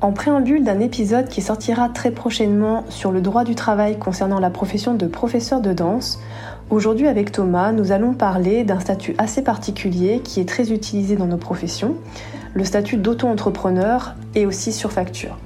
En 0.00 0.12
préambule 0.12 0.62
d'un 0.62 0.78
épisode 0.78 1.26
qui 1.26 1.42
sortira 1.42 1.88
très 1.88 2.12
prochainement 2.12 2.84
sur 2.88 3.10
le 3.10 3.20
droit 3.20 3.42
du 3.42 3.56
travail 3.56 3.98
concernant 3.98 4.38
la 4.38 4.48
profession 4.48 4.94
de 4.94 5.08
professeur 5.08 5.60
de 5.60 5.72
danse, 5.72 6.20
aujourd'hui 6.70 7.08
avec 7.08 7.32
Thomas, 7.32 7.72
nous 7.72 7.90
allons 7.90 8.12
parler 8.12 8.62
d'un 8.62 8.78
statut 8.78 9.16
assez 9.18 9.42
particulier 9.42 10.20
qui 10.22 10.38
est 10.38 10.48
très 10.48 10.70
utilisé 10.70 11.16
dans 11.16 11.26
nos 11.26 11.36
professions, 11.36 11.96
le 12.54 12.62
statut 12.62 12.96
d'auto-entrepreneur 12.96 14.14
et 14.36 14.46
aussi 14.46 14.72
sur 14.72 14.92
facture. 14.92 15.36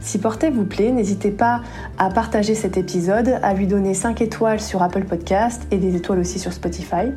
Si 0.00 0.18
Portée 0.18 0.48
vous 0.48 0.64
plaît, 0.64 0.90
n'hésitez 0.90 1.30
pas 1.30 1.60
à 1.98 2.08
partager 2.08 2.54
cet 2.54 2.78
épisode, 2.78 3.38
à 3.42 3.52
lui 3.52 3.66
donner 3.66 3.92
5 3.92 4.22
étoiles 4.22 4.60
sur 4.60 4.82
Apple 4.82 5.04
Podcast 5.04 5.66
et 5.70 5.76
des 5.76 5.96
étoiles 5.96 6.20
aussi 6.20 6.38
sur 6.38 6.54
Spotify. 6.54 7.12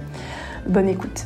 Bonne 0.68 0.90
écoute. 0.90 1.26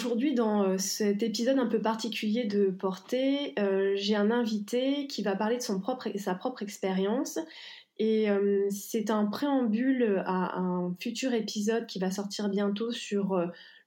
Aujourd'hui, 0.00 0.34
dans 0.34 0.62
euh, 0.62 0.78
cet 0.78 1.22
épisode 1.22 1.58
un 1.58 1.66
peu 1.66 1.78
particulier 1.78 2.44
de 2.44 2.70
Portée, 2.70 3.52
euh, 3.58 3.92
j'ai 3.96 4.16
un 4.16 4.30
invité 4.30 5.06
qui 5.06 5.22
va 5.22 5.36
parler 5.36 5.58
de 5.58 5.62
son 5.62 5.78
propre, 5.78 6.08
sa 6.16 6.34
propre 6.34 6.62
expérience. 6.62 7.38
Et 7.98 8.30
euh, 8.30 8.66
c'est 8.70 9.10
un 9.10 9.26
préambule 9.26 10.22
à 10.24 10.58
un 10.58 10.96
futur 10.98 11.34
épisode 11.34 11.84
qui 11.86 11.98
va 11.98 12.10
sortir 12.10 12.48
bientôt 12.48 12.92
sur 12.92 13.38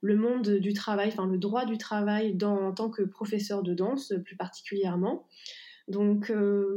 le 0.01 0.15
monde 0.15 0.47
du 0.47 0.73
travail, 0.73 1.07
enfin 1.07 1.25
le 1.25 1.39
droit 1.39 1.65
du 1.65 1.79
travail 1.79 2.37
en 2.43 2.73
tant 2.73 2.91
que 2.91 3.01
professeur 3.01 3.63
de 3.63 3.73
danse 3.73 4.13
plus 4.23 4.35
particulièrement. 4.35 5.25
Donc 5.87 6.31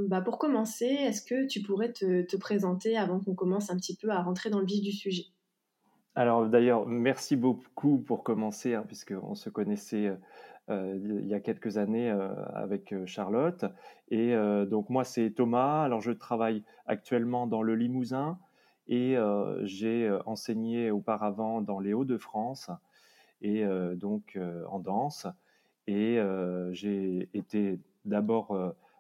bah, 0.09 0.23
pour 0.23 0.39
commencer, 0.39 0.87
est-ce 0.87 1.21
que 1.21 1.47
tu 1.47 1.61
pourrais 1.61 1.93
te 1.93 2.37
présenter 2.37 2.97
avant 2.97 3.21
qu'on 3.21 3.35
commence 3.35 3.69
un 3.69 3.77
petit 3.77 3.97
peu 3.97 4.09
à 4.09 4.23
rentrer 4.23 4.49
dans 4.49 4.61
le 4.61 4.67
vif 4.67 4.81
du 4.81 4.93
sujet? 4.93 5.27
Alors 6.17 6.49
d'ailleurs, 6.49 6.87
merci 6.87 7.37
beaucoup 7.37 7.99
pour 7.99 8.25
commencer, 8.25 8.73
hein, 8.73 8.85
puisqu'on 8.87 9.35
se 9.35 9.51
connaissait 9.51 10.07
euh, 10.07 10.17
euh, 10.71 10.99
il 11.21 11.27
y 11.27 11.35
a 11.35 11.41
quelques 11.41 11.77
années 11.77 12.11
euh, 12.11 12.35
avec 12.55 12.95
Charlotte. 13.05 13.67
Et 14.09 14.35
donc 14.67 14.89
moi, 14.89 15.05
c'est 15.05 15.31
Thomas. 15.31 15.83
Alors 15.83 16.01
je 16.01 16.13
travaille 16.13 16.65
actuellement 16.87 17.47
dans 17.47 17.61
le 17.63 17.75
Limousin 17.75 18.39
et 18.89 19.17
j'ai 19.65 20.17
enseigné 20.27 20.93
auparavant 20.93 21.61
dans 21.61 21.81
les 21.81 21.93
Hauts-de-France 21.93 22.71
et 23.43 23.65
donc 23.97 24.39
en 24.71 24.79
danse. 24.79 25.27
Et 25.89 26.21
j'ai 26.71 27.29
été 27.35 27.81
d'abord 28.05 28.57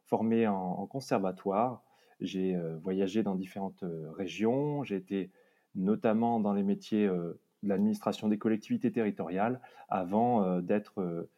formé 0.06 0.48
en, 0.48 0.56
en, 0.56 0.87
conservatoire. 0.87 1.84
J'ai 2.21 2.59
voyagé 2.83 3.22
dans 3.22 3.37
différentes 3.37 3.84
régions. 4.16 4.83
J'ai 4.83 4.97
été 4.97 5.31
notamment 5.76 6.41
dans 6.41 6.53
les 6.53 6.62
métiers 6.62 7.06
euh, 7.06 7.38
de 7.62 7.69
l'administration 7.69 8.28
des 8.28 8.38
collectivités 8.38 8.91
territoriales, 8.91 9.60
avant 9.88 10.42
euh, 10.42 10.60
d'être 10.60 11.00
euh, 11.00 11.31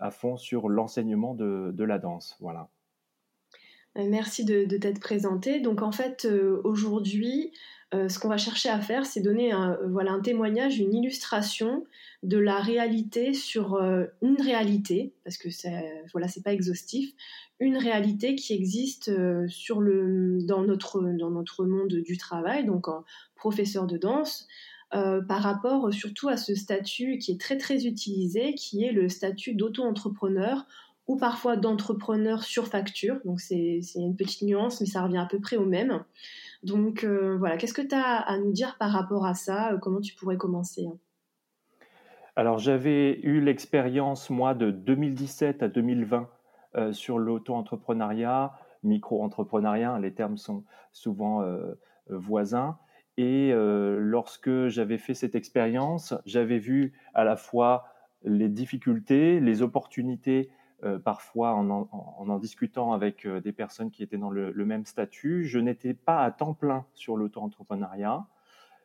à 0.00 0.10
fond 0.10 0.36
sur 0.36 0.68
l'enseignement 0.68 1.34
de, 1.34 1.84
la 1.84 1.98
danse. 1.98 2.36
Voilà. 2.40 2.68
Merci 3.98 4.44
de, 4.44 4.64
t'être 4.64 5.00
présenté. 5.00 5.60
Donc 5.60 5.82
en 5.82 5.92
fait, 5.92 6.26
aujourd'hui, 6.62 7.52
ce 7.92 8.18
qu'on 8.18 8.28
va 8.28 8.36
chercher 8.36 8.68
à 8.68 8.80
faire, 8.80 9.04
c'est 9.04 9.20
donner 9.20 9.50
un, 9.50 9.76
voilà, 9.90 10.12
un 10.12 10.20
témoignage, 10.20 10.78
une 10.78 10.94
illustration 10.94 11.84
de 12.22 12.38
la 12.38 12.60
réalité 12.60 13.34
sur 13.34 13.76
une 14.22 14.40
réalité, 14.40 15.14
parce 15.24 15.36
que 15.36 15.48
voilà, 16.12 16.28
c'est 16.28 16.44
pas 16.44 16.52
exhaustif, 16.52 17.12
une 17.58 17.76
réalité 17.76 18.36
qui 18.36 18.54
existe 18.54 19.10
dans, 19.10 20.62
notre, 20.62 21.00
dans 21.00 21.30
notre 21.30 21.64
monde 21.64 21.94
du 21.94 22.16
travail, 22.16 22.66
donc 22.66 22.86
en, 22.86 23.04
professeur 23.38 23.86
de 23.86 23.96
danse, 23.96 24.46
euh, 24.94 25.22
par 25.22 25.42
rapport 25.42 25.92
surtout 25.92 26.28
à 26.28 26.36
ce 26.36 26.54
statut 26.54 27.18
qui 27.18 27.32
est 27.32 27.40
très 27.40 27.56
très 27.56 27.86
utilisé, 27.86 28.54
qui 28.54 28.84
est 28.84 28.92
le 28.92 29.08
statut 29.08 29.54
d'auto-entrepreneur 29.54 30.66
ou 31.08 31.16
parfois 31.16 31.56
d'entrepreneur 31.56 32.42
sur 32.44 32.68
facture. 32.68 33.18
Donc 33.24 33.40
c'est 33.40 33.80
une 33.96 34.16
petite 34.16 34.42
nuance, 34.42 34.80
mais 34.80 34.86
ça 34.86 35.02
revient 35.02 35.18
à 35.18 35.26
peu 35.26 35.40
près 35.40 35.56
au 35.56 35.64
même. 35.64 36.04
Donc 36.62 37.02
euh, 37.04 37.36
voilà, 37.38 37.56
qu'est-ce 37.56 37.74
que 37.74 37.82
tu 37.82 37.94
as 37.94 38.18
à 38.18 38.38
nous 38.38 38.52
dire 38.52 38.76
par 38.78 38.92
rapport 38.92 39.26
à 39.26 39.34
ça? 39.34 39.72
Euh, 39.72 39.78
Comment 39.78 40.00
tu 40.00 40.14
pourrais 40.14 40.36
commencer 40.36 40.86
hein? 40.86 40.96
Alors 42.36 42.58
j'avais 42.58 43.18
eu 43.22 43.40
l'expérience, 43.40 44.30
moi, 44.30 44.54
de 44.54 44.70
2017 44.70 45.64
à 45.64 45.68
2020 45.68 46.28
sur 46.92 47.18
l'auto-entrepreneuriat, 47.18 48.52
micro-entrepreneuriat, 48.84 49.98
les 49.98 50.14
termes 50.14 50.36
sont 50.36 50.62
souvent 50.92 51.42
voisins. 52.08 52.78
Et 53.18 53.50
euh, 53.52 53.98
lorsque 53.98 54.68
j'avais 54.68 54.96
fait 54.96 55.12
cette 55.12 55.34
expérience, 55.34 56.14
j'avais 56.24 56.58
vu 56.58 56.92
à 57.14 57.24
la 57.24 57.34
fois 57.34 57.86
les 58.22 58.48
difficultés, 58.48 59.40
les 59.40 59.60
opportunités, 59.60 60.50
euh, 60.84 60.98
parfois 60.98 61.54
en 61.54 61.68
en, 61.70 62.38
discutant 62.38 62.92
avec 62.92 63.26
euh, 63.26 63.40
des 63.40 63.52
personnes 63.52 63.90
qui 63.90 64.02
étaient 64.02 64.18
dans 64.18 64.30
le, 64.30 64.52
même 64.64 64.84
statut. 64.84 65.44
Je 65.44 65.58
n'étais 65.58 65.94
pas 65.94 66.22
à 66.22 66.30
temps 66.30 66.54
plein 66.54 66.84
sur 66.94 67.16
l'auto-entrepreneuriat. 67.16 68.26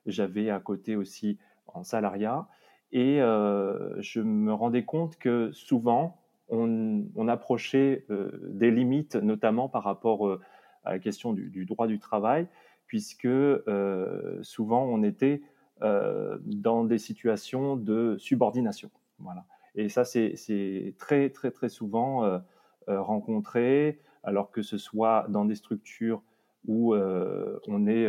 J'avais 0.06 0.50
à 0.50 0.60
côté 0.60 0.96
aussi 0.96 1.38
en 1.68 1.84
salariat. 1.84 2.48
Et 2.92 3.18
je 3.18 4.20
me 4.20 4.54
rendais 4.54 4.84
compte 4.84 5.18
que 5.18 5.52
souvent, 5.52 6.22
on, 6.50 7.28
approchait 7.28 8.06
des 8.44 8.70
limites, 8.70 9.16
notamment 9.16 9.68
par 9.68 9.84
rapport 9.84 10.40
à 10.84 10.92
la 10.92 11.00
question 11.00 11.34
du, 11.34 11.50
du 11.50 11.66
droit 11.66 11.88
du 11.88 11.98
travail 11.98 12.48
puisque 12.94 13.26
euh, 13.26 14.38
souvent 14.44 14.84
on 14.84 15.02
était 15.02 15.42
euh, 15.82 16.38
dans 16.46 16.84
des 16.84 17.00
situations 17.00 17.76
de 17.76 18.16
subordination. 18.20 18.92
Voilà. 19.18 19.46
Et 19.76 19.90
ça, 19.90 20.06
c'est 20.06 20.94
très, 20.98 21.30
très, 21.30 21.52
très 21.52 21.70
souvent 21.70 22.26
euh, 22.26 22.40
rencontré, 22.88 24.00
alors 24.24 24.52
que 24.52 24.62
ce 24.62 24.78
soit 24.78 25.26
dans 25.30 25.46
des 25.46 25.56
structures 25.56 26.22
où 26.66 26.96
on 26.96 27.88
est 27.88 28.08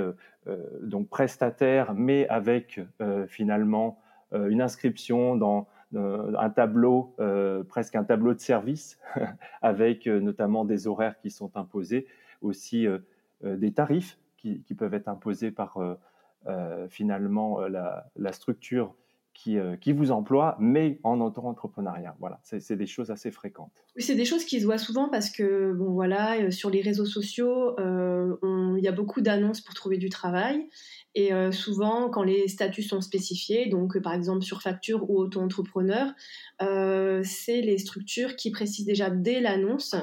donc 0.80 1.08
prestataire, 1.08 1.92
mais 1.92 2.28
avec 2.28 2.80
finalement 3.26 3.98
une 4.32 4.60
inscription 4.60 5.34
dans 5.34 5.66
un 5.92 6.50
tableau, 6.50 7.16
presque 7.68 7.96
un 7.96 8.04
tableau 8.04 8.32
de 8.32 8.38
service, 8.38 9.00
avec 9.62 10.06
notamment 10.06 10.64
des 10.64 10.86
horaires 10.86 11.18
qui 11.18 11.30
sont 11.30 11.56
imposés, 11.56 12.06
aussi 12.42 12.86
des 13.42 13.72
tarifs 13.72 14.18
qui, 14.64 14.74
peuvent 14.74 14.94
être 14.94 15.08
imposés 15.08 15.50
par 15.50 15.78
euh, 15.78 15.94
euh, 16.46 16.88
finalement 16.88 17.60
euh, 17.60 17.68
la, 18.16 18.32
structure 18.32 18.94
qui, 19.34 19.58
qui, 19.80 19.92
vous 19.92 20.10
emploie, 20.10 20.56
mais 20.58 20.98
en 21.02 21.20
auto-entrepreneuriat. 21.20 22.16
Voilà, 22.20 22.40
c'est 22.42 22.76
des 22.76 22.86
choses 22.86 23.10
assez 23.10 23.30
fréquentes. 23.30 23.72
Oui, 23.96 24.02
c'est 24.02 24.14
des 24.14 24.24
choses 24.24 24.44
qui 24.44 24.60
se 24.60 24.64
voient 24.64 24.78
souvent 24.78 25.08
parce 25.08 25.30
que, 25.30 25.72
bon, 25.72 25.92
voilà, 25.92 26.50
sur 26.50 26.70
les 26.70 26.80
réseaux 26.80 27.04
sociaux, 27.04 27.76
il 27.78 28.82
y 28.82 28.88
a 28.88 28.92
beaucoup 28.92 29.20
d'annonces 29.20 29.60
pour 29.60 29.74
trouver 29.74 29.98
du 29.98 30.08
travail. 30.08 30.68
Et 31.14 31.30
souvent, 31.52 32.08
quand 32.08 32.22
les 32.22 32.48
statuts 32.48 32.82
sont 32.82 33.00
spécifiés, 33.00 33.68
donc 33.68 33.98
par 33.98 34.14
exemple 34.14 34.42
sur 34.42 34.62
facture 34.62 35.10
ou 35.10 35.18
auto-entrepreneur, 35.18 36.12
c'est 36.60 37.60
les 37.60 37.78
structures 37.78 38.36
qui 38.36 38.50
précisent 38.50 38.86
déjà 38.86 39.10
dès 39.10 39.40
l'annonce 39.40 39.94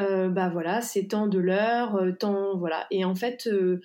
euh, 0.00 0.28
bah 0.28 0.48
voilà, 0.48 0.80
c'est 0.80 1.04
tant 1.04 1.28
de 1.28 1.38
l'heure, 1.38 1.96
euh, 1.96 2.12
tant 2.12 2.56
voilà. 2.56 2.86
Et 2.90 3.04
en 3.04 3.14
fait, 3.14 3.46
euh, 3.46 3.80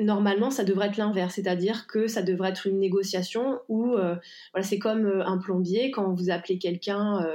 normalement, 0.00 0.50
ça 0.50 0.64
devrait 0.64 0.88
être 0.88 0.96
l'inverse, 0.96 1.34
c'est-à-dire 1.34 1.86
que 1.86 2.06
ça 2.06 2.22
devrait 2.22 2.50
être 2.50 2.66
une 2.66 2.78
négociation 2.78 3.60
où 3.68 3.90
voilà, 3.90 4.62
c'est 4.62 4.78
comme 4.78 5.06
un 5.06 5.38
plombier 5.38 5.90
quand 5.90 6.12
vous 6.14 6.30
appelez 6.30 6.58
quelqu'un 6.58 7.26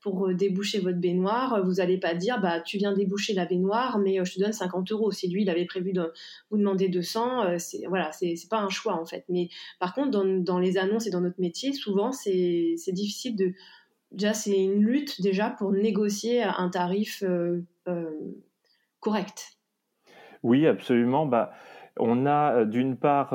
pour 0.00 0.32
déboucher 0.34 0.80
votre 0.80 0.98
baignoire, 0.98 1.64
vous 1.64 1.74
n'allez 1.74 1.98
pas 1.98 2.14
dire 2.14 2.40
bah 2.40 2.60
tu 2.60 2.78
viens 2.78 2.92
déboucher 2.92 3.32
la 3.32 3.46
baignoire, 3.46 3.98
mais 3.98 4.24
je 4.24 4.34
te 4.34 4.40
donne 4.40 4.52
50 4.52 4.92
euros. 4.92 5.10
Si 5.10 5.28
lui 5.28 5.42
il 5.42 5.50
avait 5.50 5.64
prévu 5.64 5.92
de 5.92 6.12
vous 6.50 6.58
demander 6.58 6.88
200, 6.88 7.58
c'est 7.58 7.82
voilà, 7.88 8.10
pas 8.50 8.60
un 8.60 8.68
choix 8.68 9.00
en 9.00 9.06
fait. 9.06 9.24
Mais 9.28 9.48
par 9.78 9.94
contre, 9.94 10.10
dans, 10.10 10.24
dans 10.24 10.58
les 10.58 10.76
annonces 10.76 11.06
et 11.06 11.10
dans 11.10 11.20
notre 11.20 11.40
métier, 11.40 11.72
souvent 11.72 12.12
c'est 12.12 12.76
difficile 12.88 13.36
de 13.36 13.52
déjà 14.12 14.34
c'est 14.34 14.62
une 14.62 14.84
lutte 14.84 15.20
déjà 15.22 15.50
pour 15.50 15.72
négocier 15.72 16.42
un 16.42 16.68
tarif 16.68 17.24
correct. 19.00 19.56
Oui, 20.42 20.66
absolument. 20.66 21.26
Bah, 21.26 21.52
on 21.98 22.26
a 22.26 22.64
d'une 22.64 22.96
part, 22.96 23.34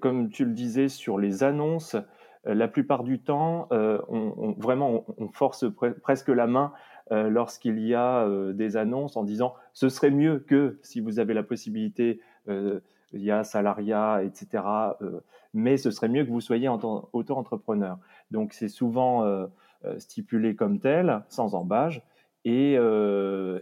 comme 0.00 0.30
tu 0.30 0.44
le 0.44 0.52
disais, 0.52 0.88
sur 0.88 1.18
les 1.18 1.42
annonces, 1.42 1.96
la 2.44 2.68
plupart 2.68 3.04
du 3.04 3.20
temps, 3.20 3.68
on, 3.70 4.54
vraiment, 4.58 5.04
on, 5.18 5.28
force 5.28 5.66
presque 6.02 6.28
la 6.28 6.46
main 6.46 6.72
lorsqu'il 7.10 7.78
y 7.80 7.94
a 7.94 8.26
des 8.52 8.76
annonces 8.76 9.16
en 9.16 9.24
disant 9.24 9.54
ce 9.72 9.88
serait 9.88 10.10
mieux 10.10 10.38
que 10.38 10.78
si 10.82 11.00
vous 11.00 11.18
avez 11.18 11.34
la 11.34 11.42
possibilité, 11.42 12.20
il 12.48 12.80
y 13.12 13.30
a 13.30 13.44
salariat, 13.44 14.22
etc. 14.22 14.64
mais 15.52 15.76
ce 15.76 15.90
serait 15.90 16.08
mieux 16.08 16.24
que 16.24 16.30
vous 16.30 16.40
soyez 16.40 16.68
auto-entrepreneur. 16.68 17.98
Donc 18.30 18.52
c'est 18.52 18.68
souvent 18.68 19.48
stipulé 19.98 20.54
comme 20.54 20.80
tel, 20.80 21.22
sans 21.28 21.54
embâge. 21.54 22.02
Et, 22.44 22.78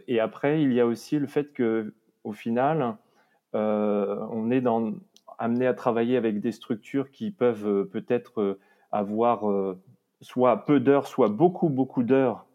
et, 0.06 0.20
après, 0.20 0.62
il 0.62 0.72
y 0.72 0.80
a 0.80 0.86
aussi 0.86 1.18
le 1.18 1.26
fait 1.26 1.52
que, 1.52 1.94
au 2.24 2.32
final, 2.32 2.96
on 3.56 4.50
est 4.50 4.62
amené 5.38 5.66
à 5.66 5.74
travailler 5.74 6.16
avec 6.16 6.40
des 6.40 6.52
structures 6.52 7.10
qui 7.10 7.30
peuvent 7.30 7.86
peut-être 7.90 8.58
avoir 8.92 9.48
euh, 9.50 9.78
soit 10.20 10.64
peu 10.64 10.80
d'heures, 10.80 11.06
soit 11.06 11.28
beaucoup, 11.28 11.68
beaucoup 11.68 12.02
d'heures. 12.02 12.46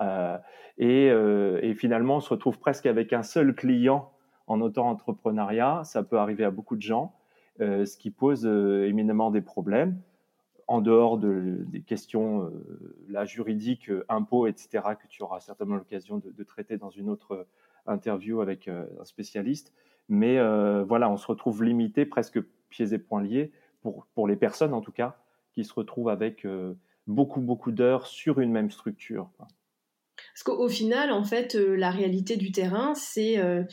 Euh, 0.00 0.36
euh, 0.80 1.58
et, 1.62 1.74
finalement, 1.74 2.16
on 2.16 2.20
se 2.20 2.28
retrouve 2.30 2.58
presque 2.58 2.86
avec 2.86 3.12
un 3.12 3.22
seul 3.22 3.54
client 3.54 4.12
en 4.46 4.60
auto-entrepreneuriat. 4.60 5.82
Ça 5.84 6.02
peut 6.02 6.18
arriver 6.18 6.44
à 6.44 6.50
beaucoup 6.50 6.76
de 6.76 6.82
gens, 6.82 7.14
ce 7.58 7.96
qui 7.96 8.10
pose 8.10 8.46
éminemment 8.46 9.30
des 9.30 9.40
problèmes 9.40 10.00
en 10.68 10.80
dehors 10.80 11.18
de, 11.18 11.64
des 11.66 11.80
questions 11.80 12.50
la 13.08 13.24
juridiques, 13.24 13.90
impôts, 14.08 14.46
etc., 14.46 14.68
que 15.00 15.08
tu 15.08 15.22
auras 15.22 15.40
certainement 15.40 15.76
l'occasion 15.76 16.18
de, 16.18 16.44
traiter 16.44 16.76
dans 16.76 16.90
une 16.90 17.10
autre 17.10 17.46
interview 17.86 18.40
avec 18.40 18.68
un 18.68 19.04
spécialiste. 19.04 19.72
Mais 20.08 20.38
voilà, 20.84 21.10
on 21.10 21.16
se 21.16 21.26
retrouve 21.26 21.62
limité, 21.62 22.06
presque 22.06 22.40
pieds 22.70 22.92
et 22.92 22.98
poings 22.98 23.22
liés, 23.22 23.52
pour, 23.82 24.06
pour 24.14 24.28
les 24.28 24.36
personnes 24.36 24.74
en 24.74 24.80
tout 24.80 24.92
cas, 24.92 25.16
qui 25.58 25.64
se 25.64 25.74
retrouvent 25.74 26.08
avec 26.08 26.44
euh, 26.44 26.74
beaucoup, 27.06 27.40
beaucoup 27.40 27.72
d'heures 27.72 28.06
sur 28.06 28.40
une 28.40 28.52
même 28.52 28.70
structure. 28.70 29.28
Parce 29.36 30.42
qu'au 30.44 30.68
final, 30.68 31.10
en 31.10 31.24
fait, 31.24 31.54
euh, 31.54 31.74
la 31.74 31.90
réalité 31.90 32.36
du 32.36 32.52
terrain, 32.52 32.94
c'est 32.94 33.38
euh, 33.38 33.64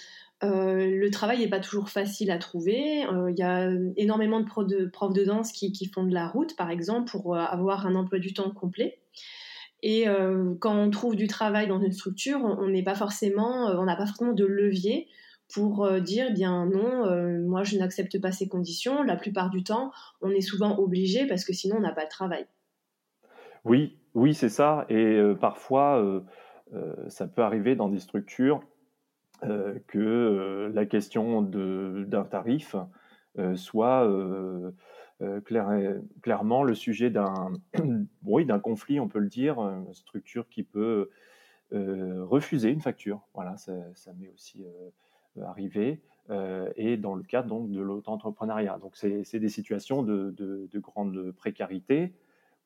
le 0.41 1.09
travail 1.09 1.39
n'est 1.39 1.49
pas 1.49 1.59
toujours 1.59 1.89
facile 1.89 2.31
à 2.31 2.37
trouver. 2.37 3.05
Il 3.29 3.35
y 3.37 3.43
a 3.43 3.69
énormément 3.97 4.39
de, 4.39 4.85
profs 4.85 5.13
de 5.13 5.23
danse 5.23 5.51
qui, 5.51 5.91
font 5.93 6.03
de 6.03 6.13
la 6.13 6.27
route, 6.27 6.55
par 6.55 6.69
exemple, 6.69 7.09
pour 7.11 7.37
avoir 7.37 7.87
un 7.87 7.95
emploi 7.95 8.19
du 8.19 8.33
temps 8.33 8.51
complet. 8.51 8.99
Et 9.81 10.05
quand 10.59 10.75
on 10.75 10.89
trouve 10.89 11.15
du 11.15 11.27
travail 11.27 11.67
dans 11.67 11.79
une 11.79 11.91
structure, 11.91 12.39
on 12.43 12.57
on 12.59 12.69
n'a 12.69 12.83
pas 12.83 12.95
forcément 12.95 14.33
de 14.33 14.45
levier 14.45 15.07
pour 15.53 15.85
euh, 15.85 15.99
dire 15.99 16.31
bien 16.31 16.65
non, 16.65 17.05
euh, 17.05 17.41
moi 17.45 17.63
je 17.63 17.77
n'accepte 17.77 18.19
pas 18.19 18.31
ces 18.31 18.47
conditions. 18.47 19.03
La 19.03 19.15
plupart 19.15 19.49
du 19.49 19.63
temps, 19.63 19.91
on 20.21 20.29
est 20.29 20.41
souvent 20.41 20.77
obligé 20.77 21.27
parce 21.27 21.45
que 21.45 21.53
sinon 21.53 21.77
on 21.77 21.81
n'a 21.81 21.93
pas 21.93 22.05
de 22.05 22.09
travail. 22.09 22.45
Oui, 23.63 23.97
oui, 24.13 24.33
c'est 24.33 24.49
ça. 24.49 24.85
Et 24.89 24.95
euh, 24.95 25.33
parfois, 25.33 26.23
ça 27.07 27.27
peut 27.27 27.41
arriver 27.41 27.75
dans 27.75 27.89
des 27.89 27.99
structures 27.99 28.61
que 29.87 30.71
la 30.73 30.85
question 30.85 31.41
d'un 31.41 32.23
tarif 32.23 32.75
soit 33.55 34.09
clairement 35.45 36.63
le 36.63 36.75
sujet 36.75 37.09
d'un 37.09 37.53
oui, 38.25 38.45
d'un 38.45 38.59
conflit, 38.59 38.99
on 38.99 39.07
peut 39.07 39.19
le 39.19 39.29
dire, 39.29 39.59
une 39.59 39.93
structure 39.93 40.49
qui 40.49 40.63
peut 40.63 41.09
refuser 41.71 42.71
une 42.71 42.81
facture. 42.81 43.21
Voilà, 43.33 43.55
ça 43.57 44.13
met 44.17 44.29
aussi 44.29 44.65
arriver, 45.43 46.01
euh, 46.31 46.71
et 46.75 46.97
dans 46.97 47.13
le 47.13 47.21
cadre 47.21 47.49
donc, 47.49 47.69
de 47.69 47.79
l'auto-entrepreneuriat. 47.79 48.79
Donc, 48.79 48.95
c'est 48.95 49.39
des 49.39 49.49
situations 49.49 50.01
de, 50.01 50.33
de, 50.35 50.79
grande 50.79 51.31
précarité 51.33 52.15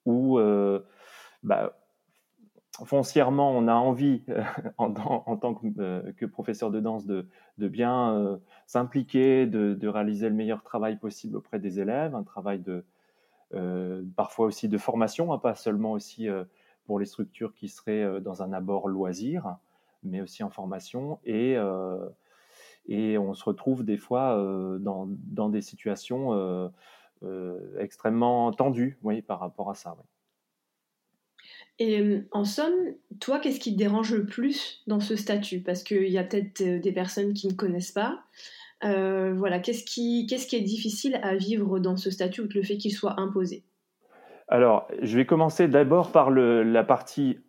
où, 0.06 0.39
euh, 0.39 0.80
bah, 1.44 1.77
foncièrement, 2.86 3.51
on 3.51 3.68
a 3.68 3.74
envie, 3.74 4.24
en, 4.77 4.94
en, 4.95 5.36
tant 5.36 5.56
que, 5.56 5.68
euh, 5.77 6.13
que, 6.13 6.25
professeur 6.25 6.71
de 6.71 6.80
danse, 6.80 7.06
de, 7.06 7.27
de 7.57 7.68
bien 7.68 8.39
s'impliquer, 8.66 9.45
de, 9.45 9.88
réaliser 9.88 10.30
le 10.30 10.36
meilleur 10.36 10.63
travail 10.63 10.98
possible 10.98 11.36
auprès 11.36 11.60
des 11.60 11.81
élèves, 11.81 12.16
un 12.16 12.24
travail 12.24 12.60
de 12.60 12.86
parfois 14.16 14.45
aussi 14.45 14.69
de 14.69 14.77
formation, 14.77 15.33
hein, 15.33 15.39
pas 15.39 15.56
seulement 15.56 15.92
aussi 15.92 16.27
pour 16.86 17.00
les 17.00 17.07
structures 17.07 17.54
qui 17.56 17.68
seraient 17.68 18.21
dans 18.21 18.42
un 18.42 18.54
abord 18.54 18.88
loisir, 18.88 19.57
mais 20.04 20.21
aussi 20.21 20.44
en 20.44 20.50
formation 20.50 21.19
et 21.25 21.57
et 22.89 23.18
on 23.19 23.36
se 23.36 23.44
retrouve 23.44 23.86
des 23.86 23.97
fois 23.97 24.38
euh, 24.38 24.80
dans, 24.80 25.07
dans, 25.07 25.47
des 25.47 25.62
situations 25.62 26.33
euh, 26.33 26.68
euh, 27.24 27.59
extrêmement 27.80 28.51
tendues 28.51 28.97
oui, 29.03 29.21
par 29.21 29.39
rapport 29.39 29.69
à 29.69 29.75
ça. 29.75 29.95
Et 31.77 32.24
en 32.31 32.44
somme, 32.44 32.74
toi, 33.21 33.39
qu'est-ce 33.39 33.59
qui 33.59 33.71
te 33.71 33.77
dérange 33.77 34.13
le 34.13 34.25
plus 34.25 34.83
dans 34.88 35.00
ce 35.00 35.15
statut? 35.15 35.62
Parce 35.62 35.83
qu'il 35.83 36.09
y 36.09 36.18
a 36.18 36.24
peut-être 36.25 36.81
des 36.81 36.91
personnes 36.91 37.33
qui 37.33 37.47
ne 37.47 37.53
connaissent 37.53 37.94
pas. 37.94 38.21
voilà, 38.81 39.59
qu'est-ce 39.59 39.85
qui, 39.85 40.25
qu'est-ce 40.27 40.47
qui 40.47 40.57
est 40.57 40.62
difficile 40.62 41.19
à 41.24 41.35
vivre 41.35 41.80
dans 41.80 41.95
ce 41.95 42.12
statut 42.12 42.42
ou 42.42 42.50
le 42.53 42.63
fait 42.63 42.77
qu'il 42.77 42.92
soit 42.92 43.18
imposé? 43.19 43.63
Alors, 44.51 44.88
je 45.04 45.16
vais 45.16 45.28
commencer 45.28 45.68
d'abord 45.68 46.12
par 46.12 46.31
la 46.31 46.84
partie, 46.84 47.40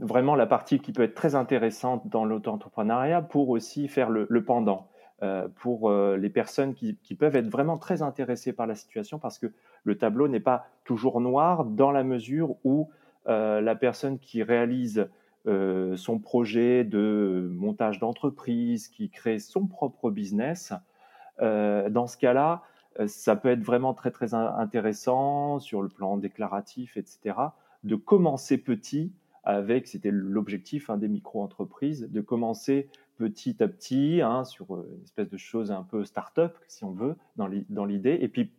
vraiment 0.00 0.34
la 0.34 0.46
partie 0.46 0.80
qui 0.80 0.92
peut 0.92 1.04
être 1.04 1.14
très 1.14 1.36
intéressante 1.36 2.08
dans 2.08 2.24
l'auto-entrepreneuriat 2.24 3.22
pour 3.22 3.48
aussi 3.50 3.86
faire 3.86 4.10
le, 4.10 4.26
pendant. 4.44 4.88
Euh, 5.22 5.46
pour 5.54 5.88
euh, 5.88 6.16
les 6.16 6.30
personnes 6.30 6.74
qui, 6.74 6.96
peuvent 7.16 7.36
être 7.36 7.48
vraiment 7.48 7.78
très 7.78 8.02
intéressées 8.02 8.52
par 8.52 8.66
la 8.66 8.74
situation 8.74 9.20
parce 9.20 9.38
que 9.38 9.52
le 9.84 9.96
tableau 9.96 10.26
n'est 10.26 10.40
pas 10.40 10.66
toujours 10.82 11.20
noir 11.20 11.64
dans 11.64 11.92
la 11.92 12.02
mesure 12.02 12.56
où 12.64 12.90
euh, 13.28 13.60
la 13.60 13.76
personne 13.76 14.18
qui 14.18 14.42
réalise 14.42 15.08
son 15.44 16.20
projet 16.20 16.84
de 16.84 17.50
montage 17.52 17.98
d'entreprise, 17.98 18.86
qui 18.86 19.10
crée 19.10 19.40
son 19.40 19.66
propre 19.66 20.08
business, 20.08 20.72
dans 21.40 22.06
ce 22.06 22.16
cas-là, 22.16 22.62
ça 23.06 23.36
peut 23.36 23.48
être 23.48 23.62
vraiment 23.62 23.94
très 23.94 24.10
très 24.10 24.34
intéressant 24.34 25.58
sur 25.58 25.82
le 25.82 25.88
plan 25.88 26.16
déclaratif, 26.16 26.96
etc., 26.96 27.36
de 27.84 27.96
commencer 27.96 28.58
petit 28.58 29.12
avec, 29.44 29.88
c'était 29.88 30.10
l'objectif 30.12 30.88
hein, 30.88 30.96
des 30.96 31.08
micro-entreprises, 31.08 32.08
de 32.10 32.20
commencer 32.20 32.88
petit 33.16 33.62
à 33.62 33.68
petit 33.68 34.20
hein, 34.22 34.44
sur 34.44 34.74
euh, 34.74 34.88
une 34.96 35.02
espèce 35.02 35.28
de 35.28 35.36
chose 35.36 35.72
un 35.72 35.82
peu 35.82 36.04
start-up, 36.04 36.56
si 36.68 36.84
on 36.84 36.92
veut, 36.92 37.16
dans 37.36 37.84
l'idée, 37.84 38.18
et 38.20 38.28
puis 38.28 38.52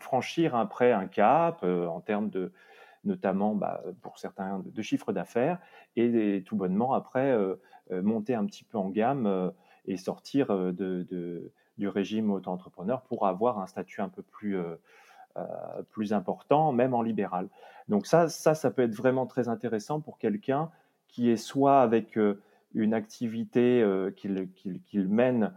franchir 0.00 0.54
après 0.56 0.92
un 0.92 1.06
cap 1.06 1.60
euh, 1.62 1.86
en 1.86 2.00
termes 2.00 2.28
de, 2.28 2.52
notamment 3.04 3.54
bah, 3.54 3.82
pour 4.02 4.18
certains, 4.18 4.62
de, 4.64 4.82
chiffre 4.82 5.12
d'affaires, 5.12 5.58
et, 5.96 6.42
tout 6.44 6.56
bonnement 6.56 6.92
après 6.94 7.36
monter 7.90 8.34
un 8.34 8.46
petit 8.46 8.62
peu 8.62 8.78
en 8.78 8.88
gamme 8.88 9.52
et 9.86 9.96
sortir 9.96 10.48
de, 10.48 10.72
de 10.72 11.52
du 11.80 11.88
régime 11.88 12.30
auto-entrepreneur 12.30 13.00
pour 13.00 13.26
avoir 13.26 13.58
un 13.58 13.66
statut 13.66 14.02
un 14.02 14.10
peu 14.10 14.22
plus, 14.22 14.56
euh, 14.56 14.76
euh, 15.36 15.42
plus 15.90 16.12
important, 16.12 16.72
même 16.72 16.94
en 16.94 17.02
libéral. 17.02 17.48
Donc 17.88 18.06
ça, 18.06 18.28
ça, 18.28 18.54
ça 18.54 18.70
peut 18.70 18.82
être 18.82 18.94
vraiment 18.94 19.26
très 19.26 19.48
intéressant 19.48 20.00
pour 20.00 20.18
quelqu'un 20.18 20.70
qui 21.08 21.30
est 21.30 21.38
soit 21.38 21.80
avec 21.80 22.16
euh, 22.16 22.40
une 22.74 22.94
activité 22.94 23.84
qu'il 24.14 25.08
mène 25.08 25.52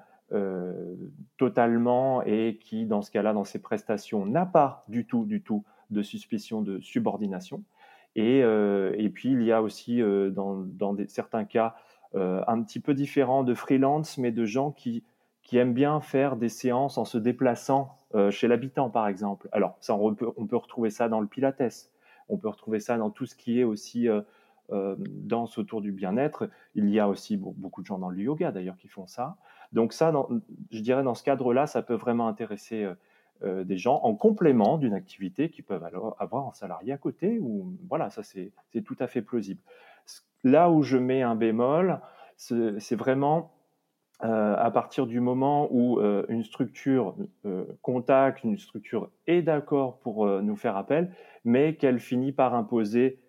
totalement 1.38 2.24
et 2.24 2.58
qui, 2.60 2.88
dans 2.88 3.04
ce 3.04 3.12
cas-là, 3.12 3.34
dans 3.34 3.44
ses 3.44 3.62
prestations, 3.62 4.26
n'a 4.26 4.48
pas 4.48 4.84
du 4.88 5.06
tout, 5.06 5.26
du 5.26 5.44
tout 5.44 5.64
de 5.92 6.02
suspicion 6.02 6.64
de 6.64 6.80
subordination. 6.80 7.62
Et, 8.16 8.40
et 8.40 9.10
puis, 9.10 9.30
il 9.30 9.44
y 9.44 9.52
a 9.52 9.62
aussi, 9.62 10.02
dans, 10.32 10.56
dans 10.56 10.98
certains 11.08 11.46
cas, 11.46 11.76
un 12.16 12.64
petit 12.64 12.80
peu 12.80 12.96
différent 12.96 13.44
de 13.44 13.54
freelance, 13.54 14.18
mais 14.18 14.32
de 14.32 14.46
gens 14.46 14.72
qui 14.72 15.04
qui 15.44 15.58
aiment 15.58 15.74
bien 15.74 16.00
faire 16.00 16.38
des 16.38 16.50
séances 16.50 16.98
en 16.98 17.06
se 17.06 17.18
déplaçant 17.18 17.98
euh, 18.16 18.32
chez 18.32 18.48
l'habitant, 18.48 18.90
par 18.90 19.08
exemple. 19.08 19.50
Alors, 19.52 19.76
ça, 19.82 19.94
on 19.94 20.16
peut, 20.16 20.58
retrouver 20.58 20.90
ça 20.90 21.10
dans 21.10 21.20
le 21.20 21.28
Pilates, 21.28 21.92
on 22.30 22.38
peut 22.38 22.48
retrouver 22.48 22.80
ça 22.80 22.98
dans 22.98 23.10
tout 23.10 23.26
ce 23.26 23.36
qui 23.36 23.60
est 23.60 23.66
aussi 23.66 24.08
euh, 24.08 24.22
euh, 24.72 24.96
danse 24.98 25.58
autour 25.58 25.82
du 25.82 25.92
bien-être. 25.92 26.50
Il 26.76 26.90
y 26.90 27.00
a 27.00 27.10
aussi 27.10 27.38
beaucoup 27.38 27.82
de 27.82 27.88
gens 27.88 28.00
dans 28.00 28.10
le 28.10 28.18
yoga, 28.20 28.52
d'ailleurs, 28.52 28.78
qui 28.78 28.88
font 28.88 29.06
ça. 29.06 29.36
Donc 29.74 29.92
ça, 29.92 30.14
je 30.72 30.80
dirais, 30.80 31.04
dans 31.04 31.16
ce 31.16 31.24
cadre-là, 31.24 31.68
ça 31.68 31.82
peut 31.82 31.96
vraiment 31.96 32.28
intéresser 32.28 32.88
des 33.42 33.76
gens 33.76 34.00
en 34.04 34.14
complément 34.16 34.78
d'une 34.78 34.94
activité 34.94 35.50
qu'ils 35.50 35.66
peuvent 35.66 35.84
alors 35.84 36.16
avoir 36.20 36.46
en 36.46 36.54
salarié 36.54 36.94
à 36.94 36.98
côté. 36.98 37.40
Ou 37.40 37.76
voilà, 37.90 38.12
ça 38.12 38.22
c'est 38.22 38.52
tout 38.86 38.96
à 39.00 39.08
fait 39.08 39.24
plausible. 39.24 39.60
Là 40.44 40.70
où 40.70 40.84
je 40.84 40.98
mets 40.98 41.24
un 41.24 41.36
bémol, 41.36 42.00
c'est 42.38 42.96
vraiment 42.96 43.52
euh, 44.24 44.56
à 44.58 44.72
partir 44.72 45.06
du 45.06 45.20
moment 45.20 45.68
où 45.70 46.00
euh, 46.00 46.26
une 46.30 46.44
structure 46.44 47.14
euh, 47.46 47.66
contacte, 47.82 48.46
une 48.46 48.58
structure 48.58 49.10
est 49.28 49.42
d'accord 49.42 50.00
pour 50.00 50.26
nous 50.42 50.56
faire 50.56 50.78
appel, 50.78 51.12
mais 51.44 51.76
qu'elle 51.76 52.00
finit 52.00 52.32
par 52.32 52.56
imposer 52.56 53.20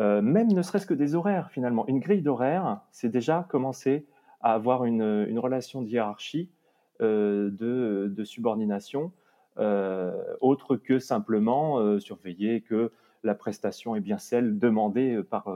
même 0.00 0.52
ne 0.52 0.60
serait-ce 0.60 0.86
que 0.86 0.94
des 0.94 1.14
horaires 1.14 1.50
finalement. 1.52 1.86
Une 1.86 2.00
grille 2.00 2.20
d'horaires, 2.20 2.80
c'est 2.90 3.08
déjà 3.08 3.46
commencer 3.48 4.08
à 4.40 4.52
avoir 4.52 4.84
une, 4.86 5.38
relation 5.38 5.82
de 5.82 5.88
hiérarchie, 5.88 6.50
de, 6.98 8.24
subordination, 8.24 9.12
autre 10.40 10.74
que 10.74 10.98
simplement 10.98 12.00
surveiller 12.00 12.62
que 12.62 12.90
la 13.22 13.36
prestation 13.36 13.94
est 13.94 14.00
bien 14.00 14.18
celle 14.18 14.58
demandée 14.58 15.22
par, 15.22 15.46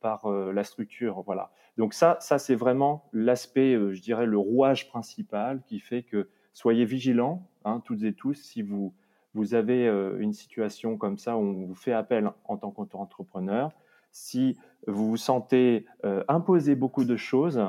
par 0.00 0.30
la 0.30 0.64
structure. 0.64 1.22
Voilà. 1.22 1.50
Donc 1.76 1.94
ça, 1.94 2.16
ça 2.20 2.38
c'est 2.38 2.54
vraiment 2.54 3.08
l'aspect, 3.12 3.72
je 3.92 4.00
dirais, 4.00 4.26
le 4.26 4.38
rouage 4.38 4.88
principal 4.88 5.62
qui 5.66 5.80
fait 5.80 6.02
que 6.02 6.28
soyez 6.52 6.84
vigilants, 6.84 7.48
hein, 7.64 7.80
toutes 7.84 8.02
et 8.02 8.12
tous, 8.12 8.34
si 8.34 8.62
vous, 8.62 8.92
vous 9.34 9.54
avez 9.54 9.86
une 10.18 10.32
situation 10.32 10.96
comme 10.98 11.16
ça 11.16 11.36
où 11.36 11.40
on 11.40 11.66
vous 11.66 11.74
fait 11.74 11.92
appel 11.92 12.30
en 12.44 12.56
tant 12.56 12.70
qu'entrepreneur, 12.70 13.72
si 14.10 14.58
vous 14.86 15.08
vous 15.08 15.16
sentez 15.16 15.86
imposer 16.28 16.74
beaucoup 16.74 17.04
de 17.04 17.16
choses, 17.16 17.64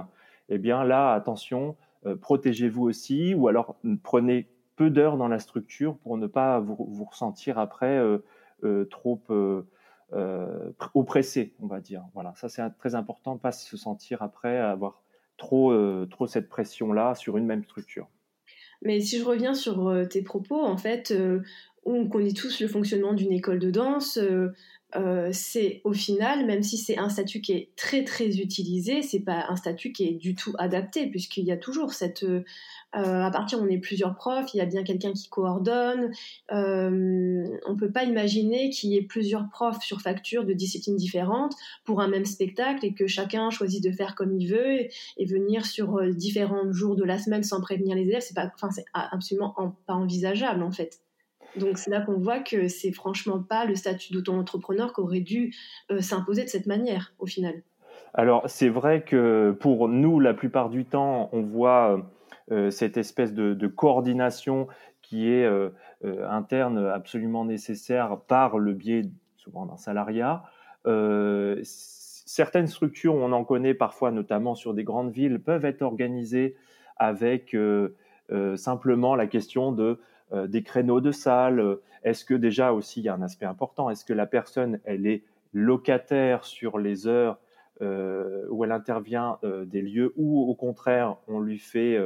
eh 0.50 0.58
bien 0.58 0.84
là, 0.84 1.14
attention, 1.14 1.78
protégez-vous 2.20 2.84
aussi, 2.84 3.34
ou 3.34 3.48
alors 3.48 3.78
prenez 4.04 4.50
peu 4.76 4.90
d'heures 4.90 5.16
dans 5.16 5.30
la 5.30 5.40
structure 5.40 5.98
pour 6.00 6.18
ne 6.18 6.28
pas 6.28 6.60
vous 6.60 7.06
ressentir 7.06 7.58
après 7.58 8.02
trop 8.90 9.22
oppressé, 10.94 11.54
on 11.60 11.68
va 11.68 11.80
dire. 11.80 12.04
Voilà, 12.14 12.34
ça 12.36 12.50
c'est 12.50 12.68
très 12.78 12.96
important, 12.96 13.38
pas 13.38 13.52
se 13.52 13.78
sentir 13.78 14.22
après 14.22 14.58
avoir 14.58 15.04
trop, 15.38 15.74
trop 16.08 16.28
cette 16.28 16.50
pression-là 16.50 17.16
sur 17.16 17.38
une 17.38 17.46
même 17.46 17.64
structure. 17.64 18.08
Mais 18.84 19.00
si 19.00 19.20
je 19.20 19.24
reviens 19.24 19.54
sur 19.54 19.88
euh, 19.88 20.06
tes 20.06 20.22
propos, 20.22 20.62
en 20.62 20.78
fait, 20.78 21.12
euh, 21.12 21.42
on 21.86 22.08
connaît 22.08 22.34
tous 22.34 22.60
le 22.60 22.68
fonctionnement 22.68 23.14
d'une 23.14 23.32
école 23.32 23.60
de 23.60 23.72
danse. 23.72 24.20
Euh, 24.96 25.30
c'est 25.32 25.82
au 25.84 25.94
final, 25.94 26.46
même 26.46 26.64
si 26.64 26.78
c'est 26.78 26.98
un 26.98 27.10
statut 27.10 27.42
qui 27.42 27.54
est 27.54 27.70
très 27.76 28.04
très 28.04 28.40
utilisé, 28.40 29.02
c'est 29.02 29.22
pas 29.22 29.46
un 29.50 29.56
statut 29.56 29.92
qui 29.92 30.08
est 30.08 30.14
du 30.14 30.36
tout 30.36 30.54
adapté, 30.60 31.08
puisqu'il 31.08 31.46
y 31.46 31.52
a 31.52 31.58
toujours 31.58 31.94
cette 31.94 32.26
euh, 32.96 33.22
à 33.22 33.32
partir 33.32 33.60
on 33.60 33.68
est 33.68 33.80
plusieurs 33.80 34.16
profs, 34.16 34.54
il 34.54 34.58
y 34.58 34.62
a 34.62 34.66
bien 34.66 34.84
quelqu'un 34.84 35.14
qui 35.14 35.28
coordonne. 35.30 36.12
Euh, 36.52 37.44
on 37.66 37.76
peut 37.76 37.92
pas 37.92 38.04
imaginer 38.04 38.70
qu'il 38.70 38.92
y 38.92 38.98
ait 38.98 39.02
plusieurs 39.02 39.50
profs 39.50 39.82
sur 39.82 40.02
facture 40.02 40.46
de 40.46 40.54
disciplines 40.54 40.96
différentes 40.96 41.56
pour 41.86 42.02
un 42.02 42.08
même 42.08 42.26
spectacle 42.26 42.86
et 42.86 42.94
que 42.94 43.08
chacun 43.08 43.50
choisisse 43.50 43.82
de 43.82 43.92
faire 43.92 44.14
comme 44.16 44.34
il 44.34 44.48
veut 44.48 44.82
et, 45.18 45.26
venir 45.26 45.66
sur 45.66 45.98
euh, 45.98 46.12
différents 46.12 46.72
jours 46.72 46.96
de 46.96 47.04
la 47.04 47.18
semaine 47.18 47.44
sans 47.44 47.62
prévenir 47.62 47.96
les 47.96 48.08
élèves. 48.10 48.22
C'est 48.22 48.36
pas, 48.36 48.52
enfin, 48.54 48.70
c'est 48.70 48.86
absolument 48.94 49.56
pas 49.88 49.94
envisageable 49.94 50.62
en 50.62 50.72
fait. 50.72 51.00
Donc 51.56 51.78
c'est 51.78 51.92
là 51.92 52.02
qu'on 52.02 52.18
voit 52.18 52.40
que 52.40 52.68
c'est 52.68 52.92
franchement 52.92 53.42
pas 53.42 53.66
le 53.66 53.76
statut 53.76 54.14
d'auto-entrepreneur 54.14 54.94
qui 54.94 55.02
aurait 55.02 55.20
dû 55.20 55.54
s'imposer 56.00 56.44
de 56.44 56.50
cette 56.50 56.66
manière 56.66 57.14
au 57.20 57.26
final. 57.26 57.62
Alors 58.14 58.44
c'est 58.48 58.70
vrai 58.70 59.04
que 59.04 59.56
pour 59.60 59.88
nous, 59.90 60.20
la 60.20 60.34
plupart 60.34 60.70
du 60.70 60.86
temps, 60.86 61.30
on 61.32 61.42
voit 61.42 62.04
euh, 62.52 62.70
cette 62.70 62.98
espèce 62.98 63.34
de, 63.34 63.68
coordination 63.68 64.68
qui 65.02 65.32
est 65.32 65.46
euh, 65.46 65.70
euh, 66.04 66.28
interne 66.30 66.78
absolument 66.78 67.46
nécessaire 67.46 68.20
par 68.28 68.60
le 68.60 68.74
biais 68.74 69.04
souvent 69.38 69.66
d'un 69.66 69.78
salariat. 69.78 70.44
certaines 71.64 72.68
structures, 72.68 73.16
on 73.16 73.32
en 73.32 73.44
connaît 73.44 73.74
parfois, 73.74 74.12
notamment 74.12 74.56
sur 74.56 74.74
des 74.74 74.84
grandes 74.84 75.12
villes, 75.12 75.40
peuvent 75.40 75.66
être 75.66 75.82
organisées 75.82 76.56
avec 76.98 77.56
simplement 78.56 79.16
la 79.16 79.28
question 79.28 79.74
de 79.74 80.00
des 80.32 80.64
créneaux 80.64 81.02
de 81.02 81.12
salle. 81.12 81.78
Est-ce 82.04 82.26
que 82.26 82.34
déjà 82.34 82.74
aussi 82.74 83.02
il 83.02 83.04
y 83.04 83.10
a 83.10 83.14
un 83.14 83.22
aspect 83.22 83.46
important 83.46 83.90
Est-ce 83.90 84.06
que 84.06 84.14
la 84.14 84.26
personne 84.26 84.80
elle 84.84 85.06
est 85.06 85.24
locataire 85.54 86.44
sur 86.44 86.80
les 86.80 87.08
heures 87.08 87.40
où 87.82 88.64
elle 88.64 88.72
intervient 88.72 89.40
des 89.44 89.82
lieux 89.82 90.14
ou 90.16 90.50
au 90.50 90.56
contraire 90.56 91.18
on 91.28 91.40
lui 91.40 91.60
fait 91.60 92.00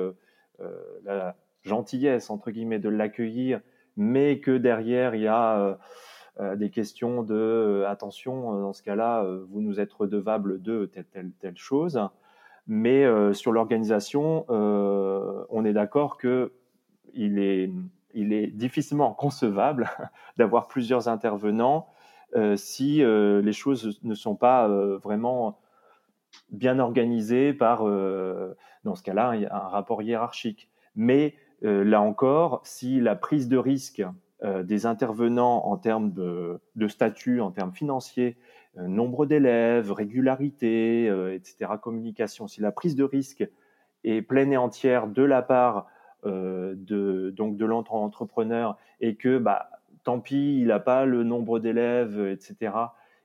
euh, 0.62 0.72
la 1.04 1.36
gentillesse, 1.62 2.30
entre 2.30 2.50
guillemets, 2.50 2.80
de 2.80 2.90
l'accueillir, 2.90 3.62
mais 3.96 4.40
que 4.40 4.58
derrière, 4.58 5.14
il 5.16 5.22
y 5.22 5.28
a 5.28 5.60
euh, 5.60 5.76
euh, 6.40 6.56
des 6.56 6.70
questions 6.70 7.24
de 7.24 7.84
attention, 7.88 8.60
dans 8.62 8.74
ce 8.74 8.82
cas-là, 8.82 9.24
vous 9.50 9.62
nous 9.62 9.80
êtes 9.80 9.92
redevable 9.92 10.62
de 10.62 10.86
telle, 10.86 11.06
telle, 11.06 11.32
telle 11.40 11.58
chose. 11.58 12.00
Mais 12.68 13.06
sur 13.34 13.54
l'organisation, 13.54 14.46
on 14.50 15.66
est 15.66 15.74
d'accord 15.74 16.18
que 16.18 16.52
il 17.14 17.40
est, 17.40 17.72
il 18.20 18.34
est 18.34 18.48
difficilement 18.48 19.14
concevable 19.14 19.90
d'avoir 20.38 20.68
plusieurs 20.68 21.08
intervenants 21.08 21.88
si 22.56 22.98
les 22.98 23.54
choses 23.54 24.00
ne 24.04 24.14
sont 24.14 24.36
pas 24.36 24.68
vraiment 24.98 25.60
bien 26.52 26.78
organisées 26.78 27.54
par, 27.54 27.86
dans 27.86 28.96
ce 28.96 29.04
cas-là, 29.04 29.30
un 29.50 29.68
rapport 29.70 30.02
hiérarchique. 30.02 30.70
Mais 30.98 31.36
euh, 31.64 31.84
là 31.84 32.02
encore, 32.02 32.62
si 32.64 33.00
la 33.00 33.16
prise 33.16 33.48
de 33.48 33.58
risque 33.58 34.04
euh, 34.44 34.64
des 34.64 34.86
intervenants 34.86 35.66
en 35.66 35.78
termes 35.78 36.12
de, 36.12 36.60
statut, 36.88 37.42
en 37.42 37.52
termes 37.52 37.72
financiers, 37.72 38.38
euh, 38.78 38.88
nombre 38.88 39.26
d'élèves, 39.26 39.92
régularité, 39.92 41.08
etc., 41.34 41.72
communication, 41.82 42.48
si 42.48 42.62
la 42.62 42.72
prise 42.72 42.96
de 42.96 43.04
risque 43.04 43.48
est 44.04 44.22
pleine 44.22 44.54
et 44.54 44.58
entière 44.58 45.08
de 45.08 45.24
la 45.24 45.42
part 45.42 45.88
de, 46.26 47.34
donc 47.36 47.58
de 47.58 47.66
l'entrepreneur 47.66 48.78
et 49.00 49.16
que 49.16 49.38
bah, 49.38 49.70
tant 50.04 50.20
pis, 50.20 50.60
il 50.60 50.68
n'a 50.68 50.80
pas 50.80 51.06
le 51.06 51.24
nombre 51.24 51.60
d'élèves, 51.60 52.20
etc., 52.28 52.74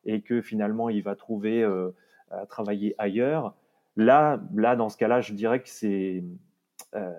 et 0.05 0.21
que 0.21 0.41
finalement 0.41 0.89
il 0.89 1.03
va 1.03 1.17
trouver 1.17 1.65
à 2.31 2.47
travailler 2.47 2.95
ailleurs, 2.99 3.55
Là, 3.97 4.41
là, 4.55 4.77
dans 4.77 4.89
ce 4.89 4.97
cas-là, 4.97 5.21
je 5.21 5.35
dirais 5.35 5.61
que 5.61 5.69
c'est 5.69 6.25
euh, 6.95 7.13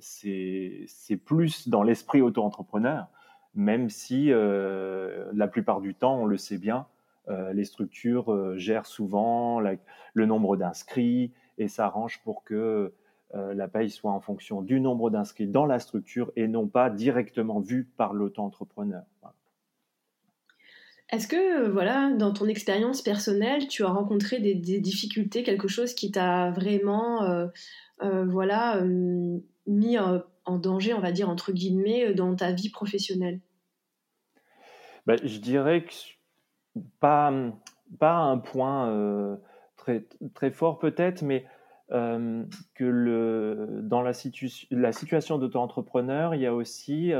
c'est 0.00 1.16
plus 1.24 1.68
dans 1.68 1.82
l'esprit 1.82 2.20
auto-entrepreneur, 2.20 3.06
même 3.54 3.88
si 3.88 4.30
euh, 4.30 5.30
la 5.34 5.48
plupart 5.48 5.80
du 5.80 5.94
temps, 5.94 6.20
on 6.20 6.26
le 6.26 6.36
sait 6.36 6.58
bien, 6.58 6.86
euh, 7.28 7.52
les 7.52 7.64
structures 7.64 8.32
euh, 8.32 8.56
gèrent 8.56 8.86
souvent 8.86 9.60
le 9.60 10.26
nombre 10.26 10.56
d'inscrits 10.56 11.32
et 11.56 11.66
s'arrangent 11.66 12.20
pour 12.22 12.44
que 12.44 12.92
euh, 13.34 13.54
la 13.54 13.68
paye 13.68 13.90
soit 13.90 14.12
en 14.12 14.20
fonction 14.20 14.62
du 14.62 14.80
nombre 14.80 15.10
d'inscrits 15.10 15.46
dans 15.46 15.66
la 15.66 15.78
structure 15.78 16.32
et 16.36 16.48
non 16.48 16.66
pas 16.66 16.90
directement 16.90 17.60
vu 17.60 17.84
par 17.96 18.14
l'auto-entrepreneur. 18.14 19.02
Voilà. 19.20 19.34
Est-ce 21.10 21.26
que, 21.26 21.64
euh, 21.64 21.70
voilà, 21.70 22.12
dans 22.12 22.32
ton 22.32 22.46
expérience 22.46 23.00
personnelle, 23.00 23.66
tu 23.68 23.82
as 23.82 23.88
rencontré 23.88 24.40
des, 24.40 24.54
difficultés, 24.54 25.42
quelque 25.42 25.68
chose 25.68 25.94
qui 25.94 26.10
t'a 26.10 26.50
vraiment, 26.50 27.22
euh, 27.22 27.46
euh, 28.02 28.26
voilà, 28.26 28.82
mis 29.66 29.98
en 29.98 30.58
danger, 30.58 30.92
on 30.92 31.00
va 31.00 31.12
dire, 31.12 31.30
entre 31.30 31.52
guillemets, 31.52 32.12
dans 32.12 32.34
ta 32.34 32.52
vie 32.52 32.68
professionnelle? 32.68 33.40
Bah, 35.06 35.16
Je 35.22 35.38
dirais 35.38 35.84
que 35.84 35.94
pas, 37.00 37.32
pas 37.98 38.16
un 38.16 38.38
point 38.38 39.38
très, 39.76 40.04
très 40.34 40.50
fort 40.50 40.78
peut-être, 40.78 41.22
mais 41.22 41.46
que 41.90 42.84
le, 42.84 43.80
dans 43.82 44.02
la, 44.02 44.12
la 44.70 44.92
situation 44.92 45.38
d'auto-entrepreneur, 45.38 46.34
il 46.34 46.40
y 46.42 46.46
a 46.46 46.54
aussi 46.54 47.12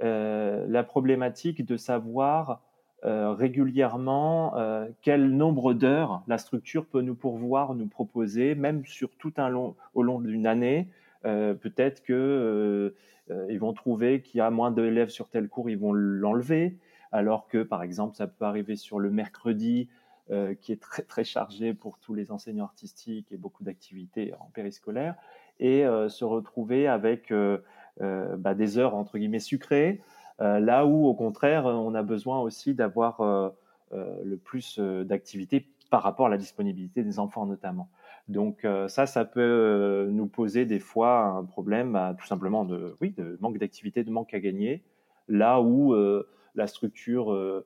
la 0.00 0.82
problématique 0.82 1.64
de 1.64 1.76
savoir 1.76 2.60
euh, 3.06 3.32
régulièrement 3.32 4.58
euh, 4.58 4.86
quel 5.00 5.30
nombre 5.30 5.72
d'heures 5.72 6.22
la 6.28 6.36
structure 6.36 6.84
peut 6.84 7.00
nous 7.00 7.14
pourvoir, 7.14 7.74
nous 7.74 7.86
proposer, 7.86 8.54
même 8.54 8.84
sur 8.84 9.08
tout 9.16 9.32
un 9.38 9.48
long, 9.48 9.74
au 9.94 10.02
long 10.02 10.20
d'une 10.20 10.46
année. 10.46 10.86
Euh, 11.24 11.54
peut-être 11.54 12.02
que 12.02 12.94
ils 13.48 13.60
vont 13.60 13.72
trouver 13.72 14.22
qu'il 14.22 14.38
y 14.38 14.40
a 14.40 14.50
moins 14.50 14.72
d'élèves 14.72 15.08
sur 15.08 15.28
tel 15.28 15.48
cours, 15.48 15.70
ils 15.70 15.78
vont 15.78 15.92
l'enlever, 15.92 16.76
alors 17.12 17.46
que 17.46 17.62
par 17.62 17.84
exemple 17.84 18.16
ça 18.16 18.26
peut 18.26 18.44
arriver 18.44 18.74
sur 18.74 18.98
le 18.98 19.08
mercredi, 19.08 19.88
qui 20.60 20.72
est 20.72 20.80
très 20.80 21.02
très 21.02 21.24
chargé 21.24 21.74
pour 21.74 21.98
tous 21.98 22.14
les 22.14 22.30
enseignants 22.30 22.64
artistiques 22.64 23.32
et 23.32 23.36
beaucoup 23.36 23.64
d'activités 23.64 24.32
en 24.38 24.46
périscolaire, 24.46 25.16
et 25.58 25.82
se 26.08 26.24
retrouver 26.24 26.86
avec 26.86 27.32
bah, 27.98 28.54
des 28.54 28.78
heures 28.78 28.94
entre 28.94 29.18
guillemets 29.18 29.40
sucrées. 29.40 30.00
Euh, 30.40 30.58
là 30.58 30.86
où, 30.86 31.06
au 31.06 31.14
contraire, 31.14 31.66
on 31.66 31.94
a 31.94 32.02
besoin 32.02 32.40
aussi 32.40 32.74
d'avoir 32.74 33.20
euh, 33.20 33.50
euh, 33.92 34.20
le 34.24 34.36
plus 34.36 34.78
d'activités 34.78 35.68
par 35.90 36.02
rapport 36.02 36.26
à 36.26 36.28
la 36.28 36.38
disponibilité 36.38 37.02
des 37.02 37.18
enfants 37.18 37.46
notamment. 37.46 37.88
Donc 38.28 38.64
ça, 38.86 39.06
ça 39.06 39.24
peut 39.24 40.06
nous 40.12 40.28
poser 40.28 40.64
des 40.64 40.78
fois 40.78 41.22
un 41.22 41.44
problème, 41.44 42.14
tout 42.16 42.26
simplement 42.28 42.64
de, 42.64 42.94
oui, 43.00 43.10
de 43.10 43.36
manque 43.40 43.58
d'activité, 43.58 44.04
de 44.04 44.10
manque 44.12 44.32
à 44.34 44.38
gagner. 44.38 44.84
Là 45.26 45.60
où 45.60 45.96
la 46.54 46.66
structure 46.68 47.64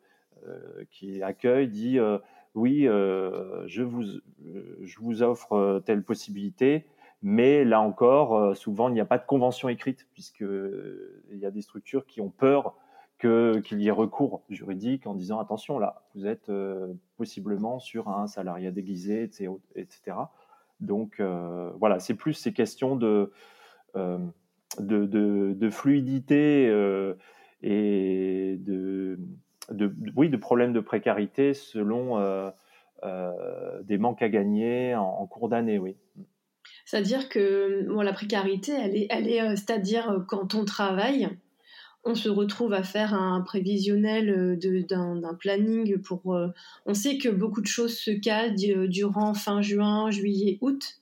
qui 0.88 1.22
accueille 1.22 1.68
dit 1.68 1.98
oui, 2.54 2.84
je 2.84 3.82
vous, 3.82 4.02
je 4.82 4.98
vous 5.00 5.22
offre 5.22 5.82
telle 5.84 6.02
possibilité, 6.02 6.86
mais 7.24 7.64
là 7.64 7.80
encore, 7.80 8.36
euh, 8.36 8.52
souvent, 8.52 8.90
il 8.90 8.92
n'y 8.92 9.00
a 9.00 9.06
pas 9.06 9.16
de 9.16 9.24
convention 9.24 9.70
écrite, 9.70 10.06
puisqu'il 10.12 10.44
euh, 10.46 11.24
y 11.32 11.46
a 11.46 11.50
des 11.50 11.62
structures 11.62 12.04
qui 12.04 12.20
ont 12.20 12.28
peur 12.28 12.76
qu'il 13.18 13.80
y 13.80 13.88
ait 13.88 13.92
recours 13.92 14.42
juridique 14.50 15.06
en 15.06 15.14
disant 15.14 15.38
attention 15.38 15.78
là, 15.78 16.02
vous 16.14 16.26
êtes 16.26 16.52
possiblement 17.16 17.78
sur 17.78 18.08
un 18.08 18.26
salariat 18.26 18.70
déguisé, 18.70 19.30
etc. 19.76 20.16
Donc 20.80 21.22
voilà, 21.78 22.00
c'est 22.00 22.12
plus 22.12 22.34
ces 22.34 22.52
questions 22.52 22.96
de, 22.96 23.32
de, 23.94 25.70
fluidité 25.70 26.66
et 27.62 28.58
de, 28.60 29.18
oui, 30.16 30.28
de 30.28 30.36
problèmes 30.36 30.72
de 30.72 30.80
précarité 30.80 31.54
selon 31.54 32.52
des 33.82 33.98
manques 33.98 34.22
à 34.22 34.28
gagner 34.28 34.94
en 34.94 35.26
cours 35.26 35.48
d'année, 35.48 35.78
oui. 35.78 35.96
C'est-à-dire 36.84 37.28
que 37.28 37.86
bon, 37.88 38.02
la 38.02 38.12
précarité, 38.12 38.72
elle 38.72 38.96
est, 38.96 39.06
elle 39.10 39.28
est 39.28 39.40
euh, 39.40 39.56
c'est-à-dire 39.56 40.10
euh, 40.10 40.20
quand 40.26 40.54
on 40.54 40.64
travaille, 40.64 41.28
on 42.04 42.14
se 42.14 42.28
retrouve 42.28 42.74
à 42.74 42.82
faire 42.82 43.14
un 43.14 43.40
prévisionnel 43.40 44.30
euh, 44.30 44.82
d'un 44.82 45.34
planning 45.34 45.98
pour. 45.98 46.36
on 46.86 46.94
sait 46.94 47.18
que 47.18 47.28
beaucoup 47.28 47.62
de 47.62 47.66
choses 47.66 47.96
se 47.96 48.10
calent 48.10 48.54
durant 48.88 49.34
fin 49.34 49.62
juin, 49.62 50.10
juillet, 50.10 50.58
août, 50.60 51.00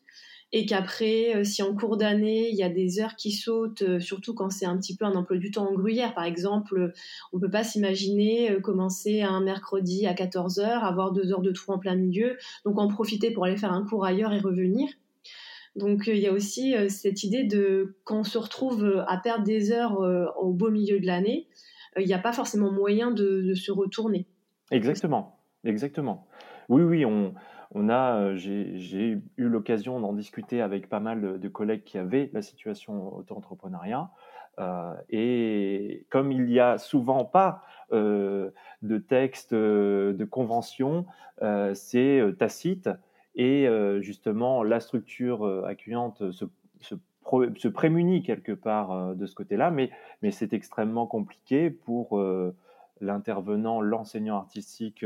et 0.52 0.66
qu'après, 0.66 1.44
si 1.44 1.62
en 1.62 1.74
cours 1.74 1.96
d'année, 1.96 2.50
il 2.50 2.56
y 2.56 2.62
a 2.62 2.68
des 2.68 3.00
heures 3.00 3.16
qui 3.16 3.32
sautent, 3.32 3.98
surtout 4.00 4.34
quand 4.34 4.50
c'est 4.50 4.66
un 4.66 4.76
petit 4.76 4.96
peu 4.96 5.04
un 5.04 5.14
emploi 5.14 5.38
du 5.38 5.50
temps 5.50 5.68
en 5.68 5.74
gruyère, 5.74 6.14
par 6.14 6.24
exemple, 6.24 6.92
on 7.32 7.40
peut 7.40 7.50
pas 7.50 7.64
s'imaginer 7.64 8.58
commencer 8.62 9.22
un 9.22 9.40
mercredi 9.40 10.06
à 10.06 10.12
14h, 10.12 10.62
avoir 10.62 11.12
deux 11.12 11.32
heures 11.32 11.40
de 11.40 11.52
trou 11.52 11.72
en 11.72 11.78
plein 11.78 11.96
milieu, 11.96 12.36
donc 12.66 12.78
en 12.78 12.88
profiter 12.88 13.30
pour 13.30 13.46
aller 13.46 13.56
faire 13.56 13.72
un 13.72 13.86
cours 13.86 14.04
ailleurs 14.04 14.32
et 14.32 14.40
revenir. 14.40 14.88
Donc 15.76 16.08
euh, 16.08 16.14
il 16.14 16.20
y 16.20 16.26
a 16.26 16.32
aussi 16.32 16.76
euh, 16.76 16.88
cette 16.88 17.24
idée 17.24 17.44
de 17.44 17.96
quand 18.04 18.20
on 18.20 18.24
se 18.24 18.38
retrouve 18.38 18.84
euh, 18.84 19.04
à 19.06 19.16
perdre 19.18 19.44
des 19.44 19.72
heures 19.72 19.98
au 20.38 20.52
beau 20.52 20.70
milieu 20.70 21.00
de 21.00 21.06
l'année, 21.06 21.48
il 21.98 22.06
n'y 22.06 22.14
a 22.14 22.18
pas 22.18 22.32
forcément 22.32 22.70
moyen 22.70 23.10
de, 23.10 23.52
se 23.54 23.70
retourner. 23.70 24.26
Exactement, 24.70 25.38
exactement. 25.64 26.26
Oui, 26.68 26.82
oui, 26.82 27.04
on, 27.04 27.34
on 27.74 27.88
a, 27.88 28.34
j'ai 28.36 29.18
eu 29.36 29.48
l'occasion 29.48 30.00
d'en 30.00 30.12
discuter 30.12 30.60
avec 30.60 30.88
pas 30.88 31.00
mal 31.00 31.40
de 31.40 31.48
collègues 31.48 31.84
qui 31.84 31.98
avaient 31.98 32.30
la 32.32 32.42
situation 32.42 33.16
auto-entrepreneuriat. 33.16 34.10
et 35.08 36.06
comme 36.10 36.32
il 36.32 36.44
n'y 36.44 36.60
a 36.60 36.78
souvent 36.78 37.24
pas 37.24 37.62
de 37.90 38.98
texte, 39.08 39.54
de 39.54 40.24
convention, 40.24 41.06
c'est 41.74 42.22
tacite. 42.38 42.88
Et 43.34 43.66
euh, 43.66 44.00
justement, 44.00 44.62
la 44.62 44.80
structure 44.80 45.46
euh, 45.46 45.64
accueillante 45.64 46.22
se, 46.32 47.68
prémunit 47.68 48.22
quelque 48.22 48.52
part 48.52 48.92
euh, 48.92 49.14
de 49.14 49.26
ce 49.26 49.34
côté-là, 49.34 49.70
mais 49.70 49.90
c'est 50.30 50.52
extrêmement 50.52 51.06
compliqué 51.06 51.70
pour 51.70 52.22
l'intervenant, 53.00 53.80
l'enseignant 53.80 54.36
artistique 54.36 55.04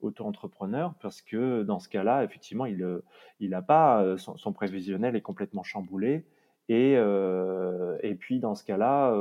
auto-entrepreneur, 0.00 0.94
parce 1.00 1.22
que 1.22 1.62
dans 1.62 1.78
ce 1.78 1.88
cas-là, 1.88 2.24
effectivement, 2.24 2.66
il 2.66 3.02
n'a 3.40 3.62
pas, 3.62 4.16
son, 4.18 4.52
prévisionnel 4.52 5.16
est 5.16 5.20
complètement 5.20 5.62
chamboulé. 5.62 6.24
Et, 6.68 6.92
et 6.92 8.14
puis, 8.14 8.38
dans 8.38 8.54
ce 8.54 8.64
cas-là, 8.64 9.14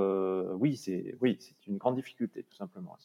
oui, 0.55 0.75
c'est 0.77 1.15
oui, 1.21 1.38
une 1.67 1.77
grande 1.77 1.95
difficulté, 1.95 2.43
tout 2.43 2.55
simplement. 2.55 2.98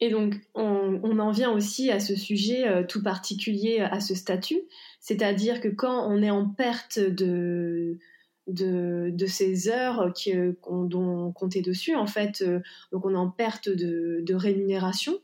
Et 0.00 0.10
donc, 0.10 0.34
on, 0.54 1.18
en 1.18 1.30
vient 1.30 1.50
aussi 1.52 1.90
à 1.90 2.00
ce 2.00 2.14
sujet 2.14 2.68
euh, 2.68 2.84
tout 2.84 3.02
particulier 3.02 3.80
à 3.80 4.00
ce 4.00 4.14
statut, 4.14 4.60
c'est-à-dire 5.00 5.60
que 5.60 5.68
quand 5.68 6.06
on 6.10 6.22
est 6.22 6.30
en 6.30 6.46
perte 6.46 6.98
de, 6.98 7.98
de, 8.46 9.26
ces 9.26 9.68
heures 9.68 10.12
euh, 10.28 10.52
dont 10.66 11.28
on 11.28 11.32
comptait 11.32 11.62
dessus, 11.62 11.94
en 11.94 12.06
fait, 12.06 12.42
euh, 12.42 12.60
donc 12.92 13.06
on 13.06 13.14
est 13.14 13.18
en 13.18 13.30
perte 13.30 13.70
de, 13.70 14.34
rémunération, 14.34 15.18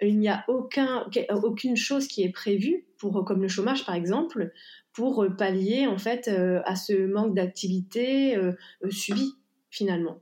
il 0.00 0.18
n'y 0.18 0.28
a 0.28 0.44
aucun, 0.48 1.06
aucune 1.42 1.76
chose 1.76 2.06
qui 2.06 2.22
est 2.22 2.32
prévue, 2.32 2.86
pour, 2.98 3.24
comme 3.24 3.42
le 3.42 3.48
chômage 3.48 3.84
par 3.84 3.94
exemple, 3.94 4.52
pour 4.92 5.26
pallier 5.36 5.86
en 5.86 5.98
fait 5.98 6.28
à 6.28 6.76
ce 6.76 7.06
manque 7.06 7.34
d'activité 7.34 8.38
subi 8.88 9.34
finalement. 9.70 10.20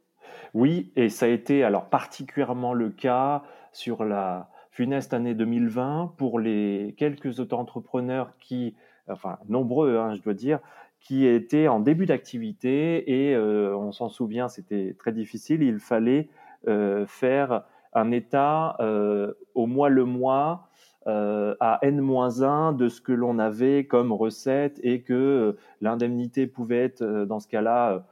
Oui, 0.54 0.92
et 0.96 1.08
ça 1.08 1.26
a 1.26 1.28
été 1.28 1.64
alors 1.64 1.88
particulièrement 1.90 2.74
le 2.74 2.90
cas 2.90 3.42
sur 3.72 4.04
la 4.04 4.50
funeste 4.70 5.14
année 5.14 5.34
2020 5.34 6.14
pour 6.16 6.40
les 6.40 6.94
quelques 6.96 7.38
auto-entrepreneurs 7.38 8.32
qui, 8.40 8.74
enfin 9.08 9.38
nombreux, 9.48 9.96
hein, 9.96 10.14
je 10.14 10.22
dois 10.22 10.34
dire, 10.34 10.58
qui 11.00 11.26
étaient 11.26 11.68
en 11.68 11.80
début 11.80 12.06
d'activité 12.06 13.28
et 13.28 13.34
euh, 13.34 13.76
on 13.76 13.92
s'en 13.92 14.08
souvient, 14.08 14.48
c'était 14.48 14.96
très 14.98 15.12
difficile. 15.12 15.62
Il 15.62 15.78
fallait 15.78 16.28
euh, 16.66 17.06
faire 17.06 17.64
un 17.94 18.11
état 18.11 18.76
euh, 18.80 19.33
au 19.54 19.66
mois 19.66 19.88
le 19.88 20.04
mois 20.04 20.68
à 21.07 21.80
n-1 21.83 22.74
de 22.74 22.88
ce 22.88 23.02
que 23.02 23.12
l'on 23.12 23.38
avait 23.38 23.85
comme 23.85 24.11
recette 24.11 24.80
et 24.83 25.02
que 25.02 25.54
l'indemnité 25.83 26.46
pouvait 26.46 26.83
être 26.83 27.04
dans 27.26 27.40
ce 27.40 27.48
cas-là 27.48 28.07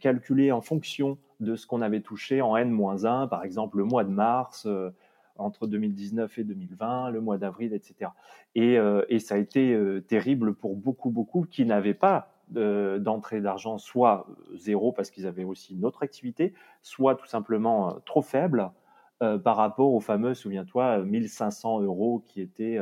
calculée 0.00 0.50
en 0.50 0.60
fonction 0.60 1.16
de 1.40 1.56
ce 1.56 1.66
qu'on 1.66 1.82
avait 1.82 2.00
touché 2.00 2.42
en 2.42 2.56
N-1, 2.56 3.28
par 3.28 3.44
exemple 3.44 3.78
le 3.78 3.84
mois 3.84 4.04
de 4.04 4.10
mars, 4.10 4.66
euh, 4.66 4.90
entre 5.36 5.66
2019 5.66 6.38
et 6.38 6.44
2020, 6.44 7.10
le 7.10 7.20
mois 7.20 7.38
d'avril, 7.38 7.72
etc. 7.74 8.10
Euh, 8.56 9.04
et, 9.08 9.18
ça 9.18 9.34
a 9.34 9.38
été 9.38 9.72
euh, 9.72 10.00
terrible 10.00 10.54
pour 10.54 10.76
beaucoup, 10.76 11.10
beaucoup 11.10 11.42
qui 11.42 11.64
n'avaient 11.64 11.94
pas 11.94 12.30
d'entrée 12.50 13.40
d'argent, 13.40 13.78
soit 13.78 14.26
zéro 14.54 14.92
parce 14.92 15.10
qu'ils 15.10 15.26
avaient 15.26 15.44
aussi 15.44 15.74
une 15.74 15.86
autre 15.86 16.02
activité, 16.02 16.52
soit 16.82 17.14
tout 17.14 17.26
simplement 17.26 17.96
trop 18.04 18.20
faible 18.20 18.70
par 19.42 19.56
rapport 19.56 19.92
au 19.92 20.00
fameux, 20.00 20.34
souviens-toi, 20.34 20.98
1500 21.00 21.80
euros 21.82 22.22
qui 22.26 22.40
étaient 22.40 22.78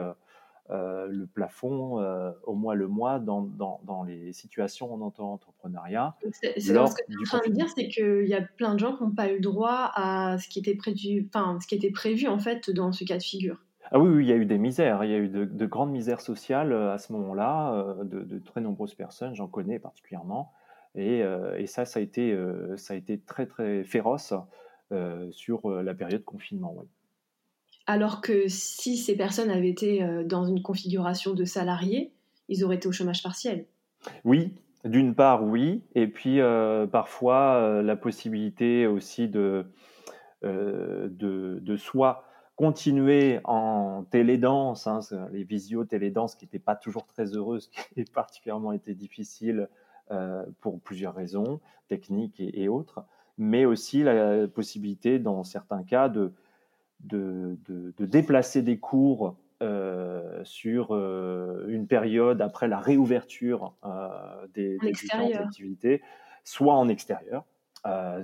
euh, 0.70 1.07
le 1.11 1.26
plafond 1.26 2.00
euh, 2.00 2.31
au 2.44 2.55
mois 2.55 2.74
le 2.74 2.88
mois 2.88 3.18
dans, 3.18 3.42
dans, 3.42 4.05
les 4.05 4.33
situations 4.33 4.94
en 4.94 5.00
entrepreneuriat. 5.02 6.14
C'est 6.33 6.59
ce 6.61 6.68
que 6.68 6.72
tu 6.72 6.74
es 6.74 6.78
en 6.78 6.85
train 7.24 7.48
de 7.48 7.52
dire, 7.52 7.66
c'est 7.76 7.88
qu'il 7.88 8.26
y 8.26 8.35
a 8.35 8.40
plein 8.40 8.74
de 8.74 8.78
gens 8.78 8.96
qui 8.96 9.02
n'ont 9.02 9.11
pas 9.11 9.31
eu 9.31 9.40
droit 9.40 9.90
à 9.94 10.38
ce 10.38 10.48
qui 10.48 10.61
était 10.61 10.76
prévu, 10.76 11.28
enfin, 11.28 11.59
ce 11.61 11.66
qui 11.66 11.74
était 11.74 11.90
prévu 11.90 12.26
en 12.26 12.38
fait 12.38 12.70
dans 12.70 12.92
ce 12.92 13.05
cas 13.05 13.18
de 13.18 13.22
figure. 13.22 13.59
Ah 13.90 13.98
oui, 13.98 14.09
oui, 14.09 14.24
il 14.24 14.28
y 14.28 14.33
a 14.33 14.37
eu 14.37 14.46
des 14.46 14.57
misères, 14.57 15.05
il 15.05 15.11
y 15.11 15.14
a 15.14 15.18
eu 15.18 15.28
de, 15.28 15.66
grandes 15.66 15.90
misères 15.90 16.22
sociales 16.22 16.72
euh, 16.72 16.94
à 16.94 16.98
ce 16.98 17.12
moment-là, 17.12 17.96
de, 18.05 18.38
très 18.38 18.62
nombreuses 18.62 18.94
personnes, 18.94 19.35
j'en 19.35 19.48
connais 19.48 19.78
particulièrement, 19.78 20.52
et, 20.94 21.22
et, 21.59 21.66
ça, 21.66 21.85
ça 21.85 21.98
a 22.00 22.02
été, 22.02 22.38
ça 22.76 22.94
a 22.94 22.96
été 22.96 23.18
très 23.18 23.46
très 23.46 23.83
féroce 23.83 24.33
sur 25.31 25.68
la 25.70 25.94
période 25.94 26.24
confinement. 26.24 26.74
Oui. 26.76 26.87
Alors 27.87 28.20
que 28.20 28.48
si 28.48 28.96
ces 28.96 29.16
personnes 29.16 29.50
avaient 29.50 29.68
été 29.68 30.02
euh, 30.02 30.24
dans 30.24 30.44
une 30.44 30.62
configuration 30.62 31.35
de 31.35 31.44
salariés, 31.44 32.12
ils 32.48 32.64
auraient 32.64 32.76
été 32.76 32.88
au 32.88 32.92
chômage 32.92 33.22
partiel. 33.22 33.66
Oui, 34.24 34.55
d'une 34.85 35.14
part, 35.14 35.44
oui. 35.44 35.83
Et 35.94 36.07
puis, 36.07 36.40
euh, 36.40 36.87
parfois, 36.87 37.57
euh, 37.57 37.83
la 37.83 37.96
possibilité 37.96 38.87
aussi 38.87 39.28
de, 39.28 39.66
de, 40.42 41.09
de, 41.61 41.76
soit 41.76 42.24
continuer 42.57 43.40
en 43.44 44.05
télédance, 44.11 44.87
hein, 44.87 45.00
les 45.33 45.44
visio 45.44 45.85
télédanse 45.85 46.35
qui 46.35 46.44
n'étaient 46.44 46.59
pas 46.59 46.76
toujours 46.76 47.07
très 47.07 47.35
heureuses, 47.37 47.70
qui 47.94 48.05
particulièrement 48.05 48.72
été 48.72 48.94
difficile 48.94 49.68
pour 50.61 50.78
plusieurs 50.81 51.14
raisons, 51.14 51.61
techniques 51.88 52.38
et, 52.38 52.68
autres, 52.68 53.02
mais 53.38 53.64
aussi 53.64 54.03
la 54.03 54.47
possibilité, 54.49 55.18
dans 55.18 55.45
certains 55.45 55.83
cas, 55.83 56.09
de, 56.09 56.33
de, 57.01 57.57
déplacer 57.99 58.62
des 58.62 58.79
cours 58.79 59.37
euh, 59.62 60.40
sur 60.45 60.88
euh, 60.90 61.66
une 61.68 61.87
période 61.87 62.42
après 62.42 62.66
la 62.66 62.81
réouverture 62.81 63.75
euh, 63.85 64.09
des, 64.55 64.77
différentes 64.92 65.35
activités, 65.37 66.03
soit 66.42 66.75
en 66.75 66.88
extérieur, 66.88 67.45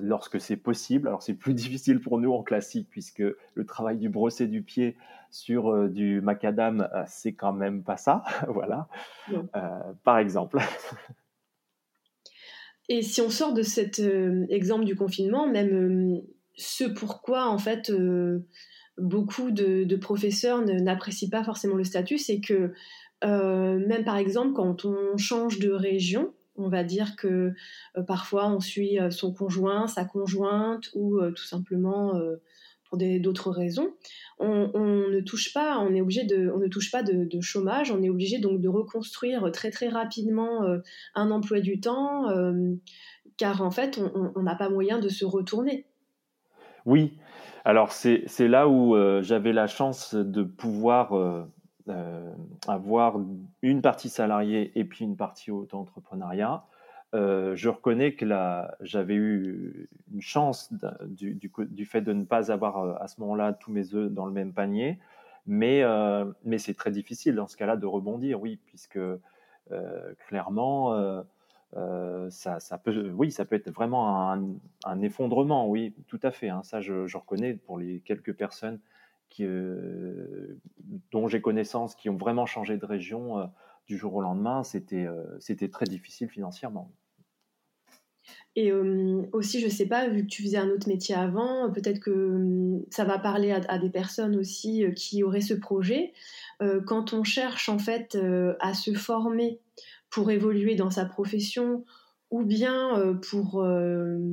lorsque 0.01 0.41
c'est 0.41 0.57
possible. 0.57 1.07
Alors 1.09 1.23
c'est 1.23 1.35
plus 1.35 1.55
difficile 1.55 2.01
pour 2.01 2.19
nous 2.19 2.33
en 2.33 2.43
classique 2.43 2.89
puisque 2.91 3.23
le 3.55 3.67
travail 3.67 3.99
du 3.99 4.09
brossé 4.09 4.47
du 4.47 4.63
pied 4.63 4.97
sur 5.31 5.89
du 5.89 6.23
macadam, 6.23 6.89
c'est 7.07 7.35
quand 7.35 7.53
même 7.53 7.83
pas 7.83 7.99
ça, 7.99 8.25
voilà. 8.49 8.89
par 10.03 10.19
exemple. 10.19 10.59
Et 12.89 13.03
si 13.03 13.21
on 13.21 13.31
sort 13.31 13.53
de 13.53 13.63
cet 13.63 14.01
exemple 14.49 14.85
du 14.85 14.97
confinement, 14.97 15.47
même 15.47 16.23
ce 16.59 16.85
pourquoi 16.85 17.49
en 17.49 17.59
fait 17.59 17.89
euh, 17.91 18.45
beaucoup 18.99 19.51
de, 19.51 19.97
professeurs 19.97 20.63
n'apprécient 20.63 21.31
pas 21.31 21.45
forcément 21.45 21.77
le 21.77 21.85
statut, 21.85 22.19
c'est 22.19 22.41
que 22.41 22.73
euh, 23.25 23.87
même 23.87 24.05
par 24.05 24.17
exemple 24.17 24.53
quand 24.53 24.85
on 24.85 25.17
change 25.17 25.61
de 25.61 25.71
région, 25.71 26.35
on 26.57 26.69
va 26.69 26.83
dire 26.83 27.15
que 27.17 27.55
euh, 27.97 28.03
parfois 28.03 28.49
on 28.51 28.61
suit 28.61 28.99
son 29.11 29.33
conjoint, 29.33 29.87
sa 29.87 30.05
conjointe 30.05 30.91
ou 30.95 31.21
tout 31.31 31.45
simplement 31.45 32.21
pour 32.89 32.99
d'autres 32.99 33.51
raisons, 33.51 33.91
on, 34.39 34.71
ne 35.11 35.21
touche 35.21 35.53
pas, 35.53 35.79
on 35.79 35.95
est 35.95 36.01
obligé 36.01 36.25
de, 36.25 36.51
on 36.55 36.59
ne 36.59 36.69
touche 36.69 36.91
pas 36.91 37.03
de, 37.03 37.41
chômage, 37.41 37.91
on 37.91 38.03
est 38.03 38.09
obligé 38.09 38.39
donc 38.39 38.61
de 38.61 38.69
reconstruire 38.69 39.51
très 39.53 39.71
très 39.71 39.89
rapidement 39.89 40.65
un 41.15 41.31
emploi 41.31 41.61
du 41.61 41.81
temps, 41.81 42.27
car 43.37 43.63
en 43.63 43.71
fait 43.71 44.01
on 44.35 44.43
n'a 44.43 44.55
pas 44.55 44.71
moyen 44.71 44.99
de 44.99 45.09
se 45.09 45.25
retourner. 45.25 45.87
Oui, 46.87 47.19
alors 47.65 47.93
c'est 47.93 48.49
là 48.49 48.69
où 48.69 48.97
j'avais 49.23 49.53
la 49.53 49.67
chance 49.67 50.15
de 50.15 50.43
pouvoir 50.43 51.47
avoir 52.67 53.21
une 53.63 53.83
partie 53.83 54.09
salariée 54.09 54.73
et 54.75 54.85
puis 54.85 55.05
une 55.05 55.17
partie 55.17 55.51
auto-entrepreneuriat. 55.51 56.65
Euh, 57.15 57.57
je 57.57 57.71
reconnais 57.71 58.13
que 58.15 58.27
j'avais 58.81 59.15
eu 59.15 59.89
une 60.13 60.21
chance 60.21 60.71
du, 61.07 61.87
fait 61.87 62.03
de 62.03 62.13
ne 62.13 62.25
pas 62.25 62.53
avoir 62.53 62.79
euh, 62.79 62.95
à 63.01 63.09
ce 63.09 63.21
moment-là 63.23 63.55
tous 63.55 63.73
mes 63.73 63.95
œufs 63.95 64.11
dans 64.13 64.27
le 64.27 64.33
même 64.33 64.53
panier, 64.53 64.99
mais, 65.47 65.83
euh, 65.83 66.27
c'est 66.59 66.77
très 66.77 66.91
difficile 66.91 67.35
dans 67.35 67.47
ce 67.47 67.57
cas-là 67.57 67.77
de 67.77 67.87
rebondir, 67.87 68.41
oui, 68.41 68.59
puisque 68.67 68.99
clairement, 70.27 71.25
ça, 72.31 72.79
peut, 72.83 73.11
oui, 73.15 73.31
ça 73.31 73.45
peut 73.47 73.57
être 73.57 73.71
vraiment 73.71 74.31
un, 74.85 75.03
effondrement, 75.03 75.67
oui, 75.67 75.95
tout 76.09 76.21
à 76.23 76.31
fait. 76.31 76.51
Hein, 76.51 76.63
ça, 76.63 76.81
je, 76.81 77.17
reconnais 77.17 77.55
pour 77.55 77.79
les 77.79 78.01
quelques 78.01 78.35
personnes 78.35 78.81
dont 81.11 81.29
j'ai 81.29 81.41
connaissance 81.41 81.95
qui 81.95 82.11
ont 82.11 82.17
vraiment 82.17 82.45
changé 82.45 82.77
de 82.77 82.85
région 82.85 83.51
du 83.89 83.97
jour 83.97 84.15
au 84.15 84.21
lendemain, 84.21 84.63
c'était 84.63 85.09
c'était 85.41 85.69
très 85.69 85.87
difficile 85.87 86.29
financièrement. 86.29 86.93
Et 88.57 88.73
aussi, 89.33 89.61
je 89.61 89.69
sais 89.69 89.87
pas, 89.87 90.09
vu 90.09 90.25
que 90.25 90.29
tu 90.29 90.43
faisais 90.43 90.57
un 90.57 90.69
autre 90.69 90.89
métier 90.89 91.15
avant, 91.15 91.71
peut-être 91.71 92.01
que 92.01 92.81
ça 92.91 93.05
va 93.05 93.19
parler 93.19 93.53
à, 93.53 93.79
des 93.79 93.89
personnes 93.89 94.37
aussi 94.37 94.85
qui 94.97 95.23
auraient 95.23 95.41
ce 95.41 95.55
projet. 95.55 96.13
quand 96.87 97.13
on 97.13 97.23
cherche 97.23 97.69
en 97.69 97.79
fait 97.79 98.19
à 98.59 98.75
se 98.75 98.93
former 98.95 99.61
pour 100.11 100.31
évoluer 100.31 100.75
dans 100.75 100.91
sa 100.91 101.05
profession 101.05 101.85
ou 102.31 102.45
bien 102.45 103.17
pour 103.31 103.65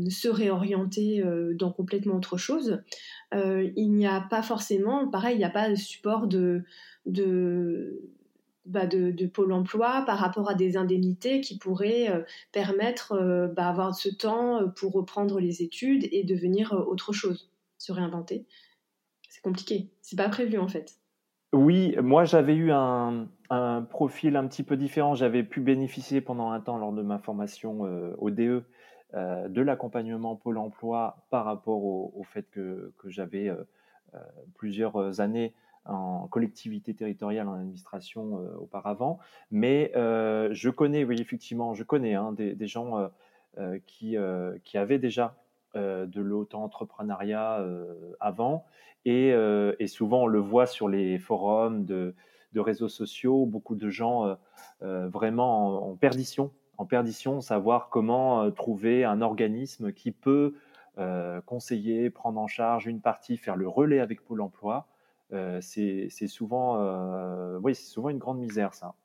se 0.09 0.27
réorienter 0.27 1.23
dans 1.53 1.71
complètement 1.71 2.15
autre 2.15 2.37
chose, 2.37 2.81
il 3.31 3.93
n'y 3.93 4.07
a 4.07 4.21
pas 4.21 4.41
forcément, 4.41 5.07
pareil, 5.07 5.35
il 5.35 5.39
n'y 5.39 5.45
a 5.45 5.51
pas 5.51 5.69
de 5.69 5.75
support 5.75 6.25
de, 6.25 6.63
de, 7.05 8.01
bah, 8.65 8.87
de, 8.87 9.25
Pôle 9.27 9.51
emploi 9.51 10.03
par 10.05 10.17
rapport 10.17 10.49
à 10.49 10.55
des 10.55 10.77
indemnités 10.77 11.41
qui 11.41 11.57
pourraient 11.57 12.09
euh, 12.09 12.21
permettre 12.51 13.13
euh, 13.13 13.47
bah, 13.47 13.65
d'avoir 13.65 13.95
ce 13.95 14.09
temps 14.09 14.61
euh, 14.61 14.67
pour 14.67 14.93
reprendre 14.93 15.39
les 15.39 15.61
études 15.61 16.07
et 16.11 16.23
devenir 16.23 16.73
autre 16.73 17.13
chose, 17.13 17.51
se 17.77 17.91
réinventer. 17.91 18.45
C'est 19.29 19.41
compliqué, 19.41 19.89
c'est 20.01 20.15
pas 20.15 20.29
prévu 20.29 20.57
en 20.57 20.67
fait. 20.67 20.95
Oui, 21.53 21.95
moi 22.01 22.25
j'avais 22.25 22.55
eu 22.55 22.71
un, 22.71 23.27
profil 23.89 24.35
un 24.35 24.47
petit 24.47 24.63
peu 24.63 24.77
différent. 24.77 25.15
J'avais 25.15 25.43
pu 25.43 25.61
bénéficier 25.61 26.21
pendant 26.21 26.51
un 26.51 26.59
temps 26.59 26.77
lors 26.77 26.91
de 26.91 27.01
ma 27.01 27.19
formation 27.19 27.81
au 28.17 28.29
DE 28.29 28.63
de 29.13 29.61
l'accompagnement 29.61 30.35
Pôle 30.35 30.57
emploi 30.57 31.25
par 31.29 31.45
rapport 31.45 31.83
au, 31.83 32.23
fait 32.23 32.49
que 32.51 32.91
j'avais 33.05 33.49
plusieurs 34.55 35.21
années 35.21 35.53
en 35.85 36.27
collectivité 36.27 36.93
territoriale, 36.93 37.47
en 37.47 37.53
administration 37.53 38.39
euh, 38.39 38.57
auparavant. 38.57 39.19
Mais 39.51 39.91
euh, 39.95 40.49
je 40.51 40.69
connais, 40.69 41.03
oui, 41.03 41.21
effectivement, 41.21 41.73
je 41.73 41.83
connais 41.83 42.15
hein, 42.15 42.33
des, 42.33 42.67
gens 42.67 43.09
euh, 43.57 43.79
qui, 43.85 44.17
qui 44.63 44.77
avaient 44.77 44.99
déjà 44.99 45.35
de 45.75 46.21
l'auto-entrepreneuriat 46.21 47.65
avant. 48.21 48.65
Et, 49.03 49.33
souvent, 49.87 50.23
on 50.23 50.27
le 50.27 50.39
voit 50.39 50.67
sur 50.67 50.87
les 50.87 51.19
forums 51.19 51.83
de, 51.83 52.15
de 52.53 52.59
réseaux 52.61 52.87
sociaux, 52.87 53.45
beaucoup 53.45 53.75
de 53.75 53.89
gens 53.89 54.37
vraiment 54.79 55.89
en, 55.89 55.95
perdition, 55.95 56.51
en 56.77 56.85
perdition, 56.85 57.41
savoir 57.41 57.89
comment 57.89 58.49
trouver 58.51 59.03
un 59.03 59.21
organisme 59.21 59.91
qui 59.91 60.11
peut 60.13 60.55
conseiller, 61.45 62.09
prendre 62.09 62.39
en 62.39 62.47
charge 62.47 62.87
une 62.87 63.01
partie, 63.01 63.35
faire 63.35 63.57
le 63.57 63.67
relais 63.67 63.99
avec 63.99 64.23
Pôle 64.23 64.39
Emploi 64.39 64.87
c'est 65.61 66.27
souvent, 66.27 66.79
euh, 66.79 67.59
oui, 67.61 67.75
souvent 67.75 68.09
une 68.09 68.17
grande 68.17 68.39
misère, 68.39 68.73
ça. 68.73 68.95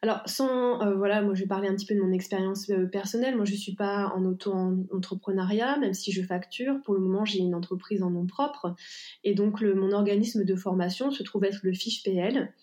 Alors, 0.00 0.22
sans, 0.24 0.80
euh, 0.82 0.94
voilà, 0.94 1.20
moi 1.20 1.34
je 1.34 1.42
vais 1.42 1.46
parler 1.46 1.68
un 1.68 1.74
petit 1.74 1.84
peu 1.84 1.94
de 1.94 2.00
mon 2.00 2.12
expérience 2.12 2.72
personnelle. 2.90 3.36
Moi 3.36 3.44
je 3.44 3.52
ne 3.52 3.58
suis 3.58 3.74
pas 3.74 4.10
en 4.14 4.24
auto-entrepreneuriat, 4.24 5.78
même 5.78 5.92
si 5.92 6.12
je 6.12 6.22
facture. 6.22 6.80
Pour 6.82 6.94
le 6.94 7.00
moment, 7.00 7.26
j'ai 7.26 7.40
une 7.40 7.54
entreprise 7.54 8.02
en 8.02 8.10
nom 8.10 8.26
propre. 8.26 8.74
Et 9.22 9.34
donc, 9.34 9.60
mon 9.60 9.92
organisme 9.92 10.44
de 10.44 10.56
formation 10.56 11.10
se 11.10 11.22
trouve 11.22 11.44
être 11.44 11.60
le 11.62 11.74
fiche 11.74 12.02
PL. 12.02 12.54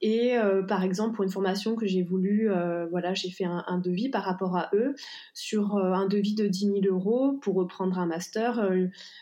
Et 0.00 0.36
euh, 0.36 0.62
par 0.62 0.82
exemple, 0.82 1.14
pour 1.14 1.24
une 1.24 1.30
formation 1.30 1.74
que 1.74 1.86
j'ai 1.86 2.02
voulu, 2.02 2.50
euh, 2.50 2.86
voilà, 2.86 3.14
j'ai 3.14 3.30
fait 3.30 3.44
un, 3.44 3.78
devis 3.78 4.08
par 4.08 4.24
rapport 4.24 4.56
à 4.56 4.70
eux 4.74 4.94
sur 5.34 5.76
euh, 5.76 5.92
un 5.92 6.06
devis 6.06 6.34
de 6.34 6.46
10 6.46 6.80
000 6.82 6.94
euros 6.94 7.34
pour 7.42 7.54
reprendre 7.54 7.98
un 7.98 8.06
master. 8.06 8.70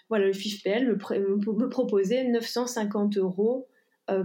voilà, 0.08 0.26
le 0.26 0.32
FIFPL 0.32 0.86
me, 0.86 1.52
me, 1.52 1.68
proposait 1.68 2.28
950 2.28 3.16
euros 3.18 3.68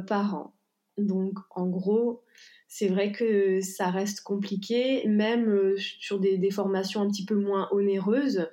par 0.07 0.35
an. 0.35 0.53
Donc, 0.97 1.37
en 1.51 1.67
gros, 1.67 2.23
c'est 2.67 2.87
vrai 2.87 3.11
que 3.11 3.61
ça 3.61 3.89
reste 3.89 4.21
compliqué, 4.21 5.07
même 5.07 5.73
sur 5.77 6.19
des, 6.19 6.37
des, 6.37 6.51
formations 6.51 7.01
un 7.01 7.07
petit 7.07 7.25
peu 7.25 7.35
moins 7.35 7.69
onéreuses. 7.71 8.49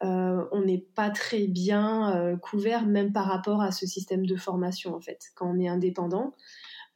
on 0.00 0.62
n'est 0.64 0.84
pas 0.94 1.10
très 1.10 1.48
bien 1.48 2.38
couvert, 2.42 2.86
même 2.86 3.12
par 3.12 3.26
rapport 3.26 3.62
à 3.62 3.72
ce 3.72 3.86
système 3.86 4.26
de 4.26 4.36
formation, 4.36 4.94
en 4.94 5.00
fait, 5.00 5.30
quand 5.34 5.50
on 5.50 5.58
est 5.58 5.68
indépendant. 5.68 6.34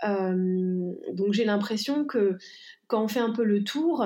Euh, 0.05 0.93
donc 1.13 1.33
j'ai 1.33 1.45
l'impression 1.45 2.05
que 2.05 2.39
quand 2.87 3.03
on 3.03 3.09
fait 3.09 3.21
un 3.21 3.33
peu 3.33 3.45
le 3.45 3.65
tour, 3.65 4.05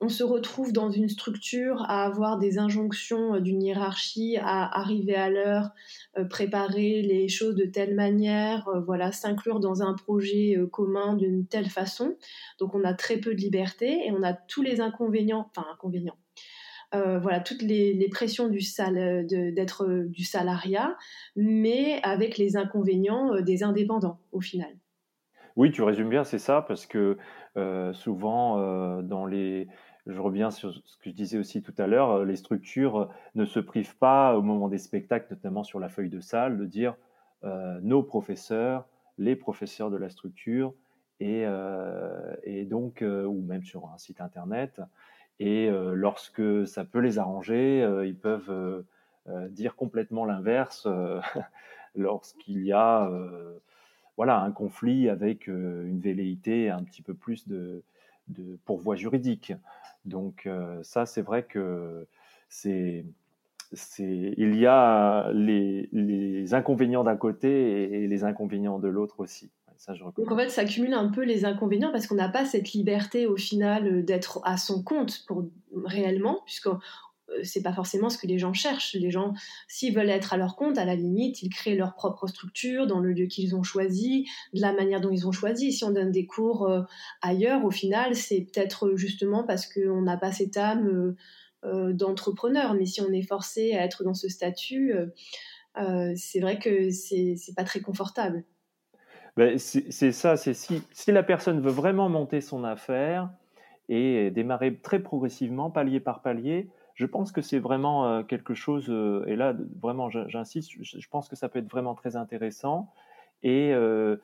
on 0.00 0.08
se 0.08 0.22
retrouve 0.22 0.72
dans 0.72 0.90
une 0.90 1.08
structure 1.08 1.82
à 1.88 2.04
avoir 2.04 2.38
des 2.38 2.58
injonctions 2.58 3.40
d'une 3.40 3.62
hiérarchie, 3.62 4.36
à 4.38 4.78
arriver 4.78 5.14
à 5.14 5.30
l'heure, 5.30 5.70
euh, 6.18 6.24
préparer 6.24 7.00
les 7.02 7.28
choses 7.28 7.54
de 7.54 7.64
telle 7.64 7.94
manière, 7.94 8.68
euh, 8.68 8.80
voilà, 8.80 9.12
s'inclure 9.12 9.58
dans 9.60 9.82
un 9.82 9.94
projet 9.94 10.56
commun 10.70 11.14
d'une 11.14 11.46
telle 11.46 11.70
façon. 11.70 12.16
Donc 12.58 12.74
on 12.74 12.84
a 12.84 12.92
très 12.92 13.18
peu 13.18 13.34
de 13.34 13.40
liberté 13.40 14.06
et 14.06 14.12
on 14.12 14.22
a 14.22 14.34
tous 14.34 14.62
les 14.62 14.80
inconvénients, 14.80 15.50
enfin 15.50 15.66
inconvénients. 15.72 16.18
voilà 16.92 17.40
toutes 17.40 17.62
les, 17.62 18.08
pressions 18.10 18.48
du 18.48 18.60
sal, 18.60 19.26
d'être 19.26 20.06
du 20.08 20.24
salariat, 20.24 20.96
mais 21.36 22.00
avec 22.02 22.38
les 22.38 22.56
inconvénients 22.56 23.40
des 23.42 23.62
indépendants 23.62 24.18
au 24.32 24.40
final. 24.40 24.76
Oui, 25.56 25.70
tu 25.72 25.82
résumes 25.82 26.10
bien, 26.10 26.24
c'est 26.24 26.38
ça, 26.38 26.60
parce 26.62 26.86
que 26.86 27.16
euh, 27.56 27.92
souvent, 27.94 28.58
euh, 28.60 29.00
dans 29.02 29.24
les, 29.24 29.68
je 30.06 30.20
reviens 30.20 30.50
sur 30.50 30.74
ce 30.74 30.98
que 30.98 31.08
je 31.08 31.14
disais 31.14 31.38
aussi 31.38 31.62
tout 31.62 31.74
à 31.78 31.86
l'heure, 31.86 32.10
euh, 32.10 32.24
les 32.26 32.36
structures 32.36 33.08
ne 33.34 33.46
se 33.46 33.58
privent 33.58 33.96
pas 33.96 34.36
au 34.36 34.42
moment 34.42 34.68
des 34.68 34.76
spectacles, 34.78 35.28
notamment 35.30 35.64
sur 35.64 35.80
la 35.80 35.88
feuille 35.88 36.10
de 36.10 36.20
salle, 36.20 36.58
de 36.58 36.66
dire 36.66 36.96
nos 37.82 38.02
professeurs, 38.02 38.88
les 39.18 39.36
professeurs 39.36 39.90
de 39.90 39.96
la 39.96 40.08
structure, 40.08 40.74
et, 41.20 41.44
et 42.42 42.64
donc, 42.64 43.04
ou 43.06 43.40
même 43.42 43.62
sur 43.62 43.88
un 43.88 43.98
site 43.98 44.20
internet. 44.20 44.80
Et 45.38 45.70
lorsque 45.70 46.66
ça 46.66 46.84
peut 46.84 46.98
les 46.98 47.20
arranger, 47.20 47.88
ils 48.04 48.18
peuvent 48.18 48.84
dire 49.50 49.76
complètement 49.76 50.24
l'inverse 50.24 50.88
lorsqu'il 51.94 52.64
y 52.64 52.72
a 52.72 53.08
voilà, 54.16 54.40
un 54.40 54.50
conflit 54.50 55.08
avec 55.08 55.48
euh, 55.48 55.86
une 55.86 56.00
velléité 56.00 56.70
un 56.70 56.82
petit 56.82 57.02
peu 57.02 57.14
plus 57.14 57.46
de, 57.48 57.82
de 58.28 58.58
pourvoi 58.64 58.96
juridique. 58.96 59.52
Donc 60.04 60.46
euh, 60.46 60.82
ça, 60.82 61.06
c'est 61.06 61.22
vrai 61.22 61.44
que 61.44 62.06
c'est 62.48 63.04
il 63.98 64.56
y 64.56 64.66
a 64.66 65.30
les, 65.32 65.88
les 65.92 66.54
inconvénients 66.54 67.02
d'un 67.02 67.16
côté 67.16 68.02
et, 68.02 68.06
les 68.06 68.24
inconvénients 68.24 68.78
de 68.78 68.88
l'autre 68.88 69.20
aussi. 69.20 69.50
Ça, 69.76 69.94
je 69.94 70.04
Donc 70.04 70.32
en 70.32 70.36
fait, 70.36 70.48
ça 70.48 70.64
cumule 70.64 70.94
un 70.94 71.08
peu 71.08 71.22
les 71.22 71.44
inconvénients 71.44 71.92
parce 71.92 72.06
qu'on 72.06 72.14
n'a 72.14 72.30
pas 72.30 72.46
cette 72.46 72.72
liberté 72.72 73.26
au 73.26 73.36
final 73.36 74.04
d'être 74.04 74.40
à 74.44 74.56
son 74.56 74.82
compte 74.82 75.24
pour 75.26 75.44
réellement, 75.84 76.40
puisque 76.46 76.68
euh, 76.68 76.78
c'est 77.42 77.62
pas 77.62 77.72
forcément 77.72 78.08
ce 78.08 78.18
que 78.18 78.26
les 78.26 78.38
gens 78.38 78.52
cherchent. 78.52 78.94
Les 78.94 79.10
gens, 79.10 79.34
s'ils 79.68 79.94
veulent 79.94 80.10
être 80.10 80.32
à 80.32 80.36
leur 80.36 80.56
compte, 80.56 80.78
à 80.78 80.84
la 80.84 80.94
limite, 80.94 81.42
ils 81.42 81.48
créent 81.48 81.74
leur 81.74 81.94
propre 81.94 82.26
structure 82.26 82.86
dans 82.86 83.00
le 83.00 83.12
lieu 83.12 83.26
qu'ils 83.26 83.56
ont 83.56 83.62
choisi, 83.62 84.26
de 84.54 84.60
la 84.60 84.72
manière 84.72 85.00
dont 85.00 85.10
ils 85.10 85.26
ont 85.26 85.32
choisi. 85.32 85.72
Si 85.72 85.84
on 85.84 85.90
donne 85.90 86.10
des 86.10 86.26
cours 86.26 86.68
euh, 86.68 86.82
ailleurs, 87.22 87.64
au 87.64 87.70
final, 87.70 88.14
c'est 88.14 88.40
peut-être 88.40 88.94
justement 88.96 89.44
parce 89.44 89.66
qu'on 89.66 90.02
n'a 90.02 90.16
pas 90.16 90.32
cette 90.32 90.56
âme 90.56 91.16
euh, 91.64 91.92
d'entrepreneur. 91.92 92.74
Mais 92.74 92.86
si 92.86 93.00
on 93.00 93.12
est 93.12 93.26
forcé 93.26 93.74
à 93.74 93.84
être 93.84 94.04
dans 94.04 94.14
ce 94.14 94.28
statut, 94.28 94.94
c'est 96.14 96.40
vrai 96.40 96.58
que 96.58 96.90
c'est 96.90 97.36
pas 97.54 97.64
très 97.64 97.80
confortable. 97.80 98.44
Ben, 99.36 99.58
c'est 99.58 100.12
ça, 100.12 100.38
c'est 100.38 100.54
si, 100.54 100.82
si 100.92 101.12
la 101.12 101.22
personne 101.22 101.60
veut 101.60 101.70
vraiment 101.70 102.08
monter 102.08 102.40
son 102.40 102.64
affaire 102.64 103.30
et 103.90 104.30
démarrer 104.30 104.74
très 104.76 105.00
progressivement, 105.00 105.70
palier 105.70 106.00
par 106.00 106.22
palier, 106.22 106.70
je 106.96 107.04
pense 107.04 107.30
que 107.30 107.42
c'est 107.42 107.58
vraiment 107.58 108.06
euh, 108.06 108.22
quelque 108.22 108.54
chose, 108.54 108.86
euh, 108.88 109.22
et 109.26 109.36
là, 109.36 109.54
vraiment, 109.80 110.08
j'insiste, 110.10 110.72
je 110.80 111.08
pense 111.08 111.28
que 111.28 111.36
ça 111.36 111.48
peut 111.48 111.58
être 111.58 111.70
vraiment 111.70 111.94
très 111.94 112.16
intéressant 112.16 112.90
et 113.42 113.72
euh, 113.72 114.16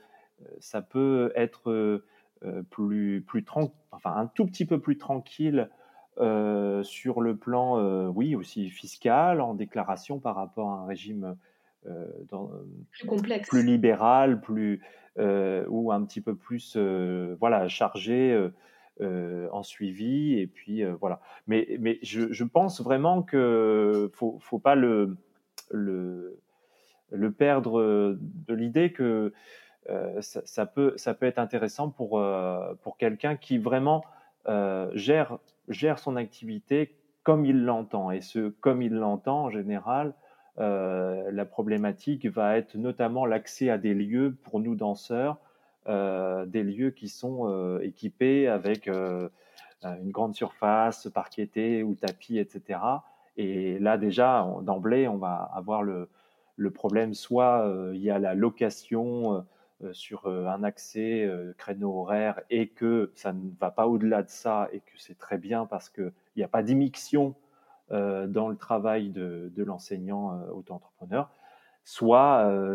ça 0.59 0.81
peut 0.81 1.33
être 1.37 2.03
plus, 2.71 3.23
plus 3.29 3.45
enfin, 3.93 4.17
un 4.17 4.27
tout 4.27 4.47
petit 4.47 4.65
peu 4.65 4.81
plus 4.81 4.99
tranquille 4.99 5.69
sur 6.17 7.21
le 7.21 7.37
plan, 7.37 8.09
oui, 8.09 8.35
aussi 8.35 8.69
fiscal, 8.71 9.41
en 9.41 9.55
déclaration 9.55 10.19
par 10.19 10.35
rapport 10.35 10.71
à 10.71 10.79
un 10.79 10.87
régime 10.87 11.37
dans, 12.31 12.51
plus 12.91 13.07
complexe, 13.07 13.49
plus 13.49 13.63
libéral, 13.63 14.41
plus 14.41 14.81
ou 15.19 15.93
un 15.93 16.05
petit 16.05 16.21
peu 16.21 16.35
plus, 16.35 16.77
voilà, 17.39 17.69
chargé 17.69 18.51
en 19.01 19.63
suivi. 19.63 20.39
Et 20.39 20.47
puis 20.47 20.85
voilà. 20.85 21.21
Mais, 21.47 21.77
mais 21.81 21.99
je, 22.03 22.45
pense 22.45 22.81
vraiment 22.81 23.23
que 23.23 24.11
faut, 24.15 24.39
faut 24.41 24.59
pas 24.59 24.75
le, 24.75 25.17
le, 25.71 26.39
perdre 27.33 28.17
de 28.21 28.55
l'idée 28.55 28.93
que 28.93 29.33
ça, 30.21 30.43
ça, 30.45 30.67
peut, 30.67 30.95
ça 30.97 31.15
peut 31.15 31.27
être 31.27 31.39
intéressant 31.39 31.91
pour, 31.91 32.23
pour 32.83 32.97
quelqu'un 32.97 33.37
qui 33.37 33.59
vraiment 33.59 34.05
gère, 34.95 35.39
gère 35.69 35.99
son 35.99 36.17
activité 36.17 36.95
comme 37.23 37.45
il 37.45 37.65
l'entend. 37.65 38.11
Et 38.11 38.21
ce 38.21 38.49
comme 38.49 38.83
il 38.83 38.95
l'entend, 38.95 39.45
en 39.45 39.51
général, 39.51 40.15
euh, 40.59 41.31
la 41.33 41.45
problématique 41.45 42.27
va 42.27 42.57
être 42.57 42.77
notamment 42.77 43.25
l'accès 43.27 43.71
à 43.71 43.79
des 43.79 43.95
lieux 43.95 44.37
pour 44.43 44.61
nous 44.61 44.75
danseurs, 44.75 45.39
euh, 45.39 45.39
des 45.87 46.63
lieux 46.63 46.91
qui 46.91 47.09
sont 47.09 47.49
euh, 47.49 47.81
équipés 47.81 48.49
avec 48.49 48.89
une 48.89 49.31
grande 50.11 50.35
surface, 50.35 51.09
parquetée 51.13 51.83
ou 51.83 51.95
tapis, 51.95 52.39
etc. 52.39 52.81
Et 53.37 53.79
là 53.79 53.99
déjà, 53.99 54.47
d'emblée, 54.63 55.09
on 55.09 55.17
va 55.17 55.51
avoir 55.55 55.83
le, 55.83 56.09
problème, 56.73 57.15
soit 57.15 57.69
il 57.93 58.01
y 58.01 58.11
a 58.11 58.19
la 58.19 58.35
location 58.35 59.45
sur 59.93 60.29
un 60.29 60.63
accès 60.63 61.29
créneau 61.59 62.01
horaire 62.01 62.41
et 62.51 62.69
que 62.69 63.11
ça 63.15 63.33
ne 63.33 63.51
va 63.61 63.71
pas 63.71 63.89
au-delà 63.89 64.23
de 64.23 64.31
ça 64.31 64.69
et 64.73 64.79
que 64.79 64.93
c'est 64.97 65.19
très 65.19 65.39
bien 65.39 65.67
parce 65.67 65.89
qu'il 65.89 66.13
n'y 66.37 66.45
a 66.45 66.49
pas 66.49 66.63
d'immixion 66.63 67.35
euh, 67.93 68.27
dans 68.27 68.49
le 68.49 68.57
travail 68.57 69.11
de, 69.11 69.53
l'enseignant 69.57 70.33
euh, 70.33 70.51
auto-entrepreneur, 70.53 71.29
soit 71.85 72.47
euh, 72.47 72.75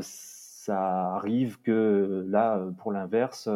ça 0.68 1.16
arrive 1.16 1.62
que 1.62 2.26
là, 2.30 2.62
pour 2.80 2.92
l'inverse, 2.92 3.50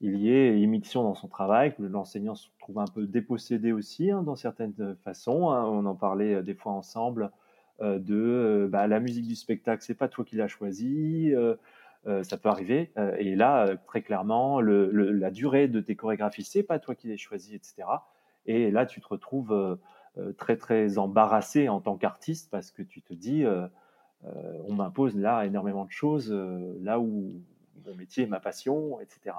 il 0.00 0.16
y 0.16 0.30
ait 0.30 0.60
émission 0.60 1.02
dans 1.02 1.14
son 1.14 1.28
travail, 1.28 1.74
que 1.74 1.82
l'enseignant 1.82 2.34
se 2.34 2.48
trouve 2.58 2.78
un 2.78 2.86
peu 2.86 3.06
dépossédé 3.06 3.72
aussi, 3.72 4.10
hein, 4.10 4.22
dans 4.22 4.36
certaines 4.36 4.96
façons. 5.04 5.50
Hein. 5.50 5.64
On 5.64 5.86
en 5.86 5.94
parlait 5.94 6.42
des 6.42 6.54
fois 6.54 6.72
ensemble 6.72 7.30
de 7.80 8.68
bah, 8.70 8.86
la 8.86 9.00
musique 9.00 9.26
du 9.26 9.34
spectacle, 9.34 9.82
c'est 9.82 9.94
pas 9.94 10.08
toi 10.08 10.24
qui 10.24 10.36
l'as 10.36 10.48
choisi. 10.48 11.32
ça 12.22 12.36
peut 12.36 12.48
arriver. 12.48 12.90
et 13.18 13.34
là, 13.36 13.76
très 13.86 14.02
clairement, 14.02 14.60
la 14.60 15.30
durée 15.30 15.68
de 15.68 15.80
tes 15.80 15.96
chorégraphies, 15.96 16.44
c'est 16.44 16.62
pas 16.62 16.78
toi 16.78 16.94
qui 16.94 17.08
l'as 17.08 17.16
choisi, 17.16 17.54
etc. 17.54 17.84
Et 18.46 18.70
là, 18.70 18.86
tu 18.86 19.00
te 19.00 19.08
retrouves 19.08 19.78
euh, 20.16 20.32
très 20.32 20.56
très 20.56 20.96
embarrassé 20.96 21.68
en 21.68 21.80
tant 21.80 21.96
qu'artiste 21.96 22.48
parce 22.48 22.70
que 22.70 22.82
tu 22.82 23.02
te 23.02 23.12
dis 23.12 23.44
euh, 23.44 23.62
euh, 23.62 23.68
on 24.66 24.74
m'impose 24.74 25.16
là 25.16 25.44
énormément 25.44 25.84
de 25.84 25.90
choses 25.90 26.32
là 26.82 26.98
où 26.98 27.32
mon 27.86 27.94
métier 27.94 28.24
est 28.24 28.28
ma 28.28 28.40
passion, 28.40 28.98
etc. 29.00 29.36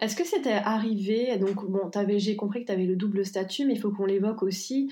Est-ce 0.00 0.16
que 0.16 0.24
c'était 0.24 0.50
arrivé, 0.52 1.36
donc 1.38 1.64
bon, 1.68 1.90
j'ai 2.16 2.36
compris 2.36 2.62
que 2.62 2.66
tu 2.66 2.72
avais 2.72 2.86
le 2.86 2.96
double 2.96 3.24
statut, 3.24 3.66
mais 3.66 3.74
il 3.74 3.80
faut 3.80 3.90
qu'on 3.90 4.06
l'évoque 4.06 4.42
aussi, 4.42 4.90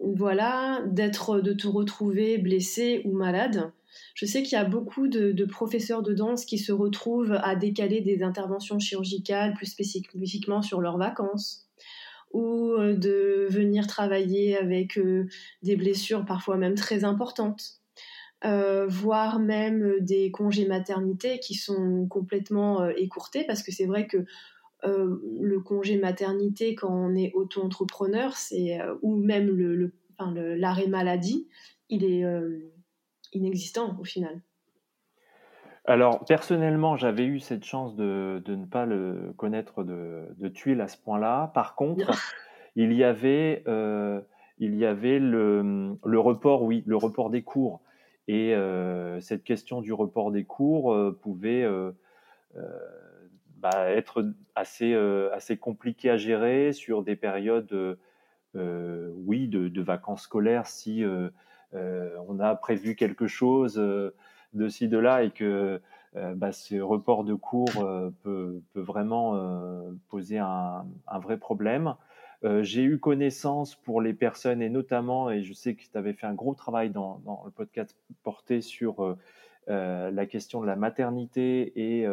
voilà, 0.00 0.82
d'être, 0.86 1.40
de 1.40 1.52
te 1.52 1.66
retrouver 1.66 2.38
blessé 2.38 3.02
ou 3.04 3.12
malade. 3.12 3.72
Je 4.14 4.26
sais 4.26 4.42
qu'il 4.42 4.52
y 4.52 4.60
a 4.60 4.64
beaucoup 4.64 5.08
de, 5.08 5.44
professeurs 5.44 6.02
de 6.02 6.12
danse 6.12 6.44
qui 6.44 6.58
se 6.58 6.72
retrouvent 6.72 7.38
à 7.42 7.54
décaler 7.54 8.00
des 8.00 8.22
interventions 8.22 8.78
chirurgicales 8.78 9.54
plus 9.54 9.66
spécifiquement 9.66 10.62
sur 10.62 10.80
leurs 10.80 10.98
vacances 10.98 11.65
ou 12.32 12.72
euh, 12.72 12.94
de 12.94 13.46
venir 13.50 13.86
travailler 13.86 14.56
avec 14.56 14.98
euh, 14.98 15.26
des 15.62 15.76
blessures 15.76 16.24
parfois 16.24 16.56
même 16.56 16.74
très 16.74 17.04
importantes, 17.04 17.80
euh, 18.44 18.86
voire 18.86 19.38
même 19.38 20.00
des 20.00 20.30
congés 20.30 20.66
maternité 20.66 21.38
qui 21.38 21.54
sont 21.54 22.06
complètement 22.08 22.88
écourtés 22.90 23.44
parce 23.44 23.62
que 23.62 23.72
c'est 23.72 23.86
vrai 23.86 24.06
que 24.06 24.24
le 24.84 25.58
congé 25.60 25.98
maternité 25.98 26.76
quand 26.76 26.92
on 26.92 27.16
est 27.16 27.32
auto-entrepreneur, 27.34 28.36
ou 29.02 29.16
même 29.16 29.48
le, 29.48 29.92
l'arrêt 30.54 30.86
maladie, 30.86 31.48
il 31.88 32.04
est 32.04 32.22
inexistant 33.32 33.98
au 33.98 34.04
final. 34.04 34.42
Alors, 35.88 36.24
personnellement, 36.24 36.96
j'avais 36.96 37.24
eu 37.24 37.38
cette 37.38 37.64
chance 37.64 37.94
de, 37.94 38.42
ne 38.44 38.64
pas 38.66 38.86
le 38.86 39.32
connaître 39.36 39.84
de, 39.84 40.24
de 40.36 40.48
tuile 40.48 40.80
à 40.80 40.88
ce 40.88 40.96
point-là. 40.98 41.52
Par 41.54 41.76
contre, 41.76 42.10
il 42.76 42.92
y 42.92 43.04
avait, 43.04 43.62
euh, 43.68 44.20
il 44.58 44.74
y 44.74 44.84
avait 44.84 45.20
le, 45.20 45.96
report, 46.04 46.64
oui, 46.64 46.82
le 46.86 46.96
report 46.96 47.30
des 47.30 47.42
cours. 47.42 47.82
Et 48.26 48.52
euh, 48.56 49.20
cette 49.20 49.44
question 49.44 49.80
du 49.80 49.92
report 49.92 50.32
des 50.32 50.42
cours 50.42 50.92
euh, 50.92 51.16
pouvait 51.22 51.64
bah, 53.58 53.90
être 53.90 54.24
assez, 54.56 54.92
assez 55.32 55.56
compliquée 55.56 56.10
à 56.10 56.16
gérer 56.16 56.72
sur 56.72 57.04
des 57.04 57.14
périodes, 57.14 57.96
oui, 58.54 59.46
de, 59.46 59.68
de, 59.68 59.82
vacances 59.82 60.22
scolaires 60.22 60.66
si 60.66 61.04
on 61.72 62.40
a 62.40 62.56
prévu 62.56 62.96
quelque 62.96 63.28
chose 63.28 63.80
de 64.56 64.68
ci, 64.68 64.88
de 64.88 64.98
là, 64.98 65.22
et 65.22 65.30
que 65.30 65.80
euh, 66.16 66.34
bah, 66.34 66.52
ce 66.52 66.76
report 66.76 67.24
de 67.24 67.34
cours 67.34 67.68
euh, 67.78 68.10
peut, 68.22 68.62
vraiment 68.74 69.36
euh, 69.36 69.90
poser 70.08 70.38
un, 70.38 70.86
vrai 71.20 71.38
problème. 71.38 71.94
J'ai 72.60 72.84
eu 72.84 73.00
connaissance 73.00 73.74
pour 73.74 74.00
les 74.00 74.14
personnes, 74.14 74.62
et 74.62 74.68
notamment, 74.68 75.30
et 75.30 75.42
je 75.42 75.52
sais 75.52 75.74
que 75.74 75.82
tu 75.82 75.98
avais 75.98 76.12
fait 76.12 76.28
un 76.28 76.34
gros 76.34 76.54
travail 76.54 76.90
dans, 76.90 77.20
le 77.44 77.50
podcast 77.50 77.96
porté 78.22 78.60
sur 78.60 79.16
la 79.66 80.26
question 80.26 80.60
de 80.60 80.66
la 80.66 80.76
maternité 80.76 81.72
et 81.74 82.06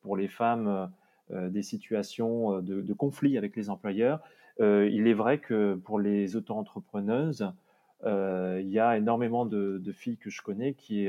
pour 0.00 0.16
les 0.16 0.26
femmes 0.26 0.90
des 1.30 1.62
situations 1.62 2.60
de, 2.62 2.92
conflit 2.94 3.38
avec 3.38 3.54
les 3.54 3.70
employeurs. 3.70 4.18
il 4.58 5.06
est 5.06 5.14
vrai 5.14 5.38
que 5.38 5.76
pour 5.76 6.00
les 6.00 6.34
auto-entrepreneuses, 6.34 7.52
il 8.04 8.68
y 8.68 8.80
a 8.80 8.96
énormément 8.96 9.46
de, 9.46 9.78
de, 9.78 9.92
filles 9.92 10.18
que 10.18 10.30
je 10.30 10.42
connais 10.42 10.74
qui 10.74 11.06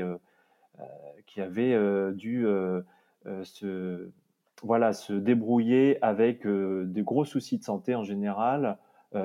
qui 1.28 1.40
avait 1.40 1.74
euh, 1.74 2.10
dû 2.12 2.46
euh, 2.46 2.82
se, 3.44 4.10
voilà, 4.62 4.92
se 4.92 5.12
débrouiller 5.12 6.02
avec 6.02 6.46
des 6.46 7.02
gros 7.02 7.24
soucis 7.24 7.58
de 7.58 7.64
santé 7.64 7.94
en 7.94 8.02
général, 8.02 8.78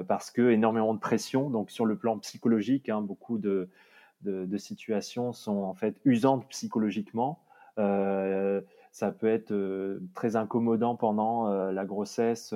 parce 0.08 0.32
que 0.32 0.52
énormément 0.52 0.94
de 0.94 1.00
pression, 1.00 1.50
donc 1.50 1.70
sur 1.70 1.86
le 1.86 1.98
plan 1.98 2.18
psychologique, 2.20 2.88
hein, 2.88 3.02
beaucoup 3.02 3.38
de, 3.38 3.70
de, 4.22 4.58
situations 4.58 5.34
sont 5.34 5.58
en 5.58 5.74
fait 5.74 6.00
usantes 6.06 6.48
psychologiquement. 6.50 7.40
ça 7.76 9.12
peut 9.12 9.28
être 9.28 10.00
très 10.14 10.36
incommodant 10.36 10.96
pendant 10.96 11.50
la 11.72 11.86
grossesse 11.86 12.54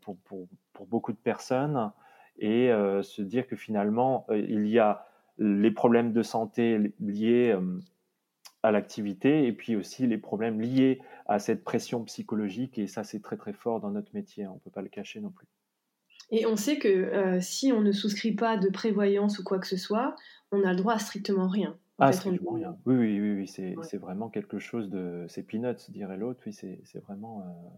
pour, 0.00 0.16
pour, 0.18 0.46
pour, 0.72 0.86
beaucoup 0.86 1.12
de 1.12 1.18
personnes 1.18 1.90
et 2.38 2.68
se 3.02 3.20
dire 3.20 3.46
que 3.46 3.56
finalement 3.56 4.26
il 4.30 4.66
y 4.66 4.78
a 4.78 5.06
les 5.38 5.70
problèmes 5.70 6.12
de 6.12 6.22
santé 6.22 6.94
liés 7.00 7.54
à 8.62 8.70
l'activité 8.70 9.46
et 9.46 9.52
puis 9.52 9.76
aussi 9.76 10.06
les 10.06 10.18
problèmes 10.18 10.60
liés 10.60 11.00
à 11.26 11.38
cette 11.38 11.64
pression 11.64 12.04
psychologique 12.04 12.78
et 12.78 12.86
ça 12.86 13.04
c'est 13.04 13.20
très 13.20 13.36
très 13.36 13.52
fort 13.52 13.80
dans 13.80 13.90
notre 13.90 14.14
métier, 14.14 14.46
on 14.46 14.54
ne 14.54 14.58
peut 14.58 14.70
pas 14.70 14.82
le 14.82 14.88
cacher 14.88 15.20
non 15.20 15.30
plus. 15.30 15.46
Et 16.30 16.46
on 16.46 16.56
sait 16.56 16.78
que 16.78 16.88
euh, 16.88 17.40
si 17.40 17.72
on 17.72 17.80
ne 17.80 17.92
souscrit 17.92 18.32
pas 18.32 18.56
de 18.56 18.68
prévoyance 18.68 19.38
ou 19.38 19.44
quoi 19.44 19.58
que 19.58 19.66
ce 19.66 19.76
soit, 19.76 20.14
on 20.52 20.58
n'a 20.58 20.72
le 20.72 20.78
droit 20.78 20.94
à 20.94 20.98
strictement 20.98 21.48
rien. 21.48 21.76
ah, 21.98 22.12
strictement 22.12 22.52
rien. 22.52 22.76
Oui, 22.86 22.94
oui, 22.94 23.20
oui, 23.20 23.32
oui 23.32 23.76
c'est 23.82 23.98
vraiment 23.98 24.28
quelque 24.28 24.58
chose 24.58 24.90
de... 24.90 25.26
C'est 25.28 25.42
peanuts, 25.42 25.90
dirait 25.90 26.16
l'autre, 26.16 26.40
oui, 26.46 26.52
c'est 26.52 27.02
vraiment... 27.02 27.40
Euh, 27.40 27.68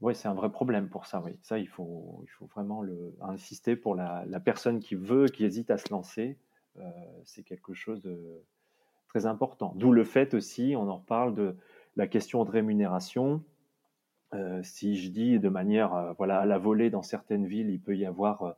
oui, 0.00 0.14
c'est 0.14 0.28
un 0.28 0.34
vrai 0.34 0.50
problème 0.50 0.88
pour 0.88 1.06
ça, 1.06 1.20
oui. 1.22 1.32
Ça, 1.42 1.58
il 1.58 1.68
faut, 1.68 2.20
il 2.22 2.30
faut 2.30 2.46
vraiment 2.46 2.82
le, 2.82 3.14
insister 3.20 3.76
pour 3.76 3.94
la, 3.94 4.24
la 4.26 4.40
personne 4.40 4.80
qui 4.80 4.94
veut, 4.94 5.26
qui 5.26 5.44
hésite 5.44 5.70
à 5.70 5.76
se 5.76 5.90
lancer. 5.90 6.38
Euh, 6.78 6.82
c'est 7.24 7.42
quelque 7.42 7.74
chose 7.74 8.00
de 8.00 8.18
très 9.10 9.26
important. 9.26 9.72
D'où 9.76 9.92
le 9.92 10.04
fait 10.04 10.34
aussi, 10.34 10.74
on 10.76 10.88
en 10.88 10.96
reparle 10.96 11.34
de 11.34 11.56
la 11.96 12.06
question 12.06 12.44
de 12.44 12.50
rémunération. 12.50 13.42
Euh, 14.34 14.60
si 14.62 14.96
je 14.96 15.10
dis 15.10 15.40
de 15.40 15.48
manière 15.48 15.94
euh, 15.94 16.12
voilà 16.16 16.38
à 16.38 16.46
la 16.46 16.58
volée 16.58 16.90
dans 16.90 17.02
certaines 17.02 17.46
villes, 17.46 17.70
il 17.70 17.80
peut 17.80 17.96
y 17.96 18.06
avoir 18.06 18.42
euh, 18.42 18.52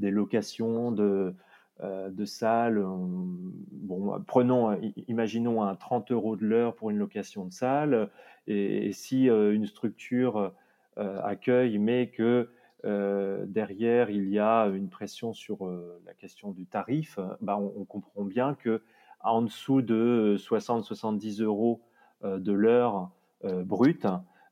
des 0.00 0.10
locations 0.10 0.90
de, 0.90 1.34
de 1.80 2.24
salles. 2.24 2.84
bon, 2.84 4.20
prenons, 4.26 4.78
imaginons 5.08 5.62
un 5.62 5.76
30 5.76 6.10
euros 6.10 6.34
de 6.36 6.44
l'heure 6.44 6.74
pour 6.74 6.90
une 6.90 6.98
location 6.98 7.44
de 7.44 7.52
salle. 7.52 8.10
Et, 8.46 8.92
si 8.92 9.26
une 9.26 9.66
structure 9.66 10.52
accueille, 10.96 11.78
mais 11.78 12.08
que 12.08 12.50
derrière 12.84 14.10
il 14.10 14.28
y 14.28 14.38
a 14.38 14.66
une 14.66 14.90
pression 14.90 15.32
sur 15.32 15.66
la 16.04 16.12
question 16.12 16.50
du 16.50 16.66
tarif, 16.66 17.18
bah, 17.40 17.56
on, 17.58 17.72
on, 17.74 17.84
comprend 17.84 18.24
bien 18.24 18.54
que 18.54 18.82
en 19.26 19.42
dessous 19.42 19.82
de 19.82 20.36
60-70 20.38 21.42
euros 21.42 21.80
euh, 22.24 22.38
de 22.38 22.52
l'heure 22.52 23.10
euh, 23.44 23.64
brute, 23.64 24.06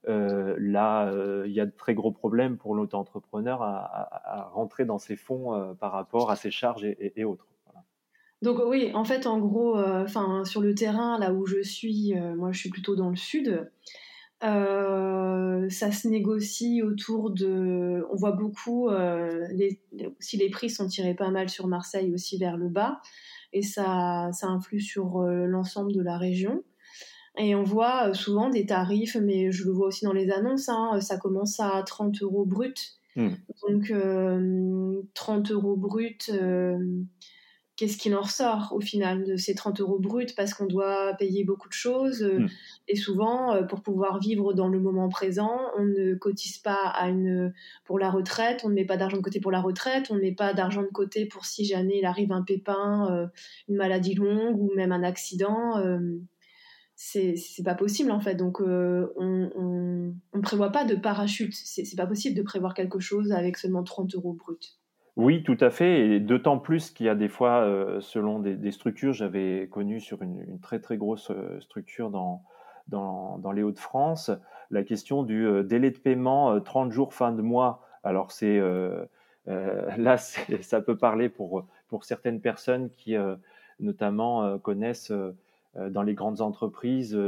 là, 0.07 1.11
il 1.47 1.53
y 1.53 1.61
a 1.61 1.65
de 1.65 1.73
très 1.75 1.95
gros 1.95 2.13
problèmes 2.13 2.59
pour 2.59 2.75
l'auto-entrepreneur 2.75 3.63
à, 3.63 4.51
rentrer 4.53 4.85
dans 4.85 4.99
ses 4.99 5.17
fonds 5.17 5.75
par 5.81 5.93
rapport 5.93 6.31
à 6.31 6.37
ses 6.37 6.51
charges 6.51 6.85
et, 6.85 7.25
autres. 7.25 7.47
Donc 8.43 8.59
oui, 8.67 8.91
en 8.93 9.05
fait, 9.05 9.27
en 9.27 9.39
gros, 9.39 9.79
enfin 9.79 10.45
sur 10.45 10.61
le 10.61 10.75
terrain, 10.75 11.19
là 11.19 11.33
où 11.33 11.47
je 11.47 11.63
suis, 11.63 12.13
moi 12.37 12.53
je 12.53 12.59
suis 12.59 12.69
plutôt 12.69 12.97
dans 12.97 13.09
le 13.09 13.17
sud. 13.17 13.71
ça 14.43 14.49
se 15.71 16.07
négocie 16.07 16.83
autour 16.83 17.31
de. 17.31 18.07
On 18.13 18.17
voit 18.17 18.33
beaucoup, 18.33 18.91
si 20.21 20.37
les 20.37 20.51
prix 20.51 20.69
sont 20.69 20.87
tirés 20.87 21.15
pas 21.15 21.31
mal 21.31 21.49
sur 21.49 21.67
Marseille 21.67 22.13
aussi 22.13 22.37
vers 22.37 22.59
le 22.59 22.69
bas, 22.69 23.01
et 23.55 23.62
ça, 23.62 24.29
ça 24.33 24.49
influe 24.49 24.81
sur 24.81 25.23
l'ensemble 25.23 25.93
de 25.93 26.03
la 26.03 26.19
région. 26.19 26.62
Et 27.38 27.55
on 27.55 27.62
voit 27.62 28.12
souvent 28.12 28.51
des 28.51 28.67
tarifs, 28.67 29.17
mais 29.17 29.51
je 29.51 29.64
le 29.64 29.73
vois 29.73 29.87
aussi 29.87 30.05
dans 30.05 30.12
les 30.12 30.31
annonces, 30.31 30.69
hein, 30.69 31.01
ça 31.01 31.17
commence 31.17 31.59
à 31.59 31.83
30 31.83 32.23
euros 32.23 32.45
brut. 32.45 32.99
Hmm. 33.17 33.31
Donc 33.69 33.93
30 35.14 35.51
euros 35.51 35.77
brut 35.77 36.31
qu'est-ce 37.77 37.97
qu'il 37.97 38.15
en 38.15 38.23
ressort 38.23 38.73
au 38.73 38.81
final 38.81 39.25
de 39.25 39.37
ces 39.37 39.55
30 39.55 39.81
euros 39.81 39.99
bruts 39.99 40.27
parce 40.37 40.55
qu'on 40.55 40.67
doit 40.67 41.15
payer 41.15 41.45
beaucoup 41.45 41.69
de 41.69 41.75
choses 41.75 42.23
euh, 42.23 42.41
hmm. 42.41 42.49
et 42.89 42.97
souvent 42.97 43.53
euh, 43.53 43.63
pour 43.63 43.83
pouvoir 43.83 44.19
vivre 44.21 44.53
dans 44.53 44.69
le 44.69 44.79
moment 44.79 45.09
présent 45.09 45.61
on 45.77 45.85
ne 45.85 46.15
cotise 46.15 46.59
pas 46.59 46.87
à 46.87 47.09
une 47.09 47.53
pour 47.85 47.99
la 47.99 48.11
retraite 48.11 48.63
on 48.65 48.69
ne 48.69 48.75
met 48.75 48.85
pas 48.85 48.97
d'argent 48.97 49.17
de 49.17 49.23
côté 49.23 49.41
pour 49.41 49.51
la 49.51 49.61
retraite 49.61 50.07
on 50.11 50.15
ne 50.15 50.21
met 50.21 50.35
pas 50.35 50.55
d'argent 50.55 50.83
de 50.83 50.89
côté 50.89 51.27
pour 51.27 51.45
si 51.47 51.65
jamais 51.65 51.99
il 51.99 52.05
arrive 52.05 52.33
un 52.33 52.43
pépin 52.43 53.09
euh, 53.11 53.27
une 53.69 53.77
maladie 53.77 54.15
longue 54.15 54.61
ou 54.61 54.73
même 54.75 54.93
un 54.93 55.03
accident 55.03 55.83
c'est 56.97 57.35
c'est 57.37 57.65
pas 57.65 57.75
possible 57.75 58.13
en 58.13 58.21
fait 58.21 58.37
donc 58.37 58.61
on, 58.61 59.09
on, 59.17 60.15
on 60.33 60.41
prévoit 60.41 60.71
pas 60.71 60.85
de 60.85 60.95
parachute 60.95 61.53
c'est 61.53 61.97
pas 61.97 62.07
possible 62.07 62.37
de 62.37 62.43
prévoir 62.43 62.73
quelque 62.73 63.01
chose 63.01 63.33
avec 63.33 63.57
seulement 63.59 63.83
30 63.83 64.15
euros 64.15 64.33
bruts 64.33 64.79
oui, 65.16 65.44
tout 65.44 65.57
à 65.61 65.70
fait, 65.70 66.09
et 66.09 66.20
d'autant 66.20 66.59
plus 66.59 66.90
qu'il 66.90 67.07
y 67.07 67.09
a 67.09 67.14
des 67.14 67.29
fois, 67.29 67.61
euh, 67.61 68.00
selon 68.00 68.40
des, 68.40 68.72
structures, 68.72 69.12
j'avais 69.12 69.68
connu 69.70 70.00
sur 70.00 70.22
une, 70.22 70.59
très 70.61 70.81
très 70.81 70.96
grosse 70.96 71.31
euh, 71.31 71.61
structure 71.61 72.11
dans, 72.11 72.42
dans, 72.88 73.53
les 73.53 73.62
Hauts-de-France, 73.62 74.33
la 74.72 74.83
question 74.83 75.22
du 75.22 75.46
euh, 75.46 75.62
délai 75.62 75.92
de 75.92 75.98
paiement 75.98 76.61
30 76.61 76.90
jours 76.90 77.14
fin 77.14 77.31
de 77.31 77.42
mois. 77.42 77.87
Alors 78.03 78.33
c'est 78.33 78.61
là, 79.46 80.16
ça 80.16 80.81
peut 80.81 80.96
parler 80.96 81.29
pour, 81.29 81.64
pour 81.88 82.05
certaines 82.05 82.40
personnes 82.40 82.90
qui 82.90 83.14
notamment 83.79 84.59
connaissent 84.59 85.12
dans 85.77 86.03
les 86.03 86.14
grandes 86.14 86.40
entreprises 86.40 87.18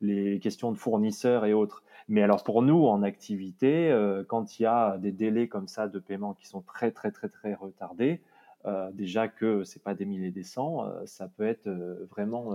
les 0.00 0.38
questions 0.38 0.72
de 0.72 0.78
fournisseurs 0.78 1.44
et 1.44 1.52
autres. 1.52 1.82
Mais 2.08 2.22
alors 2.22 2.44
pour 2.44 2.62
nous, 2.62 2.84
en 2.86 3.02
activité, 3.02 3.90
euh, 3.90 4.24
quand 4.24 4.58
il 4.58 4.64
y 4.64 4.66
a 4.66 4.98
des 4.98 5.12
délais 5.12 5.48
comme 5.48 5.68
ça 5.68 5.88
de 5.88 5.98
paiement 5.98 6.34
qui 6.34 6.46
sont 6.46 6.60
très 6.60 6.90
très 6.90 7.10
très 7.10 7.28
très 7.28 7.54
retardés, 7.54 8.20
euh, 8.66 8.90
déjà 8.92 9.28
que 9.28 9.64
c'est 9.64 9.82
pas 9.82 9.94
des 9.94 10.04
milliers 10.04 10.30
des 10.30 10.42
cents, 10.42 10.84
euh, 10.84 11.06
ça 11.06 11.28
peut 11.28 11.46
être 11.46 11.68
vraiment 12.10 12.54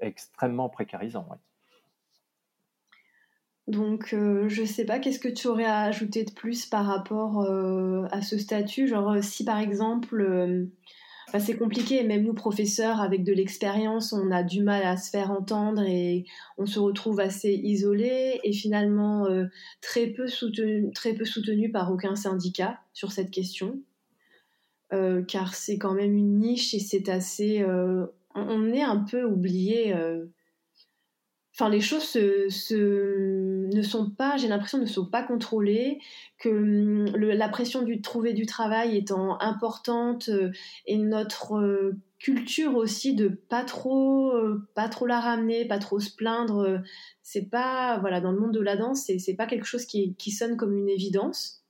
extrêmement 0.00 0.68
précarisant. 0.68 1.28
Donc, 3.68 4.08
je 4.10 4.60
ne 4.60 4.66
sais 4.66 4.84
pas, 4.84 4.98
qu'est-ce 4.98 5.20
que 5.20 5.28
tu 5.28 5.46
aurais 5.48 5.66
à 5.66 5.82
ajouter 5.82 6.24
de 6.24 6.32
plus 6.32 6.66
par 6.66 6.86
rapport 6.86 7.42
à 8.10 8.22
ce 8.22 8.38
statut? 8.38 8.88
Genre, 8.88 9.22
si 9.22 9.44
par 9.44 9.58
exemple, 9.58 10.66
c'est 11.38 11.56
compliqué. 11.56 12.02
Même 12.04 12.24
nous, 12.24 12.34
professeurs, 12.34 13.00
avec 13.00 13.24
de 13.24 13.32
l'expérience, 13.32 14.12
on 14.12 14.30
a 14.30 14.42
du 14.42 14.62
mal 14.62 14.82
à 14.84 14.96
se 14.96 15.10
faire 15.10 15.30
entendre 15.30 15.82
et 15.82 16.24
on 16.58 16.66
se 16.66 16.78
retrouve 16.78 17.20
assez 17.20 17.52
isolé 17.52 18.40
et 18.44 18.52
finalement 18.52 19.26
euh, 19.26 19.46
très, 19.80 20.08
peu 20.08 20.26
soutenu, 20.26 20.90
très 20.92 21.14
peu 21.14 21.24
soutenu 21.24 21.70
par 21.70 21.90
aucun 21.90 22.16
syndicat 22.16 22.80
sur 22.92 23.12
cette 23.12 23.30
question. 23.30 23.80
Euh, 24.92 25.22
car 25.22 25.54
c'est 25.54 25.78
quand 25.78 25.94
même 25.94 26.14
une 26.14 26.38
niche 26.38 26.74
et 26.74 26.78
c'est 26.78 27.08
assez. 27.08 27.62
Euh, 27.62 28.06
on 28.34 28.70
est 28.72 28.82
un 28.82 28.98
peu 28.98 29.24
oublié 29.24 29.94
enfin 31.54 31.68
les 31.68 31.80
choses 31.80 32.04
se, 32.04 33.66
ne 33.74 33.82
sont 33.82 34.10
pas, 34.10 34.36
j'ai 34.36 34.48
l'impression, 34.48 34.78
ne 34.78 34.86
sont 34.86 35.06
pas 35.06 35.22
contrôlées, 35.22 35.98
que 36.38 36.48
hum, 36.48 37.16
la 37.16 37.48
pression 37.48 37.82
du 37.82 38.00
trouver 38.00 38.32
du 38.32 38.46
travail 38.46 38.96
étant 38.96 39.40
importante 39.40 40.28
euh, 40.30 40.50
et 40.86 40.96
notre 40.96 41.56
euh, 41.56 41.92
culture 42.18 42.76
aussi 42.76 43.14
de 43.14 43.28
pas 43.28 43.64
trop, 43.64 44.32
euh, 44.32 44.66
pas 44.74 44.88
trop 44.88 45.06
la 45.06 45.20
ramener, 45.20 45.66
pas 45.66 45.78
trop 45.78 46.00
se 46.00 46.14
plaindre, 46.14 46.80
c'est 47.22 47.50
pas, 47.50 47.98
voilà, 47.98 48.20
dans 48.20 48.32
le 48.32 48.38
monde 48.38 48.54
de 48.54 48.60
la 48.60 48.76
danse, 48.76 49.10
c'est 49.18 49.34
pas 49.34 49.46
quelque 49.46 49.66
chose 49.66 49.84
qui, 49.84 50.14
qui 50.16 50.30
sonne 50.30 50.56
comme 50.56 50.76
une 50.76 50.88
évidence. 50.88 51.62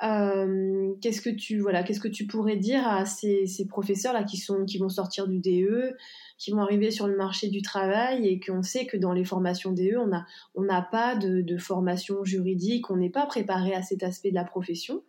qu'est-ce 0.00 1.20
que 1.20 1.30
tu 1.30 1.58
voilà, 1.58 1.82
qu'est-ce 1.82 2.00
que 2.00 2.08
tu 2.08 2.26
pourrais 2.26 2.56
dire 2.56 2.86
à 2.86 3.04
ces, 3.04 3.46
ces 3.46 3.66
professeurs 3.66 4.12
là 4.12 4.24
qui 4.24 4.36
sont 4.36 4.64
qui 4.64 4.78
vont 4.78 4.88
sortir 4.88 5.26
du 5.26 5.40
DE, 5.40 5.96
qui 6.36 6.50
vont 6.50 6.60
arriver 6.60 6.90
sur 6.90 7.06
le 7.06 7.16
marché 7.16 7.48
du 7.48 7.62
travail 7.62 8.26
et 8.26 8.40
qu'on 8.40 8.62
sait 8.62 8.86
que 8.86 8.96
dans 8.96 9.12
les 9.12 9.24
formations 9.24 9.72
DE, 9.72 9.96
on 9.96 10.06
n'a 10.06 10.26
on 10.54 10.66
pas 10.90 11.14
de, 11.16 11.56
formation 11.56 12.24
juridique, 12.24 12.90
on 12.90 12.96
n'est 12.96 13.10
pas 13.10 13.26
préparé 13.26 13.74
à 13.74 13.82
cet 13.82 14.02
aspect 14.02 14.30
de 14.30 14.34
la 14.34 14.44
profession. 14.44 15.02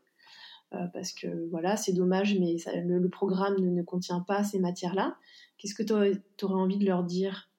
Euh, 0.73 0.85
parce 0.93 1.11
que 1.13 1.27
voilà, 1.49 1.77
c'est 1.77 1.93
dommage, 1.93 2.37
mais 2.39 2.57
le, 2.83 3.09
programme 3.09 3.55
ne, 3.59 3.81
contient 3.83 4.19
pas 4.21 4.43
ces 4.43 4.59
matières-là. 4.59 5.15
Qu'est-ce 5.57 5.75
que 5.75 5.83
tu 5.83 5.93
aurais, 5.93 6.21
envie 6.41 6.77
de 6.77 6.85
leur 6.85 7.03
dire? 7.03 7.49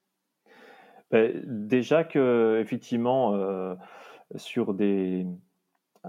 Ben, 1.11 1.43
Déjà 1.45 2.05
que 2.05 2.59
effectivement, 2.61 3.35
euh, 3.35 3.75
sur 4.37 4.75
des 4.75 5.27
euh, 6.05 6.09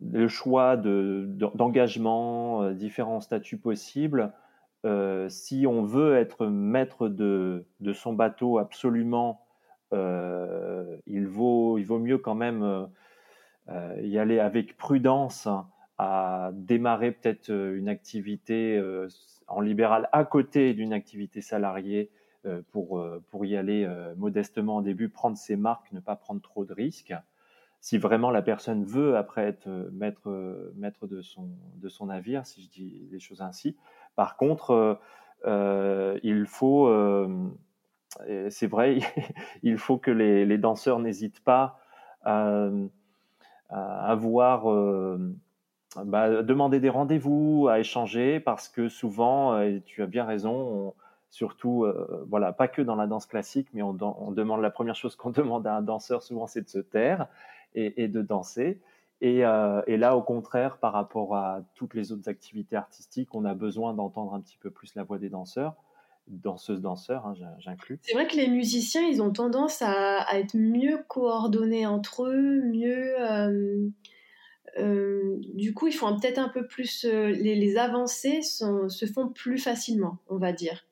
le 0.00 0.28
choix 0.28 0.76
d'engagement, 0.76 2.70
différents 2.72 3.20
statuts 3.20 3.58
possibles, 3.58 4.32
euh, 4.84 5.28
si 5.28 5.66
on 5.66 5.84
veut 5.84 6.16
être 6.16 6.46
maître 6.46 7.08
de, 7.08 7.64
son 7.94 8.12
bateau 8.12 8.58
absolument, 8.58 9.44
euh, 9.92 10.96
il, 11.06 11.26
vaut, 11.26 11.78
mieux 11.98 12.18
quand 12.18 12.34
même 12.34 12.88
euh, 13.68 14.00
y 14.02 14.18
aller 14.18 14.40
avec 14.40 14.76
prudence 14.76 15.48
à 15.98 16.50
démarrer 16.54 17.12
peut-être 17.12 17.50
une 17.50 17.88
activité 17.88 18.82
en 19.46 19.60
libéral 19.60 20.08
à 20.10 20.24
côté 20.24 20.74
d'une 20.74 20.92
activité 20.92 21.40
salariée 21.40 22.10
pour, 22.72 23.04
y 23.44 23.56
aller 23.56 23.88
modestement 24.16 24.78
au 24.78 24.82
début, 24.82 25.10
prendre 25.10 25.36
ses 25.36 25.54
marques, 25.54 25.92
ne 25.92 26.00
pas 26.00 26.16
prendre 26.16 26.40
trop 26.40 26.64
de 26.64 26.72
risques. 26.72 27.14
Si 27.80 27.98
vraiment 27.98 28.30
la 28.30 28.42
personne 28.42 28.84
veut 28.84 29.16
après 29.16 29.42
être 29.42 29.68
maître, 29.92 31.06
de 31.06 31.20
son 31.88 32.06
navire, 32.06 32.46
si 32.46 32.62
je 32.62 32.68
dis 32.68 33.08
les 33.12 33.20
choses 33.20 33.42
ainsi, 33.42 33.76
par 34.16 34.36
contre, 34.36 34.70
euh, 34.70 34.94
euh, 35.46 36.18
il 36.22 36.46
faut, 36.46 36.86
euh, 36.86 37.28
c'est 38.50 38.66
vrai, 38.66 38.98
il 39.62 39.78
faut 39.78 39.98
que 39.98 40.10
les, 40.10 40.58
danseurs 40.58 40.98
n'hésitent 40.98 41.42
pas 41.42 41.78
à, 42.24 42.68
avoir 43.70 44.66
bah, 46.04 46.42
demander 46.42 46.78
des 46.78 46.90
rendez-vous, 46.90 47.68
à 47.68 47.80
échanger, 47.80 48.38
parce 48.38 48.68
que 48.68 48.88
souvent, 48.88 49.58
et 49.60 49.82
tu 49.84 50.02
as 50.02 50.06
bien 50.06 50.24
raison, 50.24 50.94
surtout, 51.30 51.86
voilà, 52.28 52.52
pas 52.52 52.68
que 52.68 52.82
dans 52.82 52.96
la 52.96 53.06
danse 53.06 53.26
classique, 53.26 53.68
mais 53.72 53.82
on, 53.82 53.94
demande 53.94 54.60
la 54.60 54.70
première 54.70 54.94
chose 54.94 55.16
qu'on 55.16 55.30
demande 55.30 55.66
à 55.66 55.74
un 55.74 55.82
danseur 55.82 56.22
souvent, 56.22 56.46
c'est 56.46 56.62
de 56.62 56.68
se 56.68 56.78
taire 56.78 57.26
et 57.74 58.08
de 58.08 58.20
danser. 58.20 58.78
Euh, 59.22 59.82
et, 59.86 59.96
là, 59.96 60.16
au 60.16 60.22
contraire, 60.22 60.78
par 60.78 60.92
rapport 60.92 61.36
à 61.36 61.62
toutes 61.74 61.94
les 61.94 62.12
autres 62.12 62.28
activités 62.28 62.76
artistiques, 62.76 63.34
on 63.34 63.44
a 63.44 63.54
besoin 63.54 63.94
d'entendre 63.94 64.34
un 64.34 64.40
petit 64.40 64.58
peu 64.58 64.70
plus 64.70 64.94
la 64.96 65.04
voix 65.04 65.18
des 65.18 65.28
danseurs, 65.28 65.76
danseuses, 66.26 66.80
danseurs, 66.80 67.26
hein, 67.26 67.34
j'inclus. 67.58 68.00
C'est 68.02 68.14
vrai 68.14 68.26
que 68.26 68.36
les 68.36 68.48
musiciens, 68.48 69.02
ils 69.02 69.22
ont 69.22 69.32
tendance 69.32 69.80
à, 69.80 70.26
être 70.38 70.56
mieux 70.56 70.98
coordonnés 71.06 71.86
entre 71.86 72.26
eux, 72.26 72.62
mieux. 72.62 73.20
Euh, 73.20 73.86
euh, 74.78 75.36
du 75.54 75.72
coup, 75.72 75.86
ils 75.86 75.92
font 75.92 76.18
peut-être 76.18 76.38
un 76.38 76.48
peu 76.48 76.66
plus. 76.66 77.04
Les, 77.04 77.76
avancées 77.76 78.42
se 78.42 79.06
font 79.06 79.28
plus 79.28 79.58
facilement, 79.58 80.18
on 80.28 80.38
va 80.38 80.52
dire. 80.52 80.84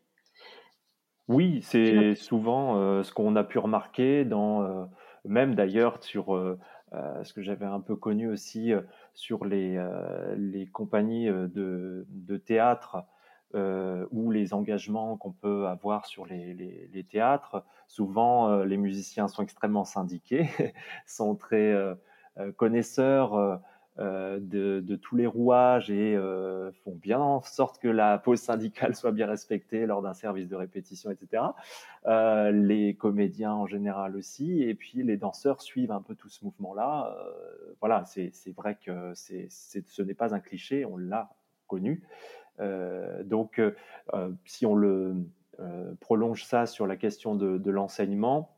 Oui, 1.26 1.60
c'est 1.62 2.14
souvent 2.14 3.02
ce 3.02 3.12
qu'on 3.12 3.34
a 3.36 3.44
pu 3.44 3.58
remarquer 3.58 4.24
dans, 4.24 4.88
même 5.24 5.54
d'ailleurs 5.54 6.02
sur 6.02 6.34
euh, 6.34 6.58
ce 6.92 7.32
que 7.32 7.42
j'avais 7.42 7.66
un 7.66 7.80
peu 7.80 7.96
connu 7.96 8.28
aussi 8.28 8.72
euh, 8.72 8.82
sur 9.14 9.44
les, 9.44 9.76
euh, 9.76 10.34
les 10.36 10.66
compagnies 10.66 11.26
de, 11.26 12.06
de 12.08 12.36
théâtre 12.36 13.04
ou 14.12 14.30
les 14.30 14.54
engagements 14.54 15.16
qu'on 15.16 15.32
peut 15.32 15.66
avoir 15.66 16.06
sur 16.06 16.24
les, 16.24 16.54
les, 16.54 17.02
théâtres. 17.02 17.64
Souvent, 17.88 18.62
les 18.62 18.76
musiciens 18.76 19.26
sont 19.26 19.42
extrêmement 19.42 19.84
syndiqués, 19.84 20.48
sont 21.06 21.34
très 21.34 21.74
connaisseurs 22.56 23.60
de, 24.00 24.96
tous 24.96 25.16
les 25.16 25.26
rouages 25.26 25.90
et 25.90 26.16
font 26.84 26.94
bien 26.94 27.20
en 27.20 27.42
sorte 27.42 27.78
que 27.78 27.88
la 27.88 28.18
pause 28.18 28.40
syndicale 28.40 28.94
soit 28.96 29.12
bien 29.12 29.26
respectée 29.26 29.86
lors 29.86 30.02
d'un 30.02 30.14
service 30.14 30.48
de 30.48 30.56
répétition, 30.56 31.10
etc. 31.10 31.42
les 32.52 32.94
comédiens 32.94 33.52
en 33.52 33.66
général 33.66 34.16
aussi, 34.16 34.62
et 34.62 34.74
puis 34.74 35.02
les 35.02 35.16
danseurs 35.16 35.60
suivent 35.60 35.92
un 35.92 36.02
peu 36.02 36.14
tout 36.14 36.28
ce 36.28 36.44
mouvement-là. 36.44 37.14
voilà, 37.80 38.04
c'est 38.06 38.54
vrai 38.56 38.78
que 38.82 39.12
ce 39.14 40.02
n'est 40.02 40.14
pas 40.14 40.34
un 40.34 40.40
cliché, 40.40 40.84
on 40.84 40.96
l'a 40.96 41.30
connu. 41.66 42.02
donc, 43.24 43.60
si 44.44 44.66
on 44.66 44.74
le 44.74 45.16
prolonge 46.00 46.44
ça 46.44 46.66
sur 46.66 46.86
la 46.86 46.96
question 46.96 47.34
de 47.34 47.70
l'enseignement, 47.70 48.56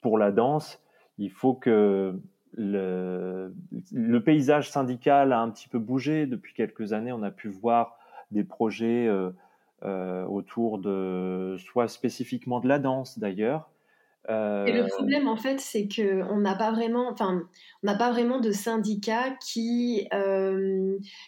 pour 0.00 0.18
la 0.18 0.30
danse, 0.30 0.80
il 1.18 1.30
faut 1.30 1.54
que 1.54 2.14
le, 2.56 4.18
paysage 4.24 4.70
syndical 4.70 5.32
a 5.32 5.40
un 5.40 5.50
petit 5.50 5.68
peu 5.68 5.78
bougé. 5.78 6.26
Depuis 6.26 6.54
quelques 6.54 6.92
années, 6.92 7.12
on 7.12 7.22
a 7.22 7.30
pu 7.30 7.48
voir 7.48 7.96
des 8.30 8.44
projets 8.44 9.06
euh, 9.06 9.30
euh, 9.84 10.24
autour 10.24 10.78
de, 10.78 11.56
soit 11.58 11.88
spécifiquement 11.88 12.60
de 12.60 12.68
la 12.68 12.78
danse 12.78 13.18
d'ailleurs. 13.18 13.70
Et 14.28 14.72
le 14.72 14.82
euh, 14.82 14.88
problème, 14.88 15.28
en 15.28 15.36
fait, 15.36 15.60
c'est 15.60 15.86
qu'on 15.88 16.38
n'a 16.38 16.54
pas 16.54 16.72
vraiment, 16.72 17.08
enfin, 17.10 17.42
on 17.82 17.86
n'a 17.86 17.94
pas 17.94 18.10
vraiment 18.10 18.40
de 18.40 18.50
syndicat 18.52 19.36
qui, 19.40 20.08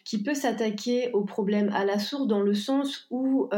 qui 0.05 0.23
peut 0.23 0.35
s'attaquer 0.35 1.11
au 1.13 1.25
problème 1.25 1.71
à 1.75 1.85
la 1.85 1.99
source 1.99 2.27
dans 2.27 2.43
le 2.43 2.55
sens 2.55 3.07
où 3.11 3.49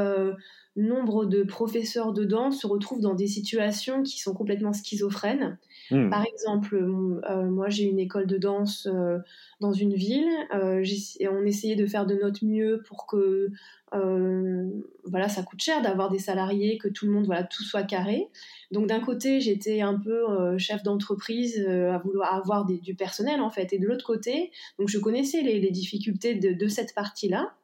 nombre 0.77 1.27
de 1.27 1.43
professeurs 1.43 2.13
de 2.13 2.25
danse 2.25 2.61
se 2.61 2.67
retrouvent 2.67 3.01
dans 3.01 3.15
des 3.15 3.27
situations 3.27 4.03
qui 4.03 4.21
sont 4.21 4.35
complètement 4.35 4.73
schizophrènes. 4.73 5.59
Hmm. 5.91 6.11
Par 6.11 6.25
exemple, 6.25 6.77
euh, 6.77 7.45
moi 7.45 7.69
j'ai 7.69 7.85
une 7.85 7.99
école 7.99 8.27
de 8.27 8.39
danse 8.39 8.87
euh, 8.87 9.19
dans 9.61 9.73
une 9.73 9.95
ville 9.95 10.31
euh, 10.55 10.85
et 11.19 11.29
on 11.29 11.43
essayait 11.43 11.77
de 11.77 11.87
faire 11.87 12.07
de 12.07 12.15
notre 12.15 12.45
mieux 12.45 12.83
pour 12.87 13.07
que 13.07 13.51
voilà 13.93 15.29
ça 15.29 15.43
coûte 15.43 15.61
cher 15.61 15.83
d'avoir 15.83 16.11
des 16.11 16.19
salariés, 16.19 16.79
que 16.79 16.89
tout 16.89 17.07
le 17.07 17.13
monde 17.13 17.27
voilà 17.27 17.45
tout 17.45 17.65
soit 17.65 17.83
carré. 17.83 18.29
Donc 18.71 18.87
d'un 18.87 19.01
côté 19.01 19.41
j'étais 19.41 19.81
un 19.81 19.99
peu 19.99 20.57
chef 20.59 20.83
d'entreprise 20.83 21.59
à 21.67 21.99
vouloir 21.99 22.35
avoir 22.35 22.67
du 22.67 22.95
personnel 22.95 23.41
en 23.41 23.51
fait 23.51 23.73
et 23.73 23.79
de 23.79 23.87
l'autre 23.87 24.07
côté 24.07 24.51
donc 24.79 24.89
je 24.89 24.99
connaissais 24.99 25.43
les, 25.43 25.71
difficultés 25.71 26.35
de 26.35 26.69
cette 26.69 26.95
partie 26.95 27.29
là 27.29 27.55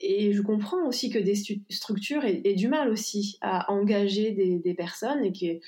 et 0.00 0.32
je 0.32 0.42
comprends 0.42 0.86
aussi 0.86 1.08
que 1.08 1.18
des 1.18 1.34
structures 1.70 2.24
aient, 2.24 2.54
du 2.54 2.68
mal 2.68 2.90
aussi 2.90 3.38
à 3.40 3.72
engager 3.72 4.32
des, 4.32 4.74
personnes 4.74 5.24
et 5.24 5.32
que 5.32 5.64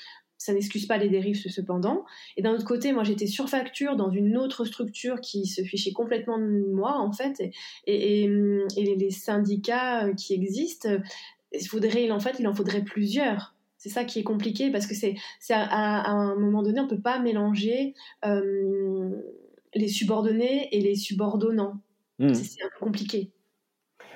ça 0.46 0.54
n'excuse 0.54 0.86
pas 0.86 0.96
les 0.96 1.08
dérives 1.08 1.36
cependant. 1.36 2.04
Et 2.36 2.42
d'un 2.42 2.54
autre 2.54 2.64
côté, 2.64 2.92
moi 2.92 3.04
j'étais 3.04 3.26
surfacture 3.26 3.96
dans 3.96 4.10
une 4.10 4.36
autre 4.36 4.64
structure 4.64 5.20
qui 5.20 5.46
se 5.46 5.62
fichait 5.62 5.92
complètement 5.92 6.38
de 6.38 6.72
moi 6.72 6.98
en 6.98 7.12
fait. 7.12 7.42
Et, 7.86 8.24
et, 8.24 8.28
les 8.96 9.10
syndicats 9.10 10.12
qui 10.14 10.34
existent, 10.34 10.88
il 11.52 11.66
faudrait, 11.66 12.10
en 12.10 12.20
fait, 12.20 12.36
il 12.38 12.46
en 12.48 12.54
faudrait 12.54 12.82
plusieurs. 12.82 13.54
C'est 13.78 13.88
ça 13.88 14.04
qui 14.04 14.18
est 14.18 14.24
compliqué 14.24 14.70
parce 14.70 14.86
que 14.86 14.94
c'est, 14.94 15.14
à, 15.50 16.10
un 16.10 16.34
moment 16.36 16.62
donné, 16.62 16.80
on 16.80 16.84
ne 16.84 16.88
peut 16.88 17.00
pas 17.00 17.18
mélanger 17.18 17.94
euh, 18.24 19.10
les 19.74 19.88
subordonnés 19.88 20.68
et 20.72 20.80
les 20.80 20.94
subordonnants. 20.94 21.80
Mmh. 22.18 22.34
C'est 22.34 22.62
un 22.62 22.68
peu 22.68 22.84
compliqué. 22.84 23.30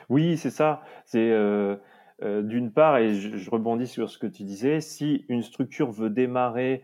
Oui, 0.08 0.36
c'est 0.36 0.50
ça. 0.50 0.82
C'est 1.04 1.30
euh, 1.30 1.76
euh, 2.22 2.42
d'une 2.42 2.70
part, 2.70 2.98
et 2.98 3.14
je, 3.14 3.50
rebondis 3.50 3.86
sur 3.86 4.10
ce 4.10 4.18
que 4.18 4.26
tu 4.26 4.44
disais, 4.44 4.80
si 4.80 5.24
une 5.28 5.42
structure 5.42 5.90
veut 5.90 6.10
démarrer 6.10 6.82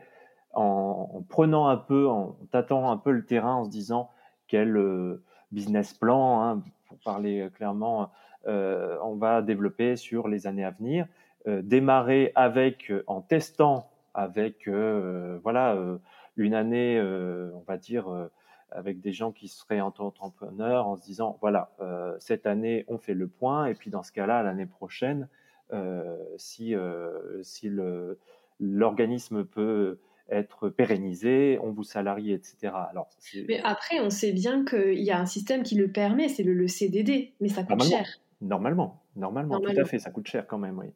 en, 0.55 1.23
prenant 1.29 1.69
un 1.69 1.77
peu, 1.77 2.09
en 2.09 2.37
tâtant 2.51 2.91
un 2.91 2.97
peu 2.97 3.11
le 3.11 3.25
terrain, 3.25 3.55
en 3.55 3.65
se 3.65 3.71
disant 3.71 4.11
quel 4.49 4.77
euh, 4.77 5.23
business 5.53 5.93
plan, 5.93 6.43
hein, 6.43 6.63
pour 6.89 6.99
parler 6.99 7.49
clairement, 7.55 8.11
on 8.47 9.17
va 9.17 9.43
développer 9.43 9.97
sur 9.97 10.29
les 10.29 10.47
années 10.47 10.65
à 10.65 10.71
venir, 10.71 11.09
démarrer 11.47 12.31
avec, 12.37 12.93
en 13.09 13.21
testant 13.21 13.91
avec, 14.15 14.69
voilà, 15.43 15.77
une 16.37 16.55
année, 16.55 17.01
on 17.01 17.65
va 17.67 17.77
dire 17.77 18.29
avec 18.71 19.01
des 19.01 19.13
gens 19.13 19.33
qui 19.33 19.49
seraient 19.49 19.81
entrepreneurs 19.81 20.87
en 20.87 20.97
se 20.97 21.03
disant 21.03 21.39
voilà 21.41 21.73
euh, 21.81 22.17
cette 22.19 22.47
année 22.47 22.85
on 22.89 22.99
fait 22.99 23.15
le 23.15 23.29
point 23.29 23.67
et 23.67 23.75
puis 23.75 23.91
dans 23.91 24.03
ce 24.03 24.13
cas-là 24.13 24.43
l'année 24.43 24.67
prochaine 24.67 25.29
euh, 25.73 26.17
si 26.37 26.75
euh, 26.75 27.43
si 27.43 27.69
le 27.69 28.19
l'organisme 28.59 29.45
peut 29.45 29.99
être 30.29 30.69
pérennisé, 30.69 31.59
on 31.63 31.71
vous 31.71 31.85
salarie, 31.85 32.33
etc. 32.33 32.73
Alors, 32.91 33.09
mais 33.49 33.61
après, 33.63 34.01
on 34.01 34.11
sait 34.11 34.33
bien 34.33 34.65
qu'il 34.65 35.03
y 35.03 35.11
a 35.11 35.21
un 35.21 35.27
système 35.27 35.63
qui 35.63 35.77
le 35.77 35.89
permet, 35.93 36.29
c'est 36.29 36.43
le, 36.43 36.67
CDD, 36.67 37.33
mais 37.41 37.49
ça 37.49 37.63
coûte 37.63 37.85
cher. 37.85 38.07
Normalement, 38.41 39.03
normalement, 39.15 39.61
tout 39.61 39.73
à 39.77 39.85
fait, 39.85 39.99
ça 39.99 40.11
coûte 40.11 40.27
cher 40.27 40.47
quand 40.47 40.59
même, 40.59 40.79
oui. 40.79 40.87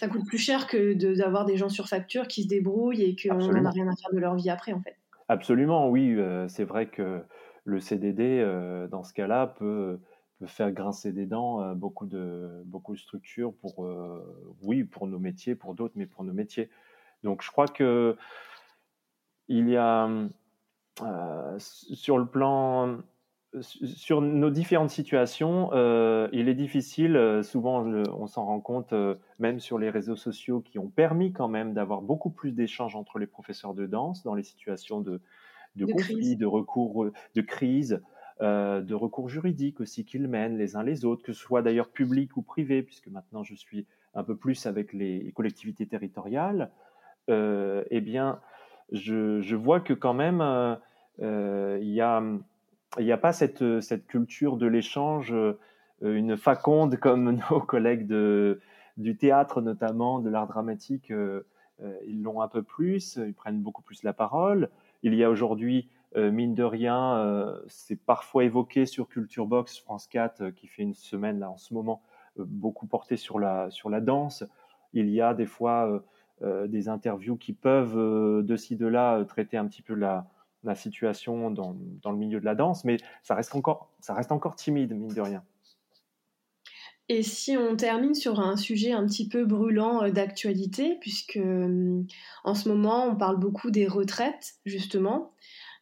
Ça 0.00 0.08
coûte 0.08 0.24
plus 0.26 0.38
cher 0.38 0.66
que 0.66 0.94
d'avoir 1.14 1.44
des 1.44 1.56
gens 1.56 1.68
sur 1.68 1.86
facture 1.86 2.26
qui 2.26 2.44
se 2.44 2.48
débrouillent 2.48 3.02
et 3.02 3.16
qu'on 3.16 3.36
n'en 3.36 3.64
a 3.64 3.70
rien 3.70 3.86
à 3.88 3.94
faire 3.94 4.12
de 4.12 4.18
leur 4.18 4.34
vie 4.34 4.50
après, 4.50 4.72
en 4.72 4.80
fait. 4.80 4.96
Absolument, 5.28 5.90
oui. 5.90 6.14
Euh, 6.16 6.48
c'est 6.48 6.64
vrai 6.64 6.88
que 6.88 7.22
le 7.64 7.80
CDD, 7.80 8.40
euh, 8.40 8.88
dans 8.88 9.04
ce 9.04 9.12
cas-là, 9.12 9.46
peut, 9.46 10.00
faire 10.46 10.72
grincer 10.72 11.12
des 11.12 11.26
dents 11.26 11.60
euh, 11.60 11.74
beaucoup, 11.74 12.06
de, 12.06 12.62
beaucoup 12.64 12.94
de 12.94 12.98
structures 12.98 13.52
pour, 13.54 13.86
oui, 14.62 14.84
pour 14.84 15.06
nos 15.06 15.18
métiers, 15.18 15.54
pour 15.54 15.74
d'autres, 15.74 15.94
mais 15.96 16.06
pour 16.06 16.24
nos 16.24 16.32
métiers. 16.32 16.70
Donc, 17.22 17.42
je 17.42 17.50
crois 17.50 17.68
que 17.68 18.16
il 19.48 19.68
y 19.68 19.76
a, 19.76 20.08
sur 21.58 22.18
le 22.18 22.26
plan 22.26 22.98
sur 23.62 24.20
nos 24.20 24.50
différentes 24.50 24.90
situations, 24.90 25.70
euh, 25.72 26.28
il 26.32 26.48
est 26.48 26.54
difficile, 26.54 27.16
euh, 27.16 27.42
souvent 27.42 27.84
on 27.84 28.26
s'en 28.26 28.44
rend 28.44 28.60
compte, 28.60 28.92
euh, 28.92 29.14
même 29.38 29.60
sur 29.60 29.78
les 29.78 29.90
réseaux 29.90 30.16
sociaux, 30.16 30.60
qui 30.60 30.78
ont 30.78 30.88
permis 30.88 31.32
quand 31.32 31.48
même 31.48 31.74
d'avoir 31.74 32.02
beaucoup 32.02 32.30
plus 32.30 32.52
d'échanges 32.52 32.96
entre 32.96 33.18
les 33.18 33.26
professeurs 33.26 33.74
de 33.74 33.86
danse 33.86 34.22
dans 34.22 34.34
les 34.34 34.42
situations 34.42 35.00
de, 35.00 35.20
de, 35.76 35.86
conflit, 35.86 36.36
de 36.36 36.46
recours, 36.46 37.10
de 37.34 37.40
crise, 37.40 38.00
de 38.40 38.94
recours 38.94 39.28
juridiques 39.28 39.80
aussi 39.80 40.04
qu'ils 40.04 40.28
mènent 40.28 40.56
les 40.56 40.76
uns 40.76 40.82
les 40.82 41.04
autres, 41.04 41.22
que 41.22 41.32
ce 41.32 41.40
soit 41.40 41.62
d'ailleurs 41.62 41.88
public 41.88 42.36
ou 42.36 42.42
privé, 42.42 42.82
puisque 42.82 43.08
maintenant 43.08 43.42
je 43.42 43.54
suis 43.54 43.86
un 44.14 44.22
peu 44.22 44.36
plus 44.36 44.66
avec 44.66 44.92
les 44.92 45.32
collectivités 45.32 45.86
territoriales. 45.86 46.70
eh 47.28 48.00
bien, 48.00 48.40
je, 48.92 49.40
je, 49.40 49.56
vois 49.56 49.80
que 49.80 49.92
quand 49.92 50.14
même 50.14 50.40
il 51.20 51.90
y 51.90 52.00
a 52.00 52.22
il 52.96 53.04
n'y 53.04 53.12
a 53.12 53.18
pas 53.18 53.32
cette, 53.32 53.62
euh, 53.62 53.80
cette 53.80 54.06
culture 54.06 54.56
de 54.56 54.66
l'échange, 54.66 55.32
euh, 55.32 55.58
une 56.00 56.36
faconde 56.36 56.96
comme 57.00 57.30
nos 57.50 57.60
collègues 57.60 58.06
de, 58.06 58.60
du 58.96 59.16
théâtre 59.16 59.60
notamment, 59.60 60.20
de 60.20 60.30
l'art 60.30 60.46
dramatique, 60.46 61.10
euh, 61.10 61.42
ils 62.06 62.22
l'ont 62.22 62.40
un 62.40 62.48
peu 62.48 62.62
plus, 62.62 63.16
ils 63.24 63.34
prennent 63.34 63.60
beaucoup 63.60 63.82
plus 63.82 64.02
la 64.02 64.12
parole. 64.12 64.70
Il 65.02 65.14
y 65.14 65.22
a 65.22 65.30
aujourd'hui, 65.30 65.88
mine 66.16 66.54
de 66.54 66.64
rien, 66.64 67.54
c'est 67.68 67.94
parfois 67.94 68.42
évoqué 68.42 68.84
sur 68.84 69.08
Culture 69.08 69.46
Box 69.46 69.78
France 69.78 70.08
4 70.08 70.50
qui 70.50 70.66
fait 70.66 70.82
une 70.82 70.94
semaine 70.94 71.38
là 71.38 71.50
en 71.50 71.56
ce 71.56 71.72
moment, 71.74 72.02
beaucoup 72.36 72.86
porté 72.86 73.16
sur 73.16 73.38
la, 73.38 73.70
sur 73.70 73.90
la 73.90 74.00
danse. 74.00 74.42
Il 74.92 75.08
y 75.08 75.20
a 75.20 75.34
des 75.34 75.46
fois 75.46 76.02
des 76.42 76.88
interviews 76.88 77.36
qui 77.36 77.52
peuvent 77.52 77.94
de 77.94 78.56
ci 78.56 78.74
de 78.74 78.88
là 78.88 79.24
traiter 79.24 79.56
un 79.56 79.68
petit 79.68 79.82
peu 79.82 79.94
la, 79.94 80.26
la 80.64 80.74
situation 80.74 81.50
dans, 81.50 81.76
dans, 82.02 82.12
le 82.12 82.18
milieu 82.18 82.40
de 82.40 82.44
la 82.44 82.54
danse, 82.54 82.84
mais 82.84 82.96
ça 83.22 83.34
reste 83.34 83.54
encore, 83.54 83.90
ça 84.00 84.14
reste 84.14 84.32
encore 84.32 84.56
timide, 84.56 84.92
mine 84.92 85.14
de 85.14 85.20
rien. 85.20 85.42
Et 87.10 87.22
si 87.22 87.56
on 87.56 87.74
termine 87.74 88.14
sur 88.14 88.38
un 88.38 88.56
sujet 88.56 88.92
un 88.92 89.06
petit 89.06 89.28
peu 89.28 89.46
brûlant 89.46 90.02
euh, 90.02 90.10
d'actualité, 90.10 90.98
puisque 91.00 91.38
euh, 91.38 92.02
en 92.44 92.54
ce 92.54 92.68
moment 92.68 93.06
on 93.06 93.16
parle 93.16 93.38
beaucoup 93.38 93.70
des 93.70 93.86
retraites, 93.86 94.56
justement, 94.66 95.32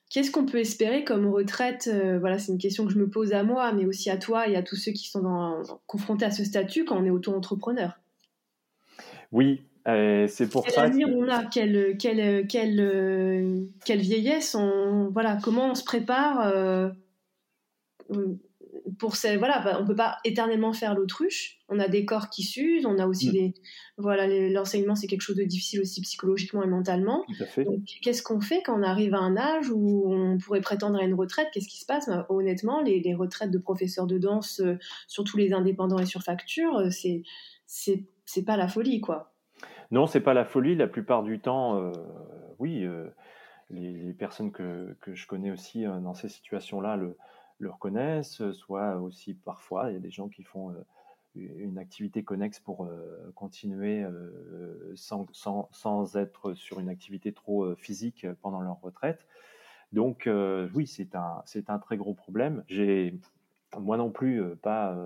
qu'est-ce 0.08 0.30
qu'on 0.30 0.46
peut 0.46 0.58
espérer 0.58 1.02
comme 1.02 1.26
retraite 1.26 1.90
euh, 1.92 2.20
Voilà, 2.20 2.38
c'est 2.38 2.52
une 2.52 2.58
question 2.58 2.86
que 2.86 2.92
je 2.92 2.98
me 2.98 3.10
pose 3.10 3.32
à 3.32 3.42
moi, 3.42 3.72
mais 3.72 3.86
aussi 3.86 4.08
à 4.08 4.18
toi 4.18 4.48
et 4.48 4.54
à 4.54 4.62
tous 4.62 4.76
ceux 4.76 4.92
qui 4.92 5.08
sont 5.08 5.22
dans, 5.22 5.62
confrontés 5.86 6.24
à 6.24 6.30
ce 6.30 6.44
statut 6.44 6.84
quand 6.84 6.96
on 6.96 7.04
est 7.04 7.10
auto-entrepreneur? 7.10 7.98
Oui, 9.32 9.64
c'est 9.86 10.48
pour 10.50 10.68
ça. 10.68 10.90
Quel 10.90 11.14
on 11.14 11.28
a 11.28 11.44
quelle, 11.44 11.96
quelle, 11.98 12.46
quelle, 12.46 13.68
quelle 13.84 14.00
vieillesse 14.00 14.54
on, 14.54 15.10
voilà, 15.12 15.38
Comment 15.42 15.70
on 15.70 15.74
se 15.74 15.84
prépare 15.84 16.46
euh, 16.46 16.88
pour 18.98 19.16
ces, 19.16 19.36
voilà, 19.36 19.60
bah, 19.60 19.78
on 19.80 19.86
peut 19.86 19.96
pas 19.96 20.18
éternellement 20.24 20.72
faire 20.72 20.94
l'autruche. 20.94 21.58
On 21.68 21.78
a 21.78 21.88
des 21.88 22.04
corps 22.04 22.30
qui 22.30 22.42
s'usent, 22.42 22.86
on 22.86 22.98
a 22.98 23.06
aussi 23.06 23.28
mm. 23.28 23.32
des, 23.32 23.54
voilà, 23.98 24.26
l'enseignement 24.50 24.94
c'est 24.94 25.06
quelque 25.06 25.22
chose 25.22 25.36
de 25.36 25.44
difficile 25.44 25.80
aussi 25.80 26.00
psychologiquement 26.00 26.62
et 26.62 26.66
mentalement. 26.66 27.24
qu'est-ce 28.02 28.22
qu'on 28.22 28.40
fait 28.40 28.62
quand 28.64 28.78
on 28.78 28.82
arrive 28.82 29.14
à 29.14 29.18
un 29.18 29.36
âge 29.36 29.70
où 29.70 30.12
on 30.12 30.38
pourrait 30.38 30.60
prétendre 30.60 30.98
à 30.98 31.04
une 31.04 31.14
retraite? 31.14 31.48
Qu'est-ce 31.52 31.68
qui 31.68 31.78
se 31.78 31.86
passe? 31.86 32.08
Bah, 32.08 32.26
Honnêtement, 32.28 32.80
les, 32.82 33.00
les, 33.00 33.14
retraites 33.14 33.50
de 33.50 33.58
professeurs 33.58 34.06
de 34.06 34.18
danse, 34.18 34.60
euh, 34.60 34.78
surtout 35.08 35.36
les 35.36 35.52
indépendants 35.52 35.98
et 35.98 36.06
sur 36.06 36.22
facture, 36.22 36.76
euh, 36.76 36.90
c'est, 36.90 37.22
c'est 37.66 38.44
pas 38.44 38.56
la 38.56 38.68
folie, 38.68 39.00
quoi. 39.00 39.35
Non, 39.90 40.06
c'est 40.06 40.20
pas 40.20 40.34
la 40.34 40.44
folie. 40.44 40.74
La 40.74 40.88
plupart 40.88 41.22
du 41.22 41.38
temps, 41.38 41.80
euh, 41.80 41.92
oui, 42.58 42.84
euh, 42.84 43.08
les, 43.70 44.12
personnes 44.14 44.52
que, 44.52 44.96
que, 45.00 45.14
je 45.14 45.26
connais 45.26 45.50
aussi 45.50 45.84
dans 45.84 46.14
ces 46.14 46.28
situations-là 46.28 46.96
le, 46.96 47.16
le, 47.58 47.70
reconnaissent, 47.70 48.50
soit 48.52 48.96
aussi 48.96 49.34
parfois, 49.34 49.90
il 49.90 49.94
y 49.94 49.96
a 49.96 50.00
des 50.00 50.10
gens 50.10 50.28
qui 50.28 50.42
font 50.42 50.74
une 51.34 51.78
activité 51.78 52.24
connexe 52.24 52.60
pour 52.60 52.88
continuer 53.34 54.04
sans, 54.94 55.26
sans, 55.32 55.68
sans, 55.72 56.16
être 56.16 56.54
sur 56.54 56.80
une 56.80 56.88
activité 56.88 57.32
trop 57.32 57.74
physique 57.74 58.26
pendant 58.40 58.60
leur 58.60 58.80
retraite. 58.80 59.26
Donc 59.92 60.28
oui, 60.74 60.86
c'est 60.86 61.14
un, 61.14 61.42
c'est 61.44 61.68
un 61.68 61.78
très 61.78 61.96
gros 61.96 62.14
problème. 62.14 62.64
J'ai 62.68 63.18
moi 63.78 63.96
non 63.96 64.10
plus 64.10 64.42
pas 64.62 64.96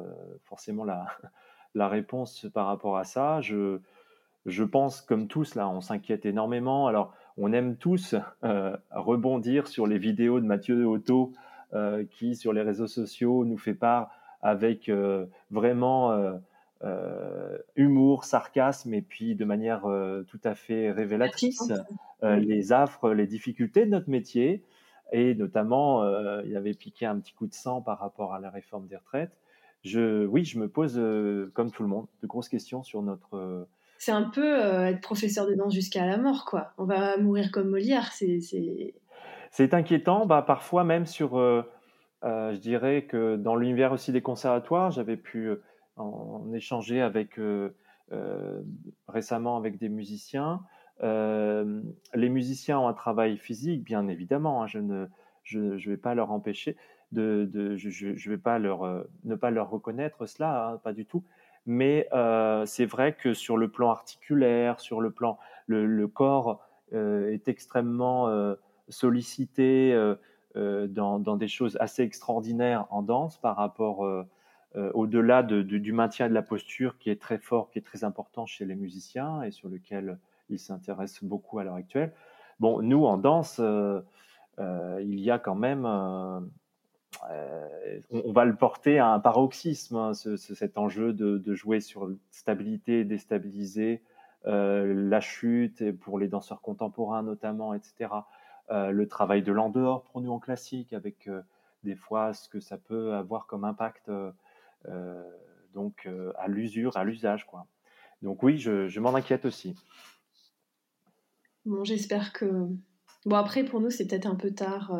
forcément 0.44 0.84
la, 0.84 1.06
la 1.74 1.88
réponse 1.88 2.46
par 2.52 2.66
rapport 2.66 2.98
à 2.98 3.04
ça. 3.04 3.40
Je, 3.40 3.80
je 4.46 4.64
pense, 4.64 5.00
comme 5.02 5.28
tous, 5.28 5.54
là, 5.54 5.68
on 5.68 5.80
s'inquiète 5.80 6.24
énormément. 6.24 6.86
Alors, 6.86 7.14
on 7.36 7.52
aime 7.52 7.76
tous 7.76 8.14
euh, 8.44 8.76
rebondir 8.90 9.66
sur 9.66 9.86
les 9.86 9.98
vidéos 9.98 10.40
de 10.40 10.46
Mathieu 10.46 10.86
Otto 10.86 11.32
euh, 11.74 12.04
qui, 12.10 12.34
sur 12.34 12.52
les 12.52 12.62
réseaux 12.62 12.86
sociaux, 12.86 13.44
nous 13.44 13.58
fait 13.58 13.74
part 13.74 14.10
avec 14.42 14.88
euh, 14.88 15.26
vraiment 15.50 16.38
humour, 17.76 18.24
sarcasme 18.24 18.94
et 18.94 19.02
puis 19.02 19.34
de 19.34 19.44
manière 19.44 19.82
tout 20.28 20.40
à 20.44 20.54
fait 20.54 20.90
révélatrice 20.90 21.72
les 22.22 22.72
affres, 22.72 23.10
les 23.10 23.26
difficultés 23.26 23.84
de 23.84 23.90
notre 23.90 24.08
métier. 24.08 24.64
Et 25.12 25.34
notamment, 25.34 26.02
il 26.42 26.56
avait 26.56 26.72
piqué 26.72 27.04
un 27.04 27.18
petit 27.18 27.34
coup 27.34 27.46
de 27.46 27.52
sang 27.52 27.82
par 27.82 27.98
rapport 27.98 28.32
à 28.32 28.40
la 28.40 28.48
réforme 28.48 28.86
des 28.86 28.96
retraites. 28.96 29.36
Je, 29.84 30.24
oui, 30.24 30.44
je 30.44 30.58
me 30.58 30.68
pose, 30.68 30.98
comme 31.52 31.70
tout 31.70 31.82
le 31.82 31.88
monde, 31.90 32.06
de 32.22 32.26
grosses 32.26 32.48
questions 32.48 32.82
sur 32.82 33.02
notre 33.02 33.66
c'est 34.00 34.12
un 34.12 34.22
peu 34.22 34.64
euh, 34.64 34.86
être 34.86 35.02
professeur 35.02 35.46
de 35.46 35.54
danse 35.54 35.74
jusqu'à 35.74 36.06
la 36.06 36.16
mort, 36.16 36.46
quoi. 36.46 36.72
On 36.78 36.86
va 36.86 37.18
mourir 37.18 37.50
comme 37.52 37.68
Molière, 37.68 38.12
c'est... 38.12 38.38
C'est 39.50 39.74
inquiétant, 39.74 40.24
bah, 40.24 40.40
parfois 40.40 40.84
même 40.84 41.04
sur, 41.04 41.38
euh, 41.38 41.62
euh, 42.24 42.54
je 42.54 42.58
dirais 42.60 43.04
que 43.04 43.36
dans 43.36 43.56
l'univers 43.56 43.92
aussi 43.92 44.10
des 44.10 44.22
conservatoires, 44.22 44.90
j'avais 44.90 45.18
pu 45.18 45.50
en, 45.96 46.50
échanger 46.54 47.02
avec 47.02 47.38
récemment 49.06 49.58
avec 49.58 49.78
des 49.78 49.90
musiciens. 49.90 50.62
les 51.02 52.28
musiciens 52.30 52.78
ont 52.78 52.88
un 52.88 52.94
travail 52.94 53.36
physique, 53.36 53.84
bien 53.84 54.08
évidemment. 54.08 54.62
Hein, 54.62 54.66
je 54.66 54.78
ne 54.78 55.06
je, 55.42 55.76
je 55.76 55.90
vais 55.90 55.98
pas 55.98 56.14
leur 56.14 56.30
empêcher 56.30 56.76
de, 57.12 57.46
de 57.52 57.76
je, 57.76 57.90
je 57.90 58.30
vais 58.30 58.38
pas 58.38 58.58
leur 58.58 59.04
ne 59.24 59.34
pas 59.34 59.50
leur 59.50 59.68
reconnaître 59.68 60.24
cela, 60.24 60.68
hein, 60.68 60.76
pas 60.78 60.94
du 60.94 61.04
tout 61.04 61.22
mais 61.66 62.08
euh, 62.12 62.64
c'est 62.66 62.86
vrai 62.86 63.14
que 63.14 63.34
sur 63.34 63.56
le 63.56 63.68
plan 63.68 63.90
articulaire, 63.90 64.80
sur 64.80 65.00
le 65.00 65.10
plan, 65.10 65.38
le, 65.66 66.06
corps 66.06 66.60
euh, 66.92 67.30
est 67.30 67.48
extrêmement 67.48 68.28
euh, 68.28 68.54
sollicité 68.88 69.94
dans, 70.56 71.36
des 71.36 71.48
choses 71.48 71.76
assez 71.80 72.02
extraordinaires 72.02 72.86
en 72.90 73.02
danse 73.02 73.38
par 73.38 73.56
rapport 73.56 74.04
au-delà 74.74 75.42
du 75.44 75.92
maintien 75.92 76.28
de 76.28 76.34
la 76.34 76.42
posture 76.42 76.98
qui 76.98 77.10
est 77.10 77.20
très 77.20 77.38
fort, 77.38 77.70
qui 77.70 77.78
est 77.78 77.82
très 77.82 78.02
important 78.02 78.46
chez 78.46 78.64
les 78.64 78.74
musiciens 78.74 79.42
et 79.42 79.52
sur 79.52 79.68
lequel 79.68 80.18
ils 80.48 80.58
s'intéressent 80.58 81.22
beaucoup 81.22 81.60
à 81.60 81.64
l'heure 81.64 81.74
actuelle. 81.74 82.12
Bon, 82.58 82.82
nous 82.82 83.04
en 83.04 83.16
danse, 83.16 83.60
il 84.58 85.20
y 85.20 85.30
a 85.30 85.38
quand 85.38 85.54
même 85.54 85.86
euh, 87.28 88.00
on, 88.10 88.32
va 88.32 88.44
le 88.44 88.56
porter 88.56 88.98
à 88.98 89.08
un 89.12 89.20
paroxysme, 89.20 89.96
hein, 89.96 90.14
cet 90.14 90.78
enjeu 90.78 91.12
de, 91.12 91.54
jouer 91.54 91.80
sur 91.80 92.10
stabilité, 92.30 93.04
déstabiliser, 93.04 94.02
euh, 94.46 94.94
la 94.94 95.20
chute, 95.20 95.92
pour 95.98 96.18
les 96.18 96.28
danseurs 96.28 96.62
contemporains 96.62 97.22
notamment, 97.22 97.74
etc. 97.74 98.10
Euh, 98.70 98.90
le 98.90 99.06
travail 99.06 99.42
de 99.42 99.52
l'en-dehors 99.52 100.04
pour 100.04 100.20
nous 100.20 100.30
en 100.30 100.38
classique, 100.38 100.92
avec 100.92 101.28
des 101.82 101.94
fois 101.94 102.32
ce 102.32 102.48
que 102.48 102.60
ça 102.60 102.78
peut 102.78 103.14
avoir 103.14 103.46
comme 103.46 103.64
impact 103.64 104.10
donc 105.74 106.08
à 106.38 106.48
l'usure, 106.48 106.96
à 106.96 107.04
l'usage. 107.04 107.46
quoi. 107.46 107.66
Donc 108.22 108.42
oui, 108.42 108.58
je, 108.58 108.88
je 108.88 109.00
m'en 109.00 109.14
inquiète 109.14 109.44
aussi. 109.44 109.74
Bon, 111.66 111.84
j'espère 111.84 112.32
que... 112.32 112.66
Bon, 113.26 113.36
après, 113.36 113.64
pour 113.64 113.80
nous, 113.80 113.90
c'est 113.90 114.06
peut-être 114.06 114.26
un 114.26 114.34
peu 114.34 114.50
tard 114.52 114.90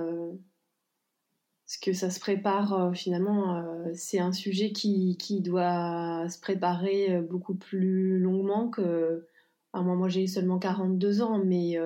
parce 1.71 1.79
que 1.79 1.93
ça 1.93 2.11
se 2.11 2.19
prépare 2.19 2.73
euh, 2.73 2.93
finalement, 2.93 3.55
euh, 3.55 3.91
c'est 3.95 4.19
un 4.19 4.33
sujet 4.33 4.73
qui, 4.73 5.17
qui, 5.17 5.41
doit 5.41 6.29
se 6.29 6.41
préparer 6.41 7.15
euh, 7.15 7.23
beaucoup 7.23 7.55
plus 7.55 8.19
longuement 8.19 8.69
que. 8.71 9.25
moi, 9.73 9.95
moi 9.95 10.09
j'ai 10.09 10.27
seulement 10.27 10.59
42 10.59 11.23
ans, 11.23 11.41
mais 11.45 11.79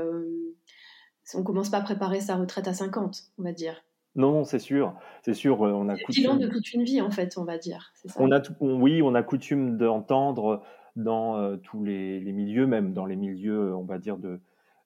on 1.34 1.42
commence 1.42 1.68
pas 1.68 1.78
à 1.78 1.82
préparer 1.82 2.20
sa 2.20 2.36
retraite 2.36 2.66
à 2.66 2.72
50, 2.72 3.24
on 3.36 3.42
va 3.42 3.52
dire. 3.52 3.84
Non, 4.16 4.44
c'est 4.44 4.58
sûr, 4.58 4.94
c'est 5.22 5.34
sûr. 5.34 5.60
On 5.60 5.90
a 5.90 5.98
coutume... 5.98 6.38
de 6.38 6.48
toute 6.48 6.72
une 6.72 6.84
vie, 6.84 7.02
en 7.02 7.10
fait, 7.10 7.36
on 7.36 7.44
va 7.44 7.58
dire. 7.58 7.92
On 8.16 8.32
a, 8.32 8.40
oui, 8.60 9.02
on 9.02 9.14
a 9.14 9.22
coutume 9.22 9.76
d'entendre 9.76 10.62
dans 10.96 11.58
tous 11.58 11.84
les, 11.84 12.20
les, 12.20 12.32
milieux, 12.32 12.66
même 12.66 12.94
dans 12.94 13.04
les 13.04 13.16
milieux, 13.16 13.74
on 13.74 13.84
va 13.84 13.98
dire 13.98 14.16
de, 14.16 14.40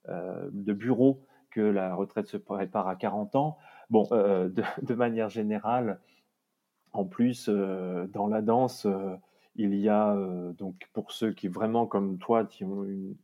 de 0.09 0.73
bureaux, 0.73 1.25
que 1.53 1.61
la 1.61 1.95
retraite 1.95 2.27
se 2.27 2.37
prépare 2.37 2.89
à 2.89 2.97
40 2.97 3.37
ans. 3.37 3.59
Bon, 3.91 4.07
euh, 4.13 4.51
de, 4.83 4.95
manière 4.95 5.29
générale, 5.29 5.99
en 6.93 7.05
plus, 7.05 7.49
euh, 7.49 8.07
dans 8.09 8.27
la 8.27 8.43
danse, 8.43 8.87
euh, 8.87 9.17
il 9.57 9.75
y 9.75 9.89
a 9.89 10.15
donc 10.57 10.89
pour 10.93 11.11
ceux 11.11 11.33
qui 11.33 11.49
vraiment 11.49 11.87
comme 11.87 12.19
toi, 12.19 12.45
qui 12.45 12.65
ont 12.65 12.85
une, 12.85 13.17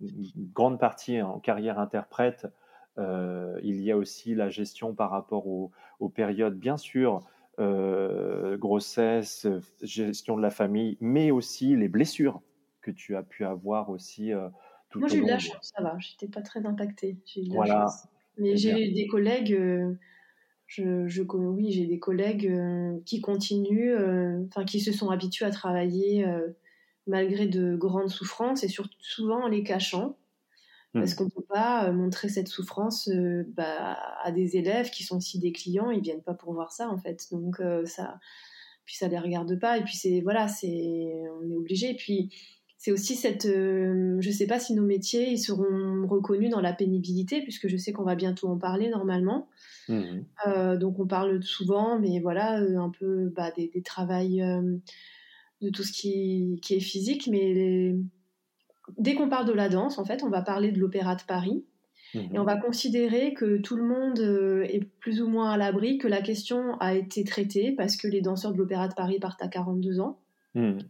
grande 0.52 0.80
partie 0.80 1.22
en 1.22 1.38
carrière 1.38 1.78
interprète, 1.78 2.48
il 2.98 3.80
y 3.80 3.92
a 3.92 3.96
aussi 3.96 4.34
la 4.34 4.48
gestion 4.48 4.94
par 4.94 5.10
rapport 5.10 5.46
aux, 5.46 5.70
périodes, 6.08 6.58
bien 6.58 6.76
sûr, 6.76 7.22
grossesse, 7.56 9.46
gestion 9.80 10.36
de 10.36 10.42
la 10.42 10.50
famille, 10.50 10.98
mais 11.00 11.30
aussi 11.30 11.76
les 11.76 11.88
blessures 11.88 12.42
que 12.80 12.90
tu 12.90 13.14
as 13.14 13.22
pu 13.22 13.44
avoir 13.44 13.90
aussi. 13.90 14.32
tout 14.90 14.98
Moi, 14.98 15.08
j'ai 15.08 15.18
eu 15.18 15.22
de 15.22 15.28
la 15.28 15.38
chance, 15.38 15.72
ça 15.76 15.84
va. 15.84 15.96
J'étais 16.00 16.26
pas 16.26 16.42
très 16.42 16.66
impactée. 16.66 17.16
J'ai 17.26 17.42
eu 17.42 17.48
de 17.48 17.54
la 17.54 17.66
chance. 17.66 18.08
Mais 18.38 18.50
eh 18.50 18.56
j'ai 18.56 18.90
des 18.90 19.06
collègues 19.06 19.56
je, 20.66 21.22
oui, 21.22 21.72
j'ai 21.72 21.86
des 21.86 21.98
collègues 21.98 22.46
euh, 22.46 22.98
qui 23.04 23.20
continuent, 23.20 23.94
euh, 23.94 24.44
enfin 24.48 24.64
qui 24.64 24.80
se 24.80 24.92
sont 24.92 25.10
habitués 25.10 25.44
à 25.44 25.50
travailler 25.50 26.26
euh, 26.26 26.48
malgré 27.06 27.46
de 27.46 27.76
grandes 27.76 28.08
souffrances 28.08 28.64
et 28.64 28.68
surtout 28.68 28.98
souvent 29.00 29.44
en 29.44 29.48
les 29.48 29.62
cachant. 29.62 30.16
Parce 30.92 31.12
hmm. 31.12 31.16
qu'on 31.16 31.24
ne 31.24 31.30
peut 31.30 31.46
pas 31.48 31.90
montrer 31.90 32.28
cette 32.28 32.46
souffrance 32.46 33.10
bah, 33.56 33.98
à 34.22 34.30
des 34.30 34.56
élèves 34.56 34.90
qui 34.90 35.02
sont 35.02 35.16
aussi 35.16 35.40
des 35.40 35.50
clients, 35.50 35.90
ils 35.90 36.00
viennent 36.00 36.22
pas 36.22 36.34
pour 36.34 36.52
voir 36.52 36.70
ça 36.70 36.88
en 36.88 36.98
fait. 36.98 37.26
Donc 37.32 37.60
ça, 37.84 38.20
puis 38.84 38.94
ça 38.94 39.08
les 39.08 39.18
regarde 39.18 39.58
pas. 39.58 39.76
Et 39.76 39.82
puis 39.82 39.96
c'est 39.96 40.20
voilà, 40.20 40.46
c'est 40.46 41.12
on 41.42 41.50
est 41.50 41.56
obligé. 41.56 41.90
Et 41.90 41.96
puis 41.96 42.32
c'est 42.84 42.92
aussi 42.92 43.16
cette, 43.16 43.46
je 43.46 44.30
sais 44.30 44.46
pas 44.46 44.58
si 44.58 44.74
nos 44.74 44.84
métiers 44.84 45.30
ils 45.30 45.38
seront 45.38 46.06
reconnus 46.06 46.50
dans 46.50 46.60
la 46.60 46.74
pénibilité, 46.74 47.40
puisque 47.40 47.66
je 47.66 47.78
sais 47.78 47.94
qu'on 47.94 48.04
va 48.04 48.14
bientôt 48.14 48.46
en 48.48 48.58
parler 48.58 48.90
normalement. 48.90 49.48
Mmh 49.88 50.02
euh, 50.46 50.76
donc 50.76 51.00
on 51.00 51.06
parle 51.06 51.42
souvent, 51.42 51.98
mais 51.98 52.20
voilà, 52.20 52.60
euh, 52.60 52.76
un 52.76 52.90
peu 52.90 53.32
bah, 53.34 53.50
des, 53.52 53.68
des 53.68 53.80
travails, 53.80 54.42
euh, 54.42 54.76
de 55.62 55.70
tout 55.70 55.82
ce 55.82 55.92
qui, 55.92 56.58
qui 56.60 56.74
est 56.74 56.80
physique. 56.80 57.26
Mais 57.26 57.96
dès 58.98 59.14
qu'on 59.14 59.30
parle 59.30 59.46
de 59.46 59.54
la 59.54 59.70
danse, 59.70 59.98
en 59.98 60.04
fait, 60.04 60.22
on 60.22 60.28
va 60.28 60.42
parler 60.42 60.70
de 60.70 60.78
l'Opéra 60.78 61.16
de 61.16 61.22
Paris. 61.22 61.64
Et 62.12 62.38
on 62.38 62.44
va 62.44 62.56
considérer 62.56 63.32
que 63.32 63.56
tout 63.56 63.76
le 63.76 63.82
monde 63.82 64.20
est 64.68 64.84
plus 65.00 65.22
ou 65.22 65.28
moins 65.28 65.50
à 65.50 65.56
l'abri, 65.56 65.96
que 65.96 66.06
la 66.06 66.20
question 66.20 66.78
a 66.80 66.94
été 66.94 67.24
traitée 67.24 67.72
parce 67.72 67.96
que 67.96 68.08
les 68.08 68.20
danseurs 68.20 68.52
de 68.52 68.58
l'Opéra 68.58 68.88
de 68.88 68.94
Paris 68.94 69.18
partent 69.18 69.42
à 69.42 69.48
42 69.48 70.00
ans. 70.00 70.20
Mmh 70.54 70.80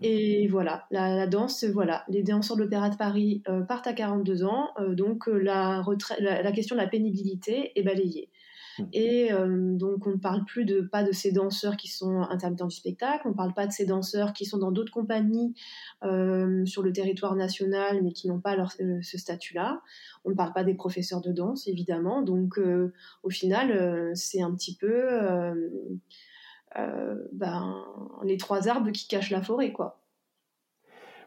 et 0.00 0.46
voilà, 0.48 0.86
la, 0.90 1.26
danse, 1.26 1.64
voilà, 1.64 2.04
les 2.08 2.22
danseurs 2.22 2.56
de 2.56 2.62
l'Opéra 2.62 2.88
de 2.88 2.96
Paris 2.96 3.42
partent 3.68 3.86
à 3.86 3.92
42 3.92 4.44
ans, 4.44 4.70
donc 4.90 5.26
la, 5.26 5.82
la, 6.20 6.52
question 6.52 6.76
de 6.76 6.80
la 6.80 6.86
pénibilité 6.86 7.72
est 7.74 7.82
balayée. 7.82 8.30
Mmh. 8.78 8.84
Et 8.92 9.32
euh, 9.32 9.76
donc, 9.76 10.06
on 10.06 10.12
ne 10.12 10.16
parle 10.16 10.44
plus 10.44 10.64
de, 10.64 10.80
pas 10.80 11.02
de 11.02 11.12
ces 11.12 11.32
danseurs 11.32 11.76
qui 11.76 11.88
sont 11.88 12.22
intermittents 12.22 12.66
du 12.66 12.76
spectacle, 12.76 13.22
on 13.26 13.30
ne 13.30 13.34
parle 13.34 13.54
pas 13.54 13.66
de 13.66 13.72
ces 13.72 13.84
danseurs 13.84 14.32
qui 14.32 14.44
sont 14.44 14.58
dans 14.58 14.72
d'autres 14.72 14.92
compagnies 14.92 15.54
euh, 16.04 16.64
sur 16.64 16.82
le 16.82 16.92
territoire 16.92 17.36
national, 17.36 18.02
mais 18.02 18.12
qui 18.12 18.28
n'ont 18.28 18.40
pas 18.40 18.56
leur, 18.56 18.72
euh, 18.80 18.98
ce 19.02 19.18
statut-là. 19.18 19.82
On 20.24 20.30
ne 20.30 20.34
parle 20.34 20.52
pas 20.52 20.64
des 20.64 20.74
professeurs 20.74 21.20
de 21.20 21.32
danse, 21.32 21.66
évidemment. 21.68 22.22
Donc, 22.22 22.60
au 23.22 23.30
final, 23.30 24.12
c'est 24.14 24.40
un 24.40 24.54
petit 24.54 24.76
peu 24.76 25.08
ben, 27.32 27.84
les 28.22 28.36
trois 28.36 28.68
arbres 28.68 28.90
qui 28.90 29.08
cachent 29.08 29.30
la 29.30 29.42
forêt, 29.42 29.72
quoi. 29.72 30.00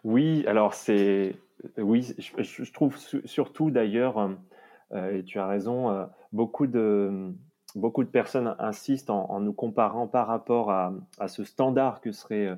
Oui, 0.03 0.45
alors 0.47 0.73
c'est. 0.73 1.35
Oui, 1.77 2.13
je, 2.19 2.71
trouve 2.71 2.97
surtout 3.25 3.71
d'ailleurs 3.71 4.19
euh, 4.91 5.17
et 5.17 5.23
tu 5.23 5.39
as 5.39 5.47
raison, 5.47 5.89
euh, 5.89 6.05
beaucoup 6.31 6.67
de, 6.67 7.33
beaucoup 7.75 8.03
de 8.03 8.09
personnes 8.09 8.55
insistent 8.59 9.09
en, 9.09 9.39
nous 9.39 9.53
comparant 9.53 10.07
par 10.07 10.27
rapport 10.27 10.71
à, 10.71 10.93
ce 11.27 11.43
standard 11.43 12.01
que 12.01 12.11
serait 12.11 12.57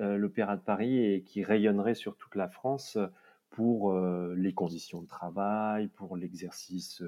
euh, 0.00 0.16
l'Opéra 0.16 0.56
de 0.56 0.62
Paris 0.62 1.04
et 1.04 1.22
qui 1.22 1.44
rayonnerait 1.44 1.94
sur 1.94 2.16
toute 2.16 2.34
la 2.34 2.48
France 2.48 2.98
pour 3.50 3.98
les 4.36 4.52
conditions 4.52 5.00
de 5.00 5.06
travail, 5.06 5.88
pour 5.88 6.18
l'exercice 6.18 7.02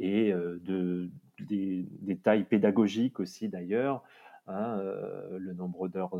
et 0.00 0.32
de, 0.32 1.10
des, 1.38 2.18
tailles 2.24 2.42
pédagogiques 2.42 3.20
aussi 3.20 3.48
d'ailleurs, 3.48 4.02
hein, 4.46 4.80
le 5.38 5.52
nombre 5.54 5.88
d'heures 5.88 6.16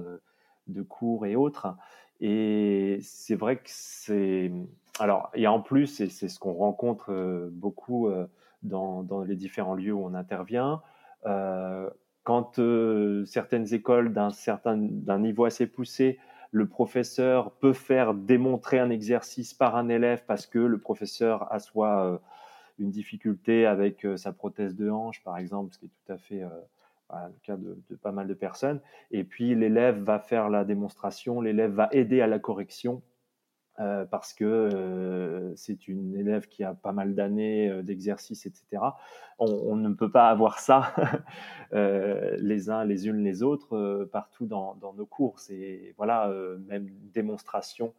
de 0.67 0.83
cours 0.83 1.27
et 1.27 1.37
autres. 1.37 1.75
Et 2.21 2.99
c'est 3.03 3.35
vrai 3.35 3.57
que 3.57 3.63
c'est... 3.67 4.53
Alors, 5.01 5.31
et 5.35 5.47
en 5.47 5.61
plus, 5.61 6.01
et 6.01 6.09
c'est 6.09 6.29
ce 6.29 6.39
qu'on 6.39 6.53
rencontre 6.53 7.51
beaucoup 7.53 8.09
dans, 8.63 9.25
les 9.27 9.37
différents 9.37 9.75
lieux 9.75 9.93
où 9.93 10.05
on 10.05 10.15
intervient, 10.15 10.83
quand 12.23 12.61
certaines 13.27 13.75
écoles 13.75 14.13
d'un 14.13 14.31
certain 14.31 14.77
d'un 14.77 15.19
niveau 15.19 15.45
assez 15.45 15.67
poussé 15.67 16.19
le 16.55 16.69
professeur 16.69 17.51
peut 17.51 17.73
faire 17.73 18.15
démontrer 18.15 18.79
un 18.79 18.89
exercice 18.89 19.53
par 19.53 19.75
un 19.75 19.89
élève 19.89 20.23
parce 20.25 20.47
que 20.47 20.61
le 20.61 20.79
professeur 20.79 21.53
a 21.53 21.59
soit 21.59 22.07
euh, 22.07 22.19
une 22.79 22.93
difficulté 22.93 23.67
avec 23.67 24.07
euh, 24.07 24.17
sa 24.17 24.33
prothèse 24.33 24.77
de 24.77 24.89
hanche, 24.89 25.21
par 25.25 25.37
exemple, 25.37 25.75
ce 25.75 25.81
qui 25.81 25.87
est 25.87 25.89
tout 25.89 26.13
à 26.13 26.17
fait 26.17 26.45
euh, 27.15 27.29
le 27.29 27.35
cas 27.43 27.57
de, 27.57 27.97
pas 27.97 28.13
mal 28.13 28.27
de 28.27 28.35
personnes. 28.35 28.81
Et 29.11 29.25
puis 29.25 29.55
l'élève 29.55 30.03
va 30.03 30.19
faire 30.19 30.51
la 30.51 30.65
démonstration, 30.65 31.41
l'élève 31.41 31.73
va 31.73 31.89
aider 31.93 32.21
à 32.21 32.27
la 32.27 32.39
correction 32.39 33.03
euh, 33.81 34.05
parce 34.05 34.33
que 34.33 34.45
euh, 34.45 35.53
c'est 35.57 35.89
une 35.89 36.15
élève 36.15 36.47
qui 36.47 36.63
a 36.63 36.75
pas 36.75 36.93
mal 36.93 37.17
d'années 37.17 37.69
euh, 37.69 37.83
d'exercice, 37.83 38.47
etc. 38.47 38.81
On, 39.41 39.75
ne 39.75 39.93
peut 39.93 40.13
pas 40.13 40.29
avoir 40.29 40.61
ça 40.61 40.95
les 41.73 42.71
uns 42.71 42.85
les 42.85 43.09
unes 43.09 43.25
les 43.25 43.43
autres 43.43 44.05
partout 44.13 44.47
dans, 44.47 44.79
nos 44.97 45.07
cours. 45.07 45.41
C'est 45.41 45.93
voilà, 45.97 46.33
même 46.69 46.89
démonstration 47.13 47.95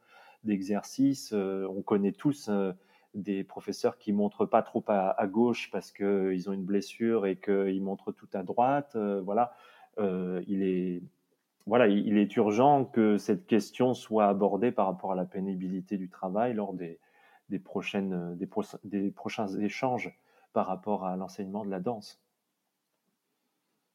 d'exercice. 0.46 1.34
on 1.34 1.82
connaît 1.82 2.14
tous 2.14 2.50
des 3.16 3.44
professeurs 3.44 3.98
qui 3.98 4.14
montrent 4.14 4.46
pas 4.46 4.62
trop 4.62 4.84
à, 4.88 5.10
à 5.20 5.28
gauche 5.28 5.70
parce 5.72 5.92
qu'ils 5.92 6.50
ont 6.50 6.54
une 6.54 6.66
blessure 6.66 7.26
et 7.26 7.38
qu'ils 7.38 7.82
montrent 7.82 8.12
tout 8.12 8.30
à 8.34 8.44
droite. 8.44 8.96
voilà, 9.24 9.54
il 9.98 10.64
est 10.64 11.02
voilà, 11.68 11.88
il 11.88 12.18
est 12.18 12.36
urgent 12.36 12.86
que 12.86 13.18
cette 13.18 13.48
question 13.48 13.96
soit 13.96 14.28
abordée 14.28 14.72
par 14.72 14.86
rapport 14.86 15.12
à 15.12 15.16
la 15.16 15.26
pénibilité 15.26 15.98
du 15.98 16.10
travail 16.10 16.54
lors 16.54 16.74
des, 16.74 17.00
prochaines, 17.64 18.38
des, 18.84 19.12
prochains 19.12 19.48
échanges 19.60 20.16
par 20.54 20.68
rapport 20.68 21.06
à 21.06 21.16
l'enseignement 21.16 21.66
de 21.66 21.72
la 21.72 21.80
danse. 21.80 22.22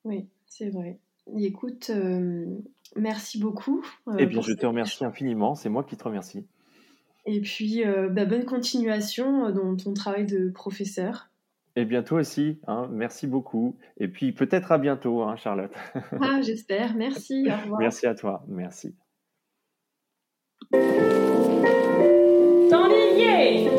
Oui, 0.04 0.28
c'est 0.46 0.70
vrai. 0.70 0.98
écoute, 1.38 1.90
euh, 1.90 2.58
merci 2.96 3.38
beaucoup. 3.38 3.84
Euh, 4.08 4.16
eh 4.18 4.26
bien, 4.26 4.40
je 4.40 4.52
te 4.52 4.66
remercie 4.66 5.04
infiniment. 5.04 5.54
C'est 5.54 5.68
moi 5.68 5.84
qui 5.84 5.96
te 5.96 6.04
remercie. 6.04 6.44
Et 7.26 7.40
puis, 7.40 7.84
euh, 7.84 8.08
bah, 8.08 8.24
bonne 8.24 8.44
continuation 8.44 9.50
dans 9.50 9.76
ton 9.76 9.94
travail 9.94 10.26
de 10.26 10.50
professeur. 10.50 11.30
Et 11.76 11.84
bien 11.84 12.02
toi 12.02 12.20
aussi, 12.20 12.58
hein, 12.66 12.88
merci 12.90 13.26
beaucoup. 13.26 13.76
Et 13.96 14.08
puis 14.08 14.32
peut-être 14.32 14.72
à 14.72 14.78
bientôt, 14.78 15.22
hein, 15.22 15.36
Charlotte. 15.36 15.72
ah, 16.20 16.40
j'espère. 16.42 16.96
Merci. 16.96 17.46
Au 17.48 17.62
revoir. 17.62 17.80
Merci 17.80 18.06
à 18.06 18.14
toi. 18.14 18.44
Merci. 18.48 18.94
Dans 22.70 22.86
les 22.86 23.69